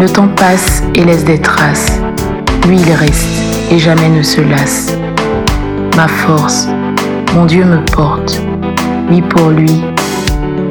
Le 0.00 0.08
temps 0.08 0.32
passe 0.32 0.80
et 0.94 1.04
laisse 1.04 1.24
des 1.24 1.40
traces. 1.40 1.98
Lui, 2.68 2.76
il 2.76 2.92
reste 2.92 3.26
et 3.72 3.80
jamais 3.80 4.08
ne 4.08 4.22
se 4.22 4.40
lasse. 4.40 4.92
Ma 5.96 6.06
force, 6.06 6.68
mon 7.34 7.46
Dieu 7.46 7.64
me 7.64 7.84
porte. 7.84 8.40
Oui, 9.10 9.20
pour 9.22 9.48
lui, 9.48 9.72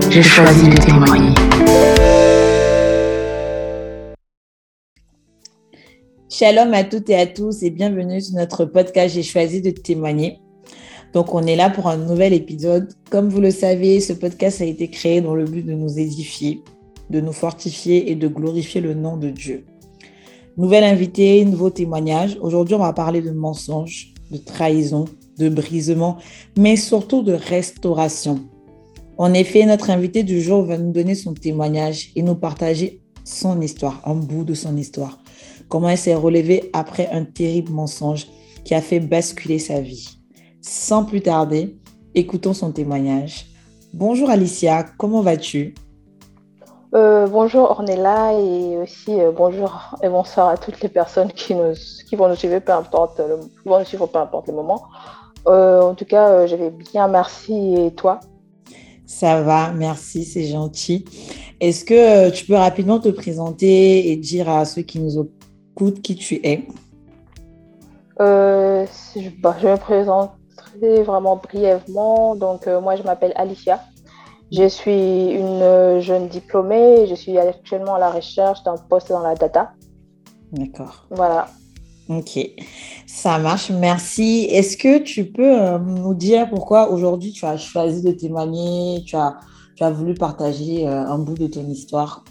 j'ai 0.10 0.24
choisi 0.24 0.70
de 0.70 0.78
témoigner. 0.78 1.34
Shalom 6.30 6.74
à 6.74 6.86
toutes 6.86 7.10
et 7.10 7.20
à 7.20 7.26
tous 7.26 7.64
et 7.64 7.70
bienvenue 7.70 8.22
sur 8.22 8.36
notre 8.36 8.64
podcast 8.64 9.14
J'ai 9.14 9.24
choisi 9.24 9.62
de 9.62 9.72
témoigner. 9.72 10.40
Donc 11.12 11.34
on 11.34 11.42
est 11.42 11.58
là 11.58 11.70
pour 11.70 11.90
un 11.90 11.98
nouvel 11.98 12.32
épisode. 12.32 12.94
Comme 13.10 13.28
vous 13.28 13.42
le 13.42 13.52
savez, 13.52 14.00
ce 14.00 14.14
podcast 14.14 14.62
a 14.62 14.66
été 14.66 14.90
créé 14.90 15.20
dans 15.20 15.36
le 15.36 15.44
but 15.44 15.66
de 15.66 15.74
nous 15.74 16.00
édifier, 16.00 16.62
de 17.10 17.22
nous 17.22 17.32
fortifier 17.32 18.12
et 18.12 18.16
de 18.16 18.28
glorifier 18.28 18.82
le 18.82 18.94
nom 18.94 19.18
de 19.18 19.30
Dieu. 19.30 19.66
Nouvelle 20.58 20.84
invité, 20.84 21.44
nouveau 21.46 21.70
témoignage. 21.70 22.38
Aujourd'hui, 22.42 22.76
on 22.76 22.80
va 22.80 22.94
parler 22.94 23.22
de 23.22 23.32
mensonges, 23.32 24.14
de 24.32 24.38
trahison, 24.38 25.06
de 25.38 25.50
brisement, 25.50 26.18
mais 26.58 26.76
surtout 26.76 27.22
de 27.22 27.34
restauration. 27.34 28.40
En 29.18 29.34
effet, 29.34 29.66
notre 29.66 29.90
invité 29.90 30.24
du 30.24 30.42
jour 30.42 30.64
va 30.64 30.78
nous 30.78 30.92
donner 30.92 31.16
son 31.16 31.34
témoignage 31.34 32.12
et 32.16 32.24
nous 32.24 32.36
partager 32.36 33.02
son 33.24 33.62
histoire, 33.62 34.02
un 34.06 34.16
bout 34.16 34.44
de 34.44 34.54
son 34.54 34.78
histoire 34.78 35.20
comment 35.68 35.90
elle 35.90 35.98
s'est 35.98 36.16
relevée 36.16 36.70
après 36.74 37.10
un 37.12 37.24
terrible 37.24 37.72
mensonge 37.72 38.28
qui 38.64 38.74
a 38.74 38.82
fait 38.82 39.00
basculer 39.00 39.60
sa 39.60 39.82
vie. 39.82 40.18
Sans 40.62 41.06
plus 41.06 41.22
tarder, 41.22 41.78
écoutons 42.16 42.54
son 42.54 42.72
témoignage. 42.72 43.48
Bonjour 43.94 44.30
Alicia, 44.30 44.86
comment 44.98 45.22
vas-tu? 45.22 45.74
Euh, 46.94 47.28
bonjour 47.28 47.70
Ornella 47.70 48.32
et 48.34 48.78
aussi 48.78 49.20
euh, 49.20 49.32
bonjour 49.36 49.96
et 50.02 50.08
bonsoir 50.08 50.48
à 50.48 50.56
toutes 50.58 50.80
les 50.80 50.88
personnes 50.88 51.30
qui, 51.34 51.54
nous, 51.54 51.74
qui 52.08 52.16
vont 52.16 52.30
nous 52.30 52.36
suivre, 52.36 52.60
peu 52.60 52.72
importe 52.72 53.20
le, 53.20 53.40
vont 53.66 53.80
nous 53.80 53.86
suivre, 53.86 54.08
peu 54.08 54.20
importe 54.20 54.48
le 54.48 54.54
moment. 54.54 54.84
Euh, 55.48 55.82
en 55.82 55.96
tout 55.96 56.06
cas, 56.06 56.48
je 56.48 56.56
vais 56.56 56.70
bien, 56.70 57.08
merci. 57.10 57.76
Et 57.76 57.92
toi? 57.92 58.22
Ça 59.06 59.42
va, 59.42 59.72
merci, 59.72 60.24
c'est 60.24 60.46
gentil. 60.46 61.04
Est-ce 61.60 61.84
que 61.84 62.30
tu 62.30 62.46
peux 62.46 62.56
rapidement 62.56 63.00
te 63.00 63.10
présenter 63.10 64.12
et 64.12 64.16
dire 64.16 64.50
à 64.50 64.64
ceux 64.66 64.82
qui 64.82 65.00
nous 65.00 65.30
qui 66.04 66.16
tu 66.16 66.36
es? 66.44 66.68
Euh, 68.20 68.86
bah, 69.40 69.56
Je 69.62 69.68
me 69.68 69.78
présenterai 69.78 71.04
vraiment 71.04 71.36
brièvement. 71.36 72.36
Donc, 72.36 72.68
moi, 72.68 72.96
je 72.96 73.04
m'appelle 73.04 73.34
Alicia. 73.36 73.82
Je 74.52 74.68
suis 74.68 75.32
une 75.32 76.00
jeune 76.00 76.28
diplômée. 76.28 77.08
Je 77.08 77.16
suis 77.16 77.38
actuellement 77.38 77.96
à 77.96 78.00
la 78.00 78.12
recherche 78.12 78.64
d'un 78.64 78.76
poste 78.76 79.10
dans 79.10 79.22
la 79.22 79.36
data. 79.36 79.72
D'accord. 80.52 81.06
Voilà. 81.10 81.48
Ok, 82.10 82.40
ça 83.06 83.38
marche, 83.38 83.70
merci. 83.70 84.48
Est-ce 84.50 84.78
que 84.78 85.00
tu 85.00 85.26
peux 85.26 85.62
euh, 85.62 85.78
nous 85.78 86.14
dire 86.14 86.50
pourquoi 86.50 86.90
aujourd'hui 86.90 87.34
tu 87.34 87.46
as 87.46 87.58
choisi 87.58 88.02
de 88.02 88.12
témoigner, 88.12 89.04
tu 89.06 89.18
as, 89.18 89.36
tu 89.76 89.84
as 89.84 89.92
voulu 89.92 90.14
partager 90.14 90.88
un 90.88 91.18
bout 91.20 91.34
de 91.34 91.48
ton 91.48 91.68
histoire? 91.68 92.24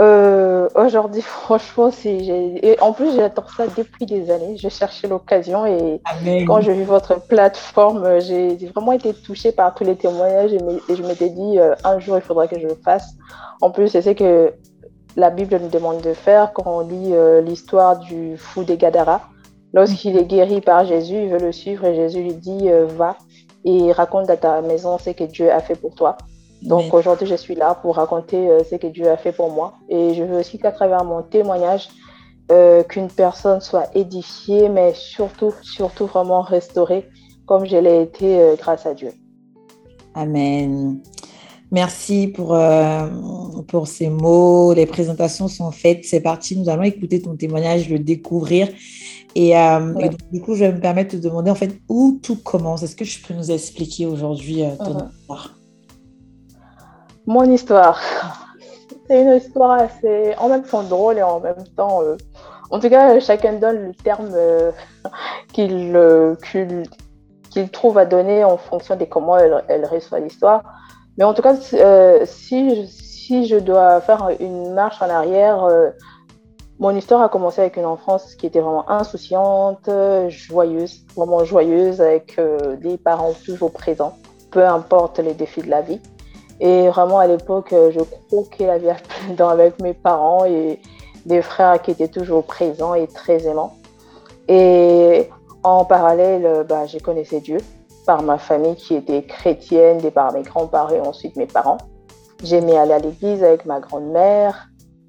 Euh, 0.00 0.68
aujourd'hui, 0.74 1.20
franchement, 1.22 1.90
c'est. 1.90 2.80
En 2.80 2.92
plus, 2.92 3.14
j'attends 3.14 3.46
ça 3.56 3.66
depuis 3.66 4.06
des 4.06 4.30
années. 4.30 4.56
Je 4.56 4.68
cherchais 4.68 5.08
l'occasion 5.08 5.66
et 5.66 6.00
quand 6.46 6.60
j'ai 6.60 6.72
vu 6.72 6.84
votre 6.84 7.20
plateforme, 7.26 8.20
j'ai 8.20 8.56
vraiment 8.74 8.92
été 8.92 9.12
touchée 9.12 9.52
par 9.52 9.74
tous 9.74 9.84
les 9.84 9.96
témoignages 9.96 10.52
et, 10.52 10.94
je 10.94 11.02
m'étais 11.02 11.28
dit 11.28 11.58
euh, 11.58 11.74
un 11.84 11.98
jour, 11.98 12.16
il 12.16 12.22
faudra 12.22 12.46
que 12.46 12.58
je 12.58 12.66
le 12.66 12.76
fasse. 12.82 13.14
En 13.60 13.70
plus, 13.70 13.88
c'est 13.88 14.02
ce 14.02 14.10
que 14.10 14.54
la 15.16 15.30
Bible 15.30 15.58
nous 15.60 15.68
demande 15.68 16.00
de 16.00 16.14
faire 16.14 16.52
quand 16.52 16.64
on 16.66 16.80
lit 16.80 17.12
euh, 17.12 17.42
l'histoire 17.42 17.98
du 17.98 18.36
fou 18.38 18.64
des 18.64 18.76
Gadara. 18.76 19.22
Lorsqu'il 19.72 20.16
est 20.16 20.24
guéri 20.24 20.60
par 20.60 20.84
Jésus, 20.84 21.14
il 21.14 21.28
veut 21.28 21.38
le 21.38 21.52
suivre 21.52 21.84
et 21.84 21.94
Jésus 21.94 22.22
lui 22.22 22.34
dit 22.34 22.68
Va 22.96 23.16
et 23.64 23.92
raconte 23.92 24.28
à 24.28 24.36
ta 24.36 24.62
maison 24.62 24.98
ce 24.98 25.10
que 25.10 25.22
Dieu 25.22 25.52
a 25.52 25.60
fait 25.60 25.76
pour 25.76 25.94
toi. 25.94 26.16
Donc 26.62 26.92
aujourd'hui, 26.92 27.26
je 27.26 27.34
suis 27.34 27.54
là 27.54 27.74
pour 27.74 27.96
raconter 27.96 28.50
euh, 28.50 28.62
ce 28.68 28.76
que 28.76 28.86
Dieu 28.86 29.08
a 29.08 29.16
fait 29.16 29.32
pour 29.32 29.50
moi. 29.50 29.74
Et 29.88 30.14
je 30.14 30.22
veux 30.22 30.38
aussi 30.38 30.58
qu'à 30.58 30.72
travers 30.72 31.04
mon 31.04 31.22
témoignage, 31.22 31.88
euh, 32.52 32.82
qu'une 32.82 33.08
personne 33.08 33.60
soit 33.60 33.86
édifiée, 33.94 34.68
mais 34.68 34.92
surtout, 34.94 35.54
surtout 35.62 36.06
vraiment 36.06 36.42
restaurée, 36.42 37.08
comme 37.46 37.64
je 37.64 37.76
l'ai 37.76 38.02
été 38.02 38.40
euh, 38.40 38.56
grâce 38.56 38.84
à 38.84 38.94
Dieu. 38.94 39.12
Amen. 40.14 41.00
Merci 41.72 42.26
pour, 42.26 42.58
pour 43.68 43.86
ces 43.86 44.10
mots. 44.10 44.74
Les 44.74 44.86
présentations 44.86 45.46
sont 45.46 45.70
faites. 45.70 46.04
C'est 46.04 46.20
parti. 46.20 46.58
Nous 46.58 46.68
allons 46.68 46.82
écouter 46.82 47.22
ton 47.22 47.36
témoignage, 47.36 47.88
le 47.88 48.00
découvrir. 48.00 48.66
Et, 49.36 49.52
du 50.32 50.40
coup, 50.40 50.56
je 50.56 50.64
vais 50.64 50.72
me 50.72 50.80
permettre 50.80 51.14
de 51.14 51.20
te 51.20 51.28
demander 51.28 51.48
en 51.48 51.54
fait 51.54 51.80
où 51.88 52.18
tout 52.20 52.34
commence? 52.34 52.82
Est-ce 52.82 52.96
que 52.96 53.04
tu 53.04 53.20
peux 53.20 53.34
nous 53.34 53.52
expliquer 53.52 54.06
aujourd'hui 54.06 54.64
ton 54.80 54.98
uh-huh. 54.98 55.10
histoire? 55.12 55.59
Mon 57.30 57.44
histoire. 57.44 58.00
C'est 59.06 59.22
une 59.22 59.34
histoire 59.34 59.72
assez 59.72 60.34
en 60.36 60.48
même 60.48 60.64
temps 60.64 60.82
drôle 60.82 61.18
et 61.18 61.22
en 61.22 61.38
même 61.38 61.64
temps. 61.76 62.02
Euh, 62.02 62.16
en 62.70 62.80
tout 62.80 62.90
cas, 62.90 63.18
chacun 63.20 63.54
donne 63.54 63.86
le 63.88 63.94
terme 63.94 64.30
euh, 64.34 64.72
euh, 65.58 66.34
qu'il 67.50 67.70
trouve 67.70 67.98
à 67.98 68.04
donner 68.04 68.44
en 68.44 68.56
fonction 68.56 68.96
de 68.96 69.04
comment 69.04 69.38
elle, 69.38 69.86
reçoit 69.86 70.18
l'histoire. 70.18 70.62
Mais 71.16 71.24
en 71.24 71.34
tout 71.34 71.42
cas, 71.42 71.54
si, 72.24 72.86
si 72.88 73.46
je 73.46 73.56
dois 73.56 74.00
faire 74.00 74.30
une 74.40 74.72
marche 74.72 75.02
en 75.02 75.08
arrière, 75.08 75.68
mon 76.78 76.96
histoire 76.96 77.22
a 77.22 77.28
commencé 77.28 77.60
avec 77.60 77.76
une 77.76 77.84
enfance 77.84 78.34
qui 78.36 78.46
était 78.46 78.60
vraiment 78.60 78.88
insouciante, 78.88 79.90
joyeuse, 80.28 81.04
vraiment 81.16 81.44
joyeuse, 81.44 82.00
avec 82.00 82.40
des 82.80 82.96
parents 82.96 83.34
toujours 83.44 83.72
présents, 83.72 84.16
peu 84.52 84.64
importe 84.64 85.18
les 85.18 85.34
défis 85.34 85.62
de 85.62 85.70
la 85.70 85.82
vie. 85.82 86.00
Et 86.60 86.88
vraiment, 86.88 87.18
à 87.18 87.26
l'époque, 87.26 87.72
euh, 87.72 87.90
je 87.90 88.00
croquais 88.28 88.66
la 88.66 88.78
vie 88.78 88.88
dedans 89.30 89.48
avec 89.48 89.80
mes 89.82 89.94
parents 89.94 90.44
et 90.44 90.78
des 91.26 91.42
frères 91.42 91.80
qui 91.80 91.90
étaient 91.90 92.08
toujours 92.08 92.44
présents 92.44 92.94
et 92.94 93.06
très 93.06 93.46
aimants. 93.46 93.76
Et 94.48 95.28
en 95.62 95.84
parallèle, 95.84 96.46
euh, 96.46 96.64
bah, 96.64 96.86
je 96.86 96.98
connaissais 96.98 97.40
Dieu 97.40 97.58
par 98.06 98.22
ma 98.22 98.38
famille 98.38 98.76
qui 98.76 98.94
était 98.94 99.22
chrétienne, 99.22 100.00
et 100.04 100.10
par 100.10 100.32
mes 100.32 100.42
grands-parents 100.42 100.90
et 100.90 101.00
ensuite 101.00 101.36
mes 101.36 101.46
parents. 101.46 101.78
J'aimais 102.42 102.76
aller 102.76 102.92
à 102.92 102.98
l'église 102.98 103.44
avec 103.44 103.66
ma 103.66 103.80
grand-mère. 103.80 104.68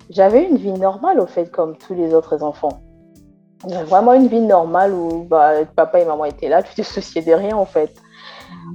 J'avais 0.09 0.43
une 0.43 0.57
vie 0.57 0.73
normale, 0.73 1.19
au 1.19 1.25
fait, 1.25 1.49
comme 1.49 1.77
tous 1.77 1.93
les 1.93 2.13
autres 2.13 2.43
enfants. 2.43 2.81
Vraiment 3.63 4.13
une 4.13 4.27
vie 4.27 4.41
normale 4.41 4.93
où 4.93 5.23
bah, 5.23 5.53
papa 5.75 5.99
et 5.99 6.05
maman 6.05 6.25
étaient 6.25 6.49
là, 6.49 6.63
tu 6.63 6.73
te 6.75 6.81
souciais 6.81 7.21
de 7.21 7.31
rien, 7.31 7.55
en 7.55 7.65
fait. 7.65 7.93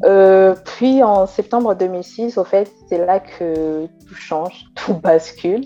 Euh, 0.04 0.54
puis 0.64 1.02
en 1.02 1.26
septembre 1.26 1.74
2006, 1.74 2.38
au 2.38 2.44
fait, 2.44 2.70
c'est 2.88 3.04
là 3.04 3.20
que 3.20 3.86
tout 3.86 4.14
change, 4.14 4.66
tout 4.74 4.94
bascule. 4.94 5.64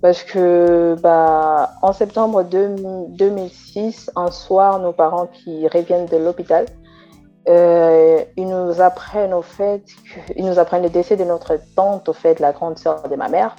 Parce 0.00 0.22
que 0.22 0.94
bah, 1.02 1.70
en 1.82 1.92
septembre 1.92 2.44
2006, 2.44 4.10
un 4.14 4.30
soir, 4.30 4.78
nos 4.78 4.92
parents 4.92 5.26
qui 5.26 5.66
reviennent 5.66 6.06
de 6.06 6.16
l'hôpital, 6.16 6.66
euh, 7.48 8.22
ils 8.36 8.46
nous 8.46 8.80
apprennent 8.80 9.34
au 9.34 9.42
fait, 9.42 9.82
ils 10.36 10.44
nous 10.44 10.58
apprennent 10.58 10.82
le 10.82 10.90
décès 10.90 11.16
de 11.16 11.24
notre 11.24 11.58
tante, 11.74 12.08
au 12.08 12.12
fait, 12.12 12.38
la 12.38 12.52
grande 12.52 12.78
sœur 12.78 13.08
de 13.08 13.16
ma 13.16 13.28
mère. 13.28 13.56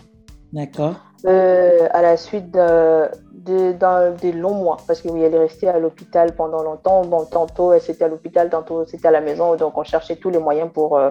D'accord. 0.53 0.95
Euh, 1.25 1.89
à 1.91 2.01
la 2.01 2.15
suite 2.15 2.51
de, 2.51 3.09
dans 3.39 4.15
des 4.15 4.31
longs 4.31 4.53
mois, 4.53 4.77
parce 4.87 5.01
que 5.01 5.09
oui, 5.09 5.21
elle 5.21 5.33
est 5.33 5.39
restée 5.39 5.67
à 5.67 5.79
l'hôpital 5.79 6.35
pendant 6.35 6.63
longtemps. 6.63 7.05
Bon, 7.05 7.25
tantôt 7.25 7.73
elle 7.73 7.81
était 7.87 8.03
à 8.03 8.07
l'hôpital, 8.07 8.49
tantôt 8.49 8.85
c'était 8.85 9.07
à 9.07 9.11
la 9.11 9.21
maison, 9.21 9.55
donc 9.55 9.77
on 9.77 9.83
cherchait 9.83 10.15
tous 10.15 10.29
les 10.29 10.39
moyens 10.39 10.69
pour 10.73 10.97
euh, 10.97 11.09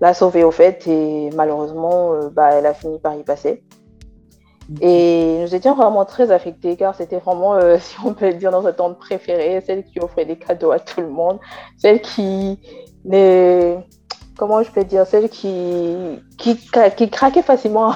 la 0.00 0.14
sauver 0.14 0.44
au 0.44 0.50
fait, 0.50 0.86
et 0.86 1.30
malheureusement, 1.34 2.14
euh, 2.14 2.28
bah, 2.30 2.50
elle 2.52 2.66
a 2.66 2.74
fini 2.74 2.98
par 2.98 3.14
y 3.14 3.22
passer. 3.22 3.62
Et 4.80 5.38
nous 5.40 5.54
étions 5.54 5.74
vraiment 5.74 6.04
très 6.04 6.30
affectés 6.30 6.76
car 6.76 6.94
c'était 6.94 7.18
vraiment, 7.18 7.54
euh, 7.54 7.76
si 7.80 7.96
on 8.04 8.14
peut 8.14 8.28
le 8.28 8.34
dire, 8.34 8.50
notre 8.50 8.70
tante 8.70 8.98
préférée, 8.98 9.60
celle 9.60 9.84
qui 9.84 10.00
offrait 10.00 10.24
des 10.24 10.36
cadeaux 10.36 10.70
à 10.70 10.78
tout 10.78 11.00
le 11.00 11.08
monde, 11.08 11.38
celle 11.76 12.00
qui, 12.00 12.58
les, 13.04 13.78
comment 14.36 14.62
je 14.62 14.70
peux 14.70 14.84
dire, 14.84 15.06
celle 15.06 15.28
qui, 15.28 15.96
qui, 16.38 16.58
qui 16.96 17.10
craquait 17.10 17.42
facilement 17.42 17.94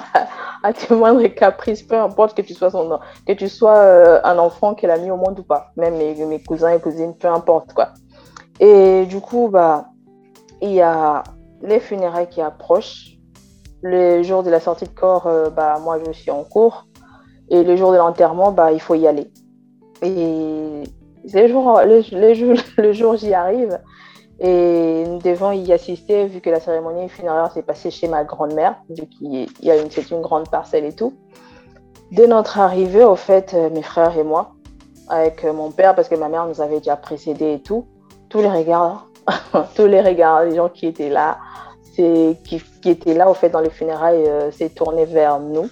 à 0.63 0.73
tes 0.73 0.95
moindres 0.95 1.33
caprices, 1.35 1.83
peu 1.83 1.97
importe 1.97 2.37
que 2.37 2.43
tu 2.43 2.55
sois, 2.55 2.71
son, 2.71 2.99
que 3.27 3.33
tu 3.33 3.49
sois 3.49 3.77
euh, 3.77 4.21
un 4.25 4.39
enfant 4.39 4.75
qu'elle 4.75 4.91
a 4.91 4.99
mis 4.99 5.11
au 5.11 5.17
monde 5.17 5.39
ou 5.39 5.43
pas. 5.43 5.73
Même 5.77 5.97
mes, 5.97 6.43
cousins 6.43 6.71
et 6.71 6.81
cousines, 6.81 7.15
peu 7.17 7.29
importe 7.29 7.73
quoi. 7.73 7.91
Et 8.61 9.07
du 9.07 9.21
coup, 9.21 9.49
bah, 9.49 9.87
il 10.63 10.73
y 10.73 10.81
a 10.81 11.23
les 11.63 11.81
funérailles 11.81 12.29
qui 12.29 12.41
approchent. 12.41 13.13
Le 13.83 14.23
jour 14.23 14.43
de 14.43 14.51
la 14.51 14.59
sortie 14.59 14.87
de 14.87 14.91
corps, 14.91 15.27
euh, 15.27 15.51
bah, 15.51 15.79
moi 15.83 15.99
je 16.05 16.13
suis 16.13 16.31
en 16.31 16.43
cours. 16.45 16.87
Et 17.49 17.63
le 17.63 17.77
jour 17.77 17.93
de 17.93 17.99
l'enterrement, 17.99 18.51
bah, 18.51 18.73
il 18.73 18.81
faut 18.81 18.95
y 18.95 19.07
aller. 19.07 19.31
Et 20.03 20.83
le 21.33 21.49
jour, 21.49 21.81
le, 21.85 22.03
le 22.13 22.83
le 22.83 22.93
jour 22.93 23.17
j'y 23.17 23.35
arrive. 23.35 23.79
Et 24.39 25.05
nous 25.07 25.19
devons 25.19 25.53
y 25.53 25.73
assister 25.73 26.27
vu 26.27 26.41
que 26.41 26.51
la 26.51 26.61
cérémonie 26.61 27.09
funéraire 27.09 27.51
s'est 27.53 27.63
passée 27.63 27.91
chez 27.91 28.07
ma 28.07 28.25
grand-mère, 28.25 28.77
vu 28.91 29.07
qu'il 29.07 29.49
y 29.63 29.71
a 29.71 29.77
une, 29.77 29.89
une 30.11 30.21
grande 30.21 30.49
parcelle 30.51 30.85
et 30.85 30.93
tout. 30.93 31.15
Dès 32.13 32.27
notre 32.27 32.59
arrivée, 32.59 33.03
au 33.03 33.17
fait, 33.17 33.55
euh, 33.55 33.71
mes 33.71 33.83
frères 33.83 34.17
et 34.17 34.23
moi, 34.23 34.53
avec 35.09 35.45
euh, 35.45 35.53
mon 35.53 35.71
père, 35.71 35.95
parce 35.95 36.09
que 36.09 36.15
ma 36.15 36.29
mère 36.29 36.47
nous 36.47 36.61
avait 36.61 36.79
déjà 36.79 36.97
précédé 36.97 37.55
et 37.55 37.61
tout, 37.61 37.87
tous 38.29 38.41
les 38.41 38.49
regards, 38.49 39.09
tous 39.75 39.87
les 39.87 40.01
regards 40.01 40.45
des 40.45 40.55
gens 40.55 40.69
qui 40.69 40.87
étaient 40.87 41.09
là, 41.09 41.39
qui, 41.95 42.37
qui, 42.45 42.91
étaient 42.91 43.15
là, 43.15 43.29
au 43.29 43.35
fait, 43.35 43.49
dans 43.49 43.61
les 43.61 43.71
funérailles, 43.71 44.25
euh, 44.29 44.51
s'est 44.53 44.69
tourné 44.69 45.05
vers 45.05 45.41
nous. 45.41 45.69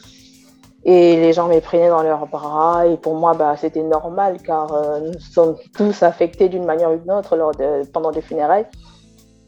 Et 0.87 1.17
les 1.17 1.33
gens 1.33 1.49
me 1.49 1.59
prenaient 1.61 1.89
dans 1.89 2.03
leurs 2.03 2.27
bras. 2.27 2.87
Et 2.87 2.97
pour 2.97 3.15
moi, 3.15 3.35
bah, 3.35 3.57
c'était 3.57 3.83
normal 3.83 4.37
car 4.43 4.73
euh, 4.73 5.01
nous 5.01 5.19
sommes 5.19 5.57
tous 5.75 6.03
affectés 6.03 6.49
d'une 6.49 6.65
manière 6.65 6.93
ou 6.93 6.97
d'une 6.97 7.11
autre 7.13 7.37
lors 7.37 7.53
de, 7.53 7.87
pendant 7.91 8.11
des 8.11 8.21
funérailles. 8.21 8.67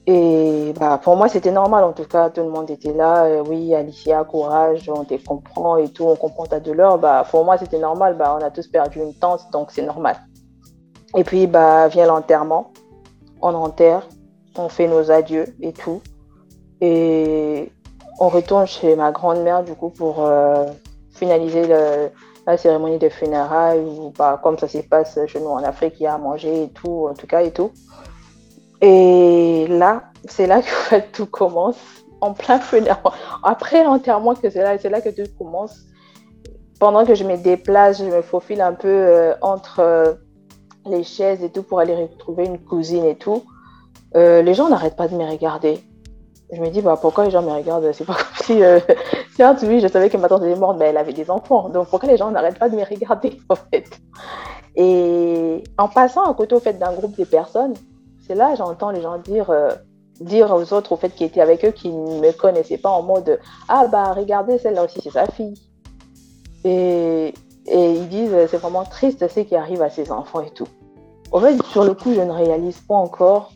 Et 0.06 0.73
bah, 0.79 1.00
pour 1.03 1.17
moi, 1.17 1.29
c'était 1.29 1.50
normal. 1.50 1.85
En 1.85 1.93
tout 1.93 2.05
cas, 2.05 2.31
tout 2.31 2.43
le 2.43 2.49
monde 2.49 2.71
était 2.71 2.93
là. 2.93 3.25
Euh, 3.25 3.44
oui, 3.47 3.75
Alicia, 3.75 4.25
courage, 4.25 4.88
on 4.88 5.05
te 5.05 5.15
comprend 5.23 5.77
et 5.77 5.88
tout, 5.88 6.05
on 6.05 6.17
comprend 6.17 6.47
ta 6.47 6.61
douleur. 6.61 6.99
Bah, 6.99 7.27
pour 7.29 7.44
moi, 7.44 7.59
c'était 7.59 7.79
normal. 7.79 8.17
Bah, 8.17 8.38
on 8.41 8.44
a 8.44 8.50
tous 8.50 8.69
perdu 8.69 9.00
une 9.00 9.15
tante, 9.15 9.50
donc 9.53 9.73
c'est 9.73 9.83
normal. 9.83 10.17
Et 11.17 11.25
puis, 11.25 11.47
bah, 11.47 11.88
vient 11.88 12.06
l'enterrement. 12.06 12.73
On 13.43 13.55
enterre, 13.55 14.09
on 14.56 14.69
fait 14.69 14.87
nos 14.87 15.11
adieux 15.11 15.47
et 15.61 15.73
tout. 15.73 16.00
Et 16.81 17.71
on 18.19 18.29
retourne 18.29 18.67
chez 18.67 18.97
ma 18.97 19.11
grand-mère, 19.12 19.65
du 19.65 19.75
coup, 19.75 19.91
pour. 19.91 20.25
Euh, 20.25 20.67
finaliser 21.16 21.66
la 22.46 22.56
cérémonie 22.56 22.98
de 22.98 23.08
funérailles 23.08 23.80
ou 23.80 24.12
bah, 24.16 24.40
comme 24.42 24.58
ça 24.58 24.68
se 24.68 24.78
passe 24.78 25.18
chez 25.26 25.40
nous 25.40 25.48
en 25.48 25.64
Afrique, 25.64 25.94
il 25.98 26.04
y 26.04 26.06
a 26.06 26.14
à 26.14 26.18
manger 26.18 26.64
et 26.64 26.68
tout, 26.68 27.08
en 27.10 27.14
tout 27.14 27.26
cas 27.26 27.42
et 27.42 27.50
tout. 27.50 27.72
Et 28.80 29.66
là, 29.68 30.04
c'est 30.28 30.46
là 30.46 30.60
que 30.62 31.00
tout 31.12 31.26
commence, 31.26 31.76
en 32.20 32.32
plein 32.32 32.60
funérailles. 32.60 33.12
Après 33.42 33.84
l'enterrement, 33.84 34.34
que 34.34 34.50
c'est 34.50 34.62
là, 34.62 34.76
là 34.76 35.00
que 35.00 35.10
tout 35.10 35.30
commence. 35.38 35.80
Pendant 36.78 37.06
que 37.06 37.14
je 37.14 37.24
me 37.24 37.36
déplace, 37.36 37.98
je 37.98 38.04
me 38.04 38.20
faufile 38.20 38.60
un 38.60 38.74
peu 38.74 38.88
euh, 38.88 39.34
entre 39.40 39.80
euh, 39.80 40.12
les 40.84 41.02
chaises 41.02 41.42
et 41.42 41.50
tout 41.50 41.62
pour 41.62 41.80
aller 41.80 41.94
retrouver 41.94 42.44
une 42.44 42.58
cousine 42.58 43.04
et 43.04 43.16
tout. 43.16 43.44
Euh, 44.14 44.42
les 44.42 44.52
gens 44.52 44.68
n'arrêtent 44.68 44.96
pas 44.96 45.08
de 45.08 45.16
me 45.16 45.24
regarder. 45.24 45.80
Je 46.52 46.60
me 46.60 46.69
dis, 46.70 46.81
bah, 46.81 46.96
pourquoi 47.00 47.25
les 47.25 47.31
gens 47.31 47.43
me 47.43 47.50
regardent? 47.50 47.90
C'est 47.93 48.04
pas 48.04 48.14
comme 48.14 48.44
si 48.44 48.60
Certes, 49.37 49.64
oui, 49.66 49.81
je 49.81 49.88
savais 49.88 50.08
que 50.08 50.16
ma 50.16 50.28
tante 50.28 50.44
était 50.44 50.58
morte, 50.58 50.76
mais 50.78 50.87
elle 50.87 50.96
avait 50.96 51.12
des 51.12 51.31
enfants. 51.31 51.69
Donc, 51.69 51.88
pourquoi 51.88 52.08
les 52.08 52.16
gens 52.16 52.31
n'arrêtent 52.31 52.58
pas 52.58 52.69
de 52.69 52.76
me 52.76 52.84
regarder, 52.84 53.38
en 53.48 53.56
fait? 53.56 53.84
Et 54.76 55.64
en 55.78 55.88
passant 55.88 56.25
à 56.25 56.34
côté 56.34 56.54
au 56.54 56.60
fait 56.60 56.75
d'un 56.75 56.93
groupe 56.93 57.16
de 57.16 57.25
personnes, 57.25 57.75
c'est 58.26 58.34
là 58.34 58.54
j'entends 58.56 58.90
les 58.90 59.00
gens 59.00 59.19
dire, 59.19 59.50
euh, 59.50 59.70
dire 60.20 60.52
aux 60.52 60.72
autres 60.75 60.93
au 60.93 60.96
fait 60.96 61.08
qui 61.10 61.25
étaient 61.25 61.40
avec 61.40 61.64
eux, 61.64 61.70
qui 61.70 61.90
ne 61.90 62.20
me 62.20 62.32
connaissaient 62.32 62.78
pas 62.78 62.90
en 62.90 63.02
mode 63.02 63.40
Ah, 63.69 63.87
bah, 63.88 64.12
regardez, 64.12 64.58
celle-là 64.58 64.84
aussi, 64.84 65.00
c'est 65.02 65.10
sa 65.10 65.26
fille. 65.26 65.54
Et, 66.64 67.32
et 67.66 67.92
ils 67.92 68.08
disent 68.08 68.37
C'est 68.49 68.58
vraiment 68.58 68.84
triste 68.84 69.26
ce 69.26 69.40
qui 69.40 69.56
arrive 69.56 69.82
à 69.82 69.90
ses 69.90 70.12
enfants 70.12 70.40
et 70.40 70.50
tout. 70.50 70.69
En 71.32 71.40
fait, 71.40 71.60
sur 71.66 71.84
le 71.84 71.94
coup, 71.94 72.12
je 72.14 72.20
ne 72.20 72.31
réalise 72.31 72.81
pas 72.81 72.94
encore 72.94 73.52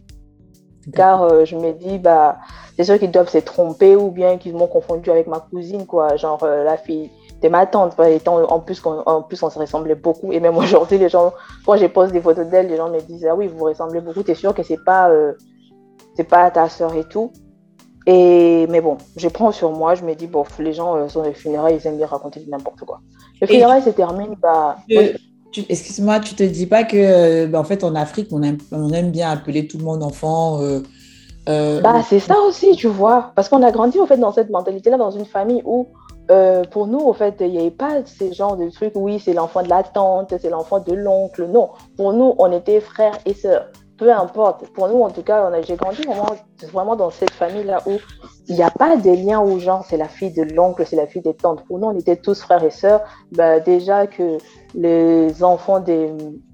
car 0.95 1.23
euh, 1.23 1.45
je 1.45 1.57
me 1.57 1.73
dis, 1.73 1.99
bah, 1.99 2.39
c'est 2.77 2.85
sûr 2.85 2.99
qu'ils 2.99 3.11
doivent 3.11 3.29
se 3.29 3.39
tromper 3.39 3.97
ou 3.97 4.11
bien 4.11 4.39
qu'ils 4.39 4.55
m'ont 4.55 4.67
confondu 4.67 5.11
avec 5.11 5.27
ma 5.27 5.41
cousine, 5.41 5.87
quoi. 5.87 6.17
Genre, 6.17 6.43
euh, 6.43 6.65
la 6.65 6.77
fille 6.77 7.11
de 7.43 7.49
ma 7.49 7.67
tante. 7.67 7.99
Étant, 8.01 8.43
en, 8.43 8.61
plus, 8.61 8.81
en 8.85 9.23
plus, 9.23 9.43
on 9.43 9.51
se 9.51 9.59
ressemblait 9.59 9.95
beaucoup. 9.95 10.33
Et 10.33 10.41
même 10.41 10.57
aujourd'hui, 10.59 10.99
les 10.99 11.09
gens, 11.09 11.33
quand 11.67 11.77
je 11.77 11.87
pose 11.87 12.13
des 12.13 12.21
photos 12.21 12.47
d'elle, 12.47 12.69
les 12.69 12.77
gens 12.77 12.91
me 12.91 13.01
disent, 13.01 13.27
ah 13.31 13.35
oui, 13.35 13.47
vous 13.47 13.59
vous 13.59 13.65
ressemblez 13.67 14.01
beaucoup. 14.01 14.23
T'es 14.23 14.35
sûr 14.35 14.55
que 14.55 14.63
c'est 14.63 14.83
pas, 14.83 15.11
euh, 15.11 15.35
c'est 16.15 16.25
pas 16.25 16.51
ta 16.51 16.69
soeur 16.69 16.95
et 16.95 17.05
tout? 17.05 17.33
Et, 18.07 18.67
mais 18.71 18.81
bon, 18.81 18.97
je 19.17 19.29
prends 19.29 19.53
sur 19.53 19.71
moi, 19.73 19.95
je 19.95 20.05
me 20.05 20.15
dis, 20.15 20.27
bon, 20.27 20.45
les 20.59 20.73
gens 20.73 21.07
sont 21.09 21.23
des 21.23 21.35
funérailles, 21.35 21.79
ils 21.81 21.87
aiment 21.87 21.99
bien 21.99 22.07
raconter 22.07 22.43
n'importe 22.49 22.81
quoi. 22.81 23.01
Le 23.41 23.47
funérailles 23.47 23.83
se 23.83 23.91
termine, 23.91 24.35
bah. 24.41 24.77
Excuse-moi, 25.69 26.21
tu 26.21 26.35
te 26.35 26.43
dis 26.43 26.67
pas 26.67 26.85
que, 26.85 27.47
bah, 27.47 27.59
en 27.59 27.65
fait, 27.65 27.83
en 27.83 27.95
Afrique, 27.95 28.29
on 28.33 28.43
aime, 28.43 28.59
on 28.73 28.91
aime 28.93 29.11
bien 29.11 29.31
appeler 29.31 29.67
tout 29.67 29.79
le 29.79 29.85
monde 29.85 30.03
enfant. 30.03 30.61
Euh, 30.61 30.81
euh, 31.49 31.81
bah, 31.81 32.03
c'est 32.09 32.21
ça 32.21 32.39
aussi, 32.47 32.77
tu 32.77 32.87
vois. 32.87 33.33
Parce 33.35 33.49
qu'on 33.49 33.63
a 33.63 33.73
grandi, 33.73 33.99
en 33.99 34.07
fait, 34.07 34.19
dans 34.19 34.33
cette 34.33 34.51
mentalité-là, 34.51 34.97
dans 34.97 35.11
une 35.11 35.25
famille 35.25 35.63
où, 35.65 35.89
euh, 36.31 36.63
pour 36.71 36.87
nous, 36.87 37.01
en 37.01 37.13
fait, 37.13 37.37
il 37.41 37.51
n'y 37.51 37.59
avait 37.59 37.71
pas 37.71 38.05
ces 38.05 38.33
genres 38.33 38.57
de 38.57 38.71
trucs, 38.71 38.93
oui, 38.95 39.21
c'est 39.23 39.33
l'enfant 39.33 39.63
de 39.63 39.69
la 39.69 39.83
tante, 39.83 40.35
c'est 40.41 40.51
l'enfant 40.51 40.79
de 40.79 40.93
l'oncle. 40.93 41.47
Non, 41.47 41.71
pour 41.97 42.13
nous, 42.13 42.35
on 42.39 42.53
était 42.53 42.81
frères 42.81 43.19
et 43.27 43.35
sœurs 43.35 43.67
peu 44.01 44.11
importe. 44.11 44.67
Pour 44.71 44.89
nous, 44.89 45.03
en 45.03 45.11
tout 45.11 45.23
cas, 45.23 45.53
j'ai 45.63 45.77
grandi 45.77 46.01
vraiment, 46.73 46.97
dans 46.97 47.11
cette 47.11 47.33
famille-là 47.33 47.83
où 47.87 47.99
il 48.49 48.57
n'y 48.57 48.63
a 48.63 48.71
pas 48.71 48.97
de 48.97 49.11
lien 49.11 49.41
où 49.41 49.61
genre 49.61 49.85
c'est 49.85 49.99
la 49.99 50.09
fille 50.09 50.33
de 50.33 50.43
l'oncle, 50.43 50.85
c'est 50.87 50.97
la 50.97 51.07
fille 51.07 51.21
des 51.21 51.35
tantes. 51.35 51.65
Pour 51.67 51.79
nous, 51.79 51.87
on 51.87 51.99
était 51.99 52.17
tous 52.17 52.41
frères 52.41 52.65
et 52.65 52.71
sœurs. 52.71 53.03
Bah, 53.33 53.61
déjà 53.61 54.07
que 54.07 54.39
les 54.75 55.45
enfants 55.45 55.81
des, 55.81 56.11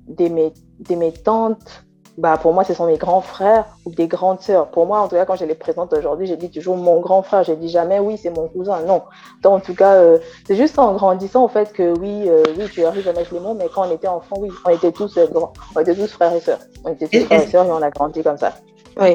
des, 0.09 0.29
mes, 0.29 0.53
mes 0.91 1.13
tantes, 1.13 1.86
bah, 2.19 2.39
pour 2.39 2.53
moi, 2.53 2.65
ce 2.65 2.73
sont 2.73 2.87
mes 2.87 2.97
grands 2.97 3.21
frères 3.21 3.67
ou 3.85 3.91
des 3.91 4.09
grandes 4.09 4.41
sœurs. 4.41 4.69
Pour 4.69 4.87
moi, 4.87 5.01
en 5.01 5.09
tout 5.09 5.17
cas, 5.17 5.27
quand 5.27 5.37
je 5.37 5.45
les 5.45 5.55
présente 5.55 5.93
aujourd'hui, 5.93 6.27
j'ai 6.27 6.37
dit 6.37 6.51
toujours 6.51 6.77
mon 6.77 7.01
grand 7.01 7.23
frère. 7.23 7.45
J'ai 7.45 7.57
dit 7.57 7.69
jamais 7.69 7.99
oui, 7.99 8.17
c'est 8.17 8.31
mon 8.31 8.49
cousin. 8.49 8.81
Non. 8.83 9.03
Donc, 9.43 9.53
en 9.53 9.61
tout 9.61 9.75
cas, 9.75 9.95
euh, 9.95 10.19
c'est 10.47 10.57
juste 10.57 10.79
en 10.79 10.95
grandissant, 10.95 11.45
en 11.45 11.49
fait, 11.49 11.73
que 11.73 11.99
oui, 11.99 12.29
euh, 12.29 12.43
oui, 12.59 12.69
tu 12.73 12.85
arrives 12.85 13.07
à 13.09 13.13
mettre 13.13 13.35
les 13.35 13.41
mots, 13.41 13.55
mais 13.55 13.69
quand 13.75 13.87
on 13.87 13.91
était 13.91 14.09
enfant, 14.09 14.37
oui, 14.39 14.51
on 14.65 14.71
était 14.71 14.93
tous 14.93 15.17
euh, 15.19 15.27
grands. 15.27 15.53
On 15.75 15.81
était 15.81 15.95
tous 15.95 16.11
frères 16.11 16.35
et 16.35 16.41
sœurs. 16.41 16.61
On 16.85 16.93
était 16.93 17.07
tous 17.07 17.27
frères 17.27 17.43
et 17.43 17.47
sœurs 17.47 17.67
et 17.67 17.71
on 17.71 17.83
a 17.83 17.91
grandi 17.91 18.23
comme 18.23 18.39
ça. 18.39 18.55
Oui. 18.99 19.15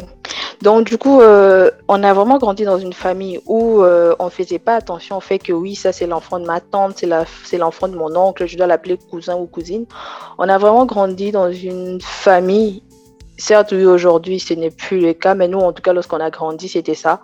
Donc, 0.61 0.85
du 0.85 0.97
coup, 0.97 1.21
euh, 1.21 1.71
on 1.87 2.03
a 2.03 2.13
vraiment 2.13 2.37
grandi 2.37 2.65
dans 2.65 2.77
une 2.77 2.93
famille 2.93 3.39
où 3.47 3.81
euh, 3.81 4.15
on 4.19 4.25
ne 4.25 4.29
faisait 4.29 4.59
pas 4.59 4.75
attention 4.75 5.17
au 5.17 5.19
fait 5.19 5.39
que 5.39 5.51
oui, 5.51 5.73
ça 5.73 5.91
c'est 5.91 6.05
l'enfant 6.05 6.39
de 6.39 6.45
ma 6.45 6.59
tante, 6.59 7.03
c'est 7.43 7.57
l'enfant 7.57 7.87
de 7.87 7.95
mon 7.95 8.15
oncle, 8.15 8.45
je 8.45 8.57
dois 8.57 8.67
l'appeler 8.67 8.99
cousin 9.09 9.35
ou 9.35 9.47
cousine. 9.47 9.85
On 10.37 10.47
a 10.47 10.59
vraiment 10.59 10.85
grandi 10.85 11.31
dans 11.31 11.51
une 11.51 11.99
famille 11.99 12.83
Certes, 13.41 13.71
oui, 13.71 13.85
aujourd'hui, 13.85 14.39
ce 14.39 14.53
n'est 14.53 14.69
plus 14.69 14.99
le 14.99 15.13
cas, 15.13 15.33
mais 15.33 15.47
nous, 15.47 15.57
en 15.57 15.73
tout 15.73 15.81
cas, 15.81 15.93
lorsqu'on 15.93 16.19
a 16.19 16.29
grandi, 16.29 16.69
c'était 16.69 16.93
ça. 16.93 17.21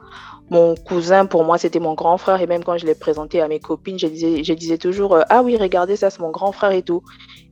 Mon 0.50 0.74
cousin, 0.74 1.27
pour 1.27 1.43
moi, 1.43 1.59
c'était 1.59 1.79
mon 1.79 1.93
grand 1.93 2.17
frère. 2.17 2.41
Et 2.41 2.47
même 2.47 2.63
quand 2.63 2.75
je 2.75 2.88
l'ai 2.88 2.95
présenté 2.95 3.39
à 3.39 3.47
mes 3.47 3.59
copines, 3.59 4.00
je 4.00 4.07
disais, 4.07 4.43
je 4.43 4.53
disais 4.53 4.79
toujours 4.79 5.13
euh, 5.13 5.21
Ah 5.29 5.43
oui, 5.43 5.57
regardez, 5.57 5.95
ça, 5.95 6.09
c'est 6.09 6.19
mon 6.19 6.31
grand 6.31 6.51
frère 6.51 6.71
et 6.71 6.81
tout. 6.81 7.03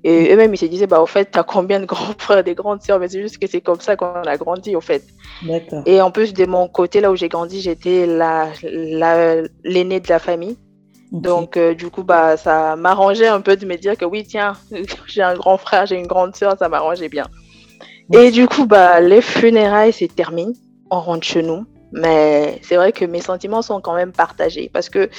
Et 0.04 0.34
eux-mêmes, 0.34 0.52
ils 0.52 0.58
se 0.58 0.66
disaient 0.66 0.88
Bah, 0.88 1.00
au 1.00 1.06
fait, 1.06 1.26
t'as 1.26 1.44
combien 1.44 1.80
de 1.80 1.86
grands 1.86 2.14
frères, 2.18 2.44
des 2.44 2.56
grandes 2.56 2.82
sœurs? 2.82 2.98
Mais 2.98 3.08
c'est 3.08 3.22
juste 3.22 3.38
que 3.38 3.46
c'est 3.46 3.62
comme 3.62 3.82
ça 3.82 3.96
qu'on 3.96 4.24
a 4.24 4.36
grandi, 4.36 4.76
au 4.76 4.82
fait. 4.82 5.04
Et 5.86 6.02
en 6.02 6.10
plus, 6.10 6.34
de 6.34 6.48
mon 6.48 6.68
côté, 6.68 7.02
là 7.02 7.12
où 7.12 7.16
j'ai 7.16 7.30
grandi, 7.30 7.62
j'étais 7.62 8.08
l'aînée 8.08 10.00
de 10.00 10.10
la 10.10 10.18
famille. 10.18 10.58
Donc, 11.12 11.56
euh, 11.56 11.76
du 11.76 11.92
coup, 11.92 12.04
bah, 12.04 12.36
ça 12.36 12.76
m'arrangeait 12.76 13.28
un 13.28 13.42
peu 13.42 13.56
de 13.58 13.68
me 13.68 13.76
dire 13.76 13.96
que 13.96 14.06
oui, 14.06 14.24
tiens, 14.24 14.54
j'ai 15.06 15.22
un 15.22 15.36
grand 15.36 15.58
frère, 15.58 15.86
j'ai 15.86 16.00
une 16.00 16.08
grande 16.08 16.36
sœur, 16.36 16.58
ça 16.58 16.68
m'arrangeait 16.68 17.10
bien. 17.10 17.28
Et 18.14 18.32
du 18.32 18.48
coup, 18.48 18.66
bah, 18.66 19.00
les 19.00 19.22
funérailles 19.22 19.94
se 19.94 20.06
terminent. 20.06 20.54
On 20.92 21.00
rentre 21.00 21.26
chez 21.26 21.42
nous. 21.42 21.66
Mais 21.92 22.60
c'est 22.62 22.76
vrai 22.76 22.92
que 22.92 23.06
mes 23.06 23.22
sentiments 23.22 23.62
sont 23.62 23.80
quand 23.80 23.96
même 23.96 24.12
partagés 24.12 24.70
parce 24.74 24.90
que 24.90 25.10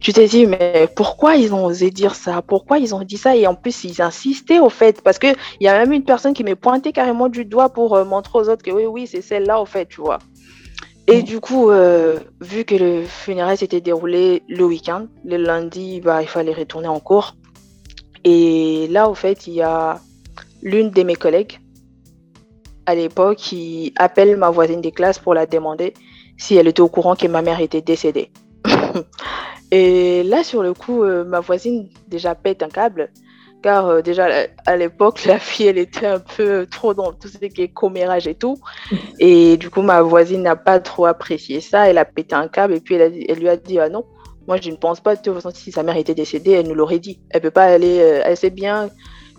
tu 0.00 0.12
t'es 0.14 0.26
dit, 0.26 0.46
mais 0.46 0.88
pourquoi 0.96 1.36
ils 1.36 1.52
ont 1.52 1.66
osé 1.66 1.90
dire 1.90 2.14
ça? 2.14 2.40
Pourquoi 2.40 2.78
ils 2.78 2.94
ont 2.94 3.02
dit 3.02 3.18
ça? 3.18 3.36
Et 3.36 3.46
en 3.46 3.54
plus, 3.54 3.84
ils 3.84 4.00
insistaient 4.00 4.58
au 4.58 4.70
fait. 4.70 5.02
Parce 5.02 5.18
qu'il 5.18 5.36
y 5.60 5.68
a 5.68 5.78
même 5.78 5.92
une 5.92 6.04
personne 6.04 6.32
qui 6.32 6.42
m'est 6.42 6.56
pointé 6.56 6.92
carrément 6.92 7.28
du 7.28 7.44
doigt 7.44 7.68
pour 7.68 7.94
euh, 7.94 8.04
montrer 8.04 8.38
aux 8.38 8.48
autres 8.48 8.62
que 8.62 8.70
oui, 8.70 8.86
oui, 8.86 9.06
c'est 9.06 9.20
celle-là 9.20 9.60
au 9.60 9.66
fait, 9.66 9.86
tu 9.86 10.00
vois. 10.00 10.18
Et 11.06 11.22
du 11.22 11.38
coup, 11.38 11.70
euh, 11.70 12.18
vu 12.40 12.64
que 12.64 12.74
le 12.74 13.04
funérail 13.04 13.56
s'était 13.56 13.80
déroulé 13.80 14.42
le 14.48 14.64
week-end, 14.64 15.06
le 15.24 15.36
lundi, 15.36 16.00
bah, 16.00 16.22
il 16.22 16.28
fallait 16.28 16.54
retourner 16.54 16.88
en 16.88 16.98
cours. 16.98 17.36
Et 18.24 18.88
là, 18.90 19.08
au 19.08 19.14
fait, 19.14 19.46
il 19.46 19.54
y 19.54 19.62
a 19.62 20.00
l'une 20.62 20.90
de 20.90 21.02
mes 21.04 21.14
collègues 21.14 21.60
à 22.86 22.94
l'époque 22.94 23.36
qui 23.36 23.92
appelle 23.96 24.36
ma 24.36 24.50
voisine 24.50 24.80
de 24.80 24.90
classe 24.90 25.18
pour 25.18 25.34
la 25.34 25.46
demander 25.46 25.92
si 26.38 26.56
elle 26.56 26.68
était 26.68 26.80
au 26.80 26.88
courant 26.88 27.16
que 27.16 27.26
ma 27.26 27.42
mère 27.42 27.60
était 27.60 27.80
décédée. 27.80 28.30
et 29.70 30.22
là, 30.22 30.44
sur 30.44 30.62
le 30.62 30.74
coup, 30.74 31.02
euh, 31.02 31.24
ma 31.24 31.40
voisine 31.40 31.88
déjà 32.08 32.34
pète 32.34 32.62
un 32.62 32.68
câble, 32.68 33.10
car 33.62 33.86
euh, 33.86 34.02
déjà 34.02 34.28
à 34.66 34.76
l'époque, 34.76 35.24
la 35.24 35.38
fille, 35.38 35.66
elle 35.66 35.78
était 35.78 36.06
un 36.06 36.20
peu 36.20 36.66
trop 36.70 36.94
dans 36.94 37.12
tout 37.12 37.28
ce 37.28 37.38
qui 37.38 37.62
est 37.62 37.68
commérage 37.68 38.26
et 38.26 38.34
tout. 38.34 38.58
Et 39.18 39.56
du 39.56 39.70
coup, 39.70 39.82
ma 39.82 40.02
voisine 40.02 40.42
n'a 40.42 40.56
pas 40.56 40.78
trop 40.78 41.06
apprécié 41.06 41.60
ça. 41.60 41.88
Elle 41.88 41.98
a 41.98 42.04
pété 42.04 42.34
un 42.34 42.48
câble 42.48 42.74
et 42.74 42.80
puis 42.80 42.94
elle, 42.94 43.24
elle 43.28 43.38
lui 43.38 43.48
a 43.48 43.56
dit 43.56 43.78
Ah 43.78 43.88
non, 43.88 44.04
Moi, 44.46 44.58
je 44.60 44.70
ne 44.70 44.76
pense 44.76 45.00
pas, 45.00 45.16
de 45.16 45.22
toute 45.22 45.34
façon, 45.34 45.50
si 45.52 45.72
sa 45.72 45.82
mère 45.82 45.96
était 45.96 46.14
décédée, 46.14 46.52
elle 46.52 46.68
nous 46.68 46.74
l'aurait 46.74 46.98
dit. 46.98 47.20
Elle 47.30 47.40
peut 47.40 47.50
pas 47.50 47.64
aller, 47.64 47.98
euh, 48.00 48.22
elle 48.24 48.36
sait 48.36 48.50
bien 48.50 48.90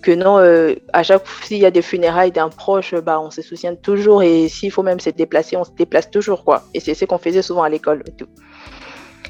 que 0.08 0.16
non, 0.16 0.40
euh, 0.40 0.74
à 0.94 1.04
chaque 1.04 1.26
fois, 1.26 1.46
s'il 1.46 1.58
y 1.58 1.66
a 1.66 1.72
des 1.72 1.82
funérailles 1.82 2.32
d'un 2.32 2.48
proche, 2.48 2.96
bah, 2.96 3.20
on 3.20 3.30
se 3.30 3.42
soutient 3.42 3.76
toujours 3.76 4.24
et 4.24 4.48
s'il 4.48 4.72
faut 4.72 4.82
même 4.82 5.02
se 5.02 5.10
déplacer, 5.10 5.58
on 5.58 5.66
se 5.66 5.72
déplace 5.72 6.10
toujours, 6.10 6.46
quoi. 6.46 6.64
Et 6.74 6.80
c'est 6.80 6.94
ce 6.94 7.04
qu'on 7.04 7.18
faisait 7.18 7.42
souvent 7.42 7.64
à 7.64 7.70
l'école 7.70 8.04
et. 8.08 8.14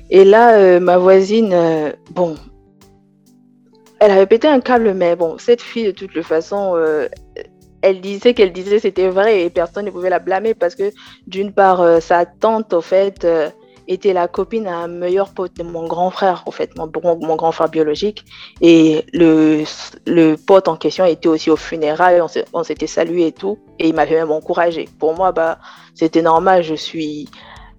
Et 0.10 0.24
là, 0.24 0.54
euh, 0.54 0.80
ma 0.80 1.00
voisine, 1.00 1.54
bon, 2.12 2.36
elle 4.00 4.12
avait 4.12 4.28
pété 4.28 4.48
un 4.48 4.60
câble, 4.60 4.94
mais 4.94 5.16
bon, 5.16 5.40
cette 5.40 5.62
fille, 5.62 5.88
de 5.88 5.92
toute 5.92 6.22
façon, 6.22 6.78
elle 7.82 8.00
disait 8.00 8.36
qu'elle 8.36 8.54
disait 8.54 8.78
c'était 8.78 9.10
vrai 9.10 9.42
et 9.42 9.50
personne 9.50 9.86
ne 9.86 9.92
pouvait 9.92 10.12
la 10.12 10.20
blâmer 10.20 10.54
parce 10.54 10.76
que 10.76 10.92
d'une 11.26 11.52
part, 11.52 12.02
sa 12.02 12.28
tante, 12.28 12.72
au 12.74 12.82
fait, 12.82 13.26
était 13.88 14.14
la 14.14 14.28
copine 14.28 14.68
à 14.68 14.78
un 14.78 14.88
meilleur 14.88 15.30
pote 15.30 15.56
de 15.56 15.64
mon 15.64 15.88
grand 15.88 16.10
frère, 16.10 16.44
en 16.46 16.52
fait, 16.52 16.72
mon, 16.78 16.90
mon 17.04 17.36
grand 17.36 17.52
frère 17.52 17.70
biologique. 17.70 18.26
Et 18.62 19.06
le, 19.14 19.64
le 20.06 20.36
pote 20.36 20.68
en 20.68 20.76
question 20.76 21.06
était 21.06 21.30
aussi 21.30 21.50
au 21.50 21.56
funérailles, 21.56 22.22
on 22.54 22.64
s'était 22.64 22.88
salué 22.88 23.28
et 23.28 23.32
tout. 23.32 23.58
Et 23.80 23.88
il 23.90 23.96
m'avait 23.96 24.16
même 24.16 24.32
encouragé. 24.32 24.90
Pour 25.00 25.16
moi, 25.16 25.32
bah, 25.32 25.60
c'était 25.96 26.22
normal, 26.22 26.64
je 26.64 26.76
suis 26.76 27.30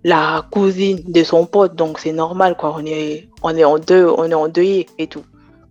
la 0.04 0.46
cousine 0.50 1.02
de 1.06 1.22
son 1.22 1.46
pote, 1.46 1.74
donc 1.74 1.98
c'est 1.98 2.12
normal, 2.12 2.56
quoi. 2.56 2.74
On 2.76 2.86
est, 2.86 3.28
on 3.42 3.56
est 3.56 3.64
en 3.64 3.78
deux, 3.78 4.06
on 4.06 4.30
est 4.30 4.34
en 4.34 4.48
deuil 4.48 4.86
et 4.98 5.06
tout. 5.06 5.24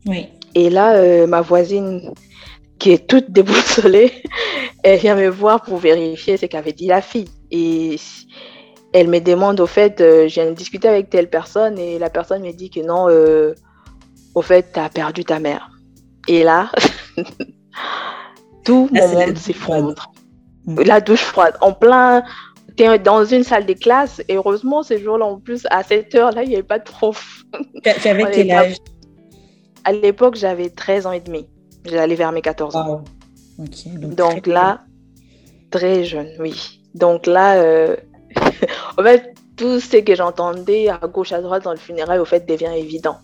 Oui. 0.06 0.28
Et 0.56 0.70
là, 0.70 0.96
euh, 0.96 1.28
ma 1.28 1.42
voisine, 1.42 2.14
qui 2.80 2.92
est 2.92 3.08
toute 3.08 3.32
déboussolée, 3.32 4.12
elle 4.84 5.00
vient 5.00 5.16
me 5.16 5.30
voir 5.30 5.62
pour 5.62 5.78
vérifier 5.78 6.38
ce 6.38 6.46
qu'avait 6.46 6.74
dit 6.74 6.88
la 6.88 7.02
fille. 7.02 7.30
Et 7.52 7.98
elle 9.00 9.10
me 9.10 9.20
demande 9.20 9.60
au 9.60 9.68
fait, 9.68 10.02
euh, 10.02 10.28
je 10.28 10.36
viens 10.36 10.50
de 10.50 10.56
discuter 10.56 10.88
avec 10.88 11.10
telle 11.10 11.30
personne 11.30 11.78
et 11.78 12.00
la 12.00 12.10
personne 12.10 12.42
me 12.42 12.52
dit 12.52 12.72
que 12.72 12.80
non, 12.80 13.08
euh, 13.10 13.54
au 14.34 14.42
fait, 14.42 14.72
tu 14.74 14.80
as 14.80 14.90
perdu 14.90 15.24
ta 15.24 15.40
mère. 15.40 15.70
Et 16.28 16.44
là, 16.44 16.72
tout 18.66 18.90
mon 18.92 19.08
monde 19.08 19.38
s'effondre. 19.38 20.12
La 20.66 21.00
douche 21.00 21.22
froide. 21.22 21.56
En 21.62 21.74
plein, 21.74 22.24
tu 22.76 22.84
es 22.84 23.00
dans 23.00 23.24
une 23.24 23.44
salle 23.44 23.66
de 23.66 23.74
classe 23.74 24.22
et 24.28 24.36
heureusement, 24.36 24.82
ce 24.82 24.98
jour-là, 24.98 25.26
en 25.26 25.40
plus, 25.40 25.68
à 25.70 25.84
cette 25.84 26.16
heure-là, 26.16 26.44
il 26.44 26.50
n'y 26.50 26.56
avait 26.56 26.64
pas 26.64 26.80
de 26.80 26.84
prof. 26.84 27.44
Tu 28.02 28.08
avais 28.08 28.26
quel 28.32 28.52
âge? 28.52 28.78
À 29.84 29.92
l'époque, 29.92 30.36
j'avais 30.36 30.70
13 30.70 31.06
ans 31.06 31.12
et 31.12 31.22
demi. 31.22 31.48
J'allais 31.86 32.16
vers 32.16 32.32
mes 32.32 32.42
14 32.42 32.76
ans. 32.76 33.04
donc, 33.58 34.48
là, 34.48 34.82
très 35.70 36.04
jeune, 36.04 36.30
oui. 36.40 36.82
Donc 36.96 37.28
là, 37.28 37.58
euh, 37.58 37.96
en 38.98 39.04
fait, 39.04 39.34
tout 39.56 39.80
ce 39.80 39.98
que 39.98 40.16
j'entendais 40.16 40.90
à 40.90 41.00
gauche, 41.08 41.32
à 41.32 41.42
droite 41.42 41.64
dans 41.64 41.72
le 41.72 41.78
funérail, 41.78 42.20
au 42.20 42.26
fait, 42.26 42.48
devient 42.48 42.72
évident. 42.76 43.18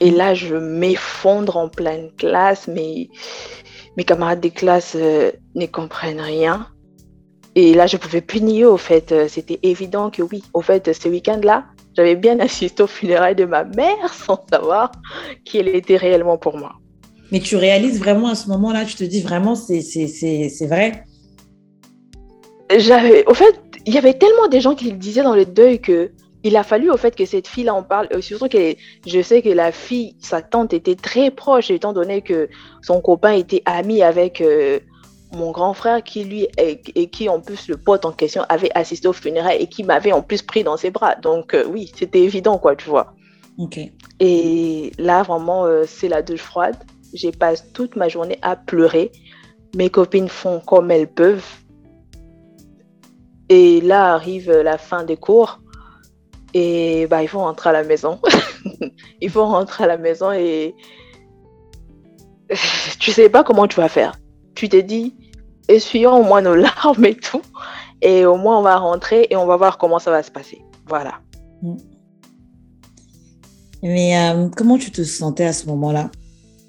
Et 0.00 0.10
là, 0.10 0.34
je 0.34 0.56
m'effondre 0.56 1.56
en 1.56 1.68
pleine 1.68 2.10
classe. 2.16 2.68
mais 2.68 3.08
mes 3.96 4.04
camarades 4.04 4.40
de 4.40 4.48
classe 4.48 4.96
euh, 4.96 5.30
ne 5.54 5.66
comprennent 5.66 6.20
rien. 6.20 6.66
Et 7.54 7.74
là, 7.74 7.86
je 7.86 7.96
pouvais 7.96 8.20
plus 8.20 8.42
nier, 8.42 8.64
au 8.64 8.76
fait. 8.76 9.12
Euh, 9.12 9.28
c'était 9.28 9.60
évident 9.62 10.10
que 10.10 10.22
oui, 10.22 10.42
au 10.52 10.60
fait, 10.60 10.92
ce 10.92 11.08
week-end-là, 11.08 11.64
j'avais 11.96 12.16
bien 12.16 12.40
assisté 12.40 12.82
au 12.82 12.86
funérail 12.86 13.36
de 13.36 13.44
ma 13.44 13.64
mère 13.64 14.12
sans 14.12 14.44
savoir 14.50 14.90
qui 15.44 15.58
elle 15.58 15.68
était 15.68 15.96
réellement 15.96 16.38
pour 16.38 16.56
moi. 16.58 16.72
Mais 17.30 17.40
tu 17.40 17.56
réalises 17.56 17.98
vraiment 17.98 18.28
à 18.28 18.34
ce 18.34 18.48
moment-là, 18.48 18.84
tu 18.84 18.96
te 18.96 19.04
dis 19.04 19.20
vraiment, 19.20 19.54
c'est 19.54 20.66
vrai? 20.66 21.04
J'avais, 22.76 23.24
au 23.26 23.34
fait, 23.34 23.60
il 23.86 23.94
y 23.94 23.98
avait 23.98 24.14
tellement 24.14 24.48
de 24.48 24.58
gens 24.58 24.74
qui 24.74 24.90
le 24.90 24.96
disaient 24.96 25.22
dans 25.22 25.34
le 25.34 25.44
deuil 25.46 25.80
que 25.80 26.10
il 26.44 26.56
a 26.58 26.62
fallu 26.62 26.90
au 26.90 26.96
fait 26.98 27.16
que 27.16 27.24
cette 27.24 27.48
fille-là 27.48 27.74
en 27.74 27.82
parle, 27.82 28.06
euh, 28.12 28.20
surtout 28.20 28.48
que 28.48 28.74
je 29.06 29.22
sais 29.22 29.40
que 29.40 29.48
la 29.48 29.72
fille, 29.72 30.14
sa 30.20 30.42
tante 30.42 30.74
était 30.74 30.94
très 30.94 31.30
proche, 31.30 31.70
étant 31.70 31.94
donné 31.94 32.20
que 32.20 32.50
son 32.82 33.00
copain 33.00 33.32
était 33.32 33.62
ami 33.64 34.02
avec 34.02 34.42
euh, 34.42 34.78
mon 35.32 35.50
grand 35.52 35.72
frère, 35.72 36.04
qui 36.04 36.22
lui, 36.24 36.46
et, 36.58 37.08
qui 37.08 37.30
en 37.30 37.40
plus, 37.40 37.66
le 37.66 37.78
pote 37.78 38.04
en 38.04 38.12
question, 38.12 38.42
avait 38.50 38.70
assisté 38.74 39.08
au 39.08 39.14
funérailles 39.14 39.62
et 39.62 39.66
qui 39.68 39.84
m'avait 39.84 40.12
en 40.12 40.20
plus 40.20 40.42
pris 40.42 40.62
dans 40.62 40.76
ses 40.76 40.90
bras. 40.90 41.14
Donc 41.14 41.54
euh, 41.54 41.64
oui, 41.66 41.90
c'était 41.96 42.20
évident, 42.20 42.58
quoi, 42.58 42.76
tu 42.76 42.90
vois. 42.90 43.14
Ok. 43.58 43.78
Et 44.20 44.92
là, 44.98 45.22
vraiment, 45.22 45.66
c'est 45.86 46.08
la 46.08 46.20
douche 46.22 46.42
froide. 46.42 46.76
J'ai 47.14 47.32
passé 47.32 47.64
toute 47.72 47.96
ma 47.96 48.08
journée 48.08 48.38
à 48.42 48.54
pleurer. 48.54 49.12
Mes 49.76 49.88
copines 49.88 50.28
font 50.28 50.60
comme 50.60 50.90
elles 50.90 51.08
peuvent 51.08 51.44
et 53.48 53.80
là 53.80 54.14
arrive 54.14 54.50
la 54.50 54.78
fin 54.78 55.04
des 55.04 55.16
cours 55.16 55.60
et 56.54 57.06
bah, 57.08 57.22
il 57.22 57.28
rentrer 57.28 57.70
à 57.70 57.72
la 57.72 57.82
maison. 57.82 58.20
il 59.20 59.28
faut 59.28 59.44
rentrer 59.44 59.84
à 59.84 59.86
la 59.88 59.98
maison 59.98 60.32
et 60.32 60.74
tu 63.00 63.10
sais 63.10 63.28
pas 63.28 63.42
comment 63.42 63.66
tu 63.66 63.76
vas 63.76 63.88
faire. 63.88 64.12
Tu 64.54 64.68
t'es 64.68 64.82
dit, 64.82 65.16
essuyons 65.68 66.20
au 66.20 66.22
moins 66.22 66.42
nos 66.42 66.54
larmes 66.54 67.04
et 67.04 67.16
tout. 67.16 67.42
Et 68.00 68.24
au 68.24 68.36
moins 68.36 68.58
on 68.58 68.62
va 68.62 68.76
rentrer 68.76 69.26
et 69.30 69.36
on 69.36 69.46
va 69.46 69.56
voir 69.56 69.78
comment 69.78 69.98
ça 69.98 70.10
va 70.10 70.22
se 70.22 70.30
passer. 70.30 70.62
Voilà. 70.86 71.20
Mais 73.82 74.16
euh, 74.18 74.48
comment 74.56 74.78
tu 74.78 74.90
te 74.90 75.02
sentais 75.02 75.44
à 75.44 75.52
ce 75.52 75.66
moment-là? 75.66 76.10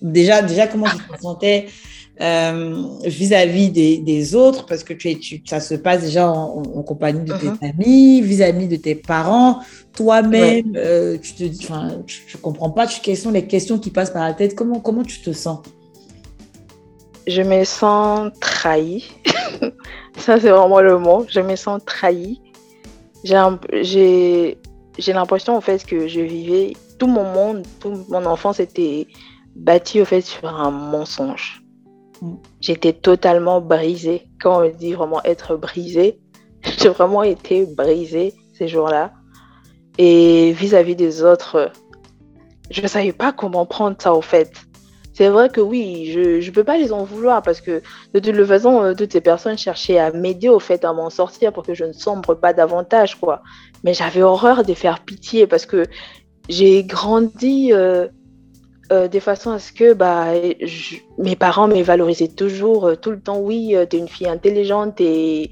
Déjà, 0.02 0.42
déjà, 0.42 0.68
comment 0.68 0.86
tu 0.86 0.98
te 0.98 1.22
sentais? 1.22 1.68
Euh, 2.22 2.88
vis-à-vis 3.04 3.70
des, 3.72 4.36
autres, 4.36 4.66
parce 4.66 4.84
que 4.84 4.94
tu, 4.94 5.12
es, 5.12 5.16
tu, 5.16 5.42
ça 5.46 5.60
se 5.60 5.76
passe 5.76 6.04
déjà 6.04 6.30
en, 6.30 6.62
compagnie 6.84 7.26
de 7.26 7.34
tes 7.34 7.48
uh-huh. 7.48 7.72
amis, 7.72 8.22
vis-à-vis 8.22 8.68
de 8.68 8.78
tes 8.78 8.96
parents, 8.96 9.60
toi-même, 9.94 10.74
euh, 10.78 11.18
tu 11.22 11.34
te 11.34 11.44
dis, 11.44 11.66
enfin, 11.70 12.04
je, 12.08 12.38
comprends 12.38 12.70
pas, 12.70 12.88
quelles 12.88 13.18
sont 13.18 13.32
les 13.32 13.46
questions 13.46 13.80
qui 13.80 13.90
passent 13.90 14.12
par 14.12 14.24
la 14.24 14.34
tête, 14.34 14.56
comment, 14.56 14.80
comment 14.80 15.04
tu 15.04 15.22
te 15.22 15.34
sens? 15.34 15.60
Je 17.28 17.42
me 17.42 17.66
sens 17.66 18.32
trahie, 18.40 19.12
ça 20.18 20.40
c'est 20.40 20.52
vraiment 20.52 20.80
le 20.80 20.98
mot, 20.98 21.26
je 21.28 21.42
me 21.42 21.56
sens 21.58 21.82
trahie. 21.86 22.40
J'ai 23.24 24.56
l'impression 25.08 25.58
en 25.58 25.62
fait 25.62 25.84
que 25.86 26.08
je 26.08 26.22
vivais, 26.22 26.74
tout 26.98 27.08
mon 27.08 27.26
monde, 27.26 27.64
toute 27.80 28.08
mon 28.08 28.26
enfance 28.26 28.60
était 28.60 29.08
bâti 29.56 30.00
au 30.00 30.06
fait 30.06 30.22
sur 30.22 30.48
un 30.48 30.72
mensonge. 30.72 31.65
J'étais 32.62 32.94
totalement 32.94 33.62
brisée. 33.62 34.28
Quand 34.42 34.64
on 34.64 34.70
dit 34.70 34.94
vraiment 34.94 35.24
être 35.24 35.56
brisée, 35.56 36.20
j'ai 36.78 36.90
vraiment 36.90 37.24
été 37.24 37.66
brisée 37.66 38.34
ces 38.54 38.68
jours-là. 38.68 39.14
Et 39.98 40.52
vis-à-vis 40.52 40.96
des 40.96 41.24
autres, 41.24 41.72
je 42.70 42.82
ne 42.82 42.88
savais 42.88 43.14
pas 43.14 43.32
comment 43.32 43.66
prendre 43.66 43.96
ça 44.00 44.14
au 44.14 44.22
fait. 44.22 44.52
C'est 45.14 45.30
vrai 45.30 45.48
que 45.48 45.62
oui, 45.62 46.12
je 46.12 46.46
ne 46.46 46.52
peux 46.52 46.66
pas 46.66 46.78
les 46.78 46.92
en 46.92 47.06
vouloir 47.06 47.42
parce 47.42 47.62
que 47.62 47.82
de 48.14 48.20
toute 48.20 48.46
façon, 48.46 48.84
euh, 48.84 48.94
toutes 48.94 49.14
ces 49.14 49.22
personnes 49.22 49.58
cherchaient 49.58 49.98
à 49.98 50.12
m'aider 50.12 50.50
au 50.50 50.60
fait 50.60 50.84
à 50.84 50.92
m'en 50.92 51.10
sortir 51.10 51.54
pour 51.54 51.64
que 51.64 51.74
je 51.74 51.86
ne 51.86 51.94
sombre 51.94 52.36
pas 52.36 52.52
davantage, 52.52 53.16
quoi. 53.16 53.42
Mais 53.86 53.94
j'avais 53.94 54.24
horreur 54.24 54.66
de 54.66 54.74
faire 54.74 55.06
pitié 55.06 55.48
parce 55.48 55.66
que 55.66 55.86
j'ai 56.50 56.84
grandi 56.84 57.72
euh, 57.72 58.10
euh, 58.92 59.08
de 59.08 59.20
façon 59.20 59.52
à 59.52 59.60
ce 59.60 59.72
que 59.72 59.94
bah, 59.94 60.28
mes 61.18 61.36
parents 61.36 61.68
me 61.68 61.82
valorisaient 61.82 62.28
toujours, 62.28 62.86
euh, 62.86 62.96
tout 62.96 63.12
le 63.12 63.20
temps. 63.20 63.40
Oui, 63.40 63.76
euh, 63.76 63.86
tu 63.86 63.96
es 63.96 64.00
une 64.00 64.08
fille 64.08 64.28
intelligente 64.28 65.02
et 65.02 65.50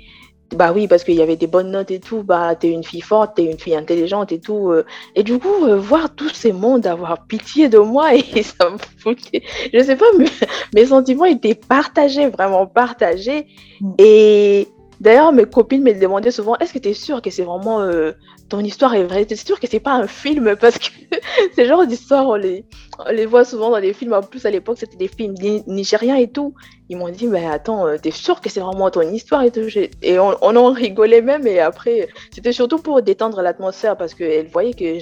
bah 0.56 0.72
oui, 0.72 0.88
parce 0.88 1.04
qu'il 1.04 1.16
y 1.16 1.22
avait 1.22 1.36
des 1.36 1.48
bonnes 1.48 1.72
notes 1.72 1.90
et 1.90 2.00
tout, 2.00 2.22
bah 2.22 2.54
es 2.62 2.68
une 2.68 2.84
fille 2.84 3.02
forte, 3.02 3.40
es 3.40 3.46
une 3.46 3.58
fille 3.58 3.76
intelligente 3.76 4.32
et 4.32 4.40
tout. 4.40 4.72
et 5.16 5.24
du 5.24 5.40
coup, 5.40 5.66
voir 5.80 6.14
tous 6.14 6.30
ces 6.30 6.52
mondes 6.52 6.86
avoir 6.86 7.26
pitié 7.26 7.70
de 7.70 7.80
moi 7.80 8.14
et 8.36 8.44
ça 8.44 8.70
me 8.70 8.78
foutait. 9.00 9.42
Je 9.74 9.82
sais 9.82 9.96
pas, 9.96 10.06
mais 10.20 10.26
mes 10.76 10.86
sentiments 10.86 11.26
étaient 11.26 11.56
partagés, 11.56 12.28
vraiment 12.28 12.68
partagés. 12.68 13.48
Mm. 13.82 13.94
Et 13.98 14.68
D'ailleurs, 15.04 15.34
mes 15.34 15.44
copines 15.44 15.84
me 15.84 15.92
demandaient 15.92 16.32
souvent 16.32 16.56
est-ce 16.60 16.72
que 16.72 16.80
tu 16.80 16.88
es 16.88 16.94
sûre 16.94 17.22
que 17.22 17.30
c'est 17.30 17.44
vraiment 17.44 17.82
euh, 17.82 18.14
ton 18.48 18.60
histoire 18.62 18.96
est 18.96 19.04
vraie? 19.04 19.26
Tu 19.26 19.34
es 19.34 19.36
sûre 19.36 19.60
que 19.60 19.68
c'est 19.68 19.82
pas 19.82 19.92
un 19.92 20.08
film? 20.08 20.56
Parce 20.62 20.80
que 20.80 20.88
ces 21.56 21.66
genres 21.66 21.86
d'histoires, 21.86 22.26
on 22.26 22.36
les, 22.36 22.64
les 23.12 23.26
voit 23.26 23.44
souvent 23.44 23.70
dans 23.70 23.82
des 23.82 23.92
films. 23.92 24.14
En 24.14 24.22
plus, 24.22 24.46
à 24.46 24.50
l'époque, 24.50 24.78
c'était 24.80 24.96
des 24.96 25.10
films 25.10 25.36
nigériens 25.68 26.16
et 26.16 26.30
tout. 26.30 26.54
Ils 26.88 26.96
m'ont 26.96 27.10
dit 27.10 27.28
mais 27.28 27.46
attends, 27.46 27.86
euh, 27.86 27.98
tu 28.02 28.08
es 28.08 28.12
sûre 28.12 28.40
que 28.40 28.50
c'est 28.50 28.62
vraiment 28.62 28.90
ton 28.92 29.02
histoire 29.02 29.44
et 29.44 29.52
tout? 29.52 29.68
Et 30.02 30.20
on, 30.20 30.38
en 30.42 30.72
rigolait 30.72 31.22
même. 31.22 31.46
Et 31.48 31.60
après, 31.60 32.08
c'était 32.34 32.54
surtout 32.54 32.78
pour 32.78 33.02
détendre 33.02 33.42
l'atmosphère 33.42 33.98
parce 33.98 34.14
qu'elles 34.14 34.48
voyaient 34.48 34.74
que 34.74 35.00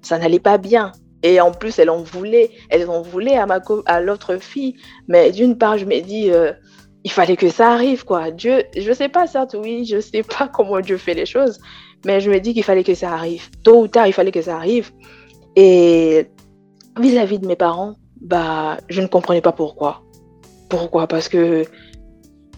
ça 0.00 0.18
n'allait 0.18 0.40
pas 0.40 0.56
bien. 0.56 0.92
Et 1.22 1.38
en 1.42 1.52
plus, 1.52 1.78
elles 1.78 1.90
en 1.90 2.02
voulaient, 2.02 2.50
elles 2.70 2.88
en 2.88 3.02
voulaient 3.02 3.36
à, 3.36 3.46
à 3.84 4.00
l'autre 4.00 4.38
fille. 4.38 4.76
Mais 5.06 5.32
d'une 5.32 5.58
part, 5.58 5.76
je 5.76 5.84
me 5.84 6.00
dis. 6.00 6.30
Euh, 6.30 6.52
il 7.04 7.12
fallait 7.12 7.36
que 7.36 7.50
ça 7.50 7.72
arrive, 7.72 8.04
quoi. 8.04 8.30
Dieu, 8.30 8.64
je 8.76 8.92
sais 8.92 9.10
pas, 9.10 9.26
certes, 9.26 9.54
oui, 9.58 9.84
je 9.84 10.00
sais 10.00 10.22
pas 10.38 10.48
comment 10.48 10.80
Dieu 10.80 10.96
fait 10.96 11.14
les 11.14 11.26
choses, 11.26 11.60
mais 12.04 12.20
je 12.20 12.30
me 12.30 12.40
dis 12.40 12.54
qu'il 12.54 12.64
fallait 12.64 12.84
que 12.84 12.94
ça 12.94 13.12
arrive. 13.12 13.50
Tôt 13.62 13.82
ou 13.82 13.88
tard, 13.88 14.06
il 14.06 14.12
fallait 14.12 14.32
que 14.32 14.42
ça 14.42 14.56
arrive. 14.56 14.90
Et 15.54 16.26
vis-à-vis 16.98 17.38
de 17.38 17.46
mes 17.46 17.56
parents, 17.56 17.94
bah, 18.20 18.78
je 18.88 19.00
ne 19.00 19.06
comprenais 19.06 19.42
pas 19.42 19.52
pourquoi. 19.52 20.02
Pourquoi? 20.68 21.06
Parce 21.06 21.28
que 21.28 21.64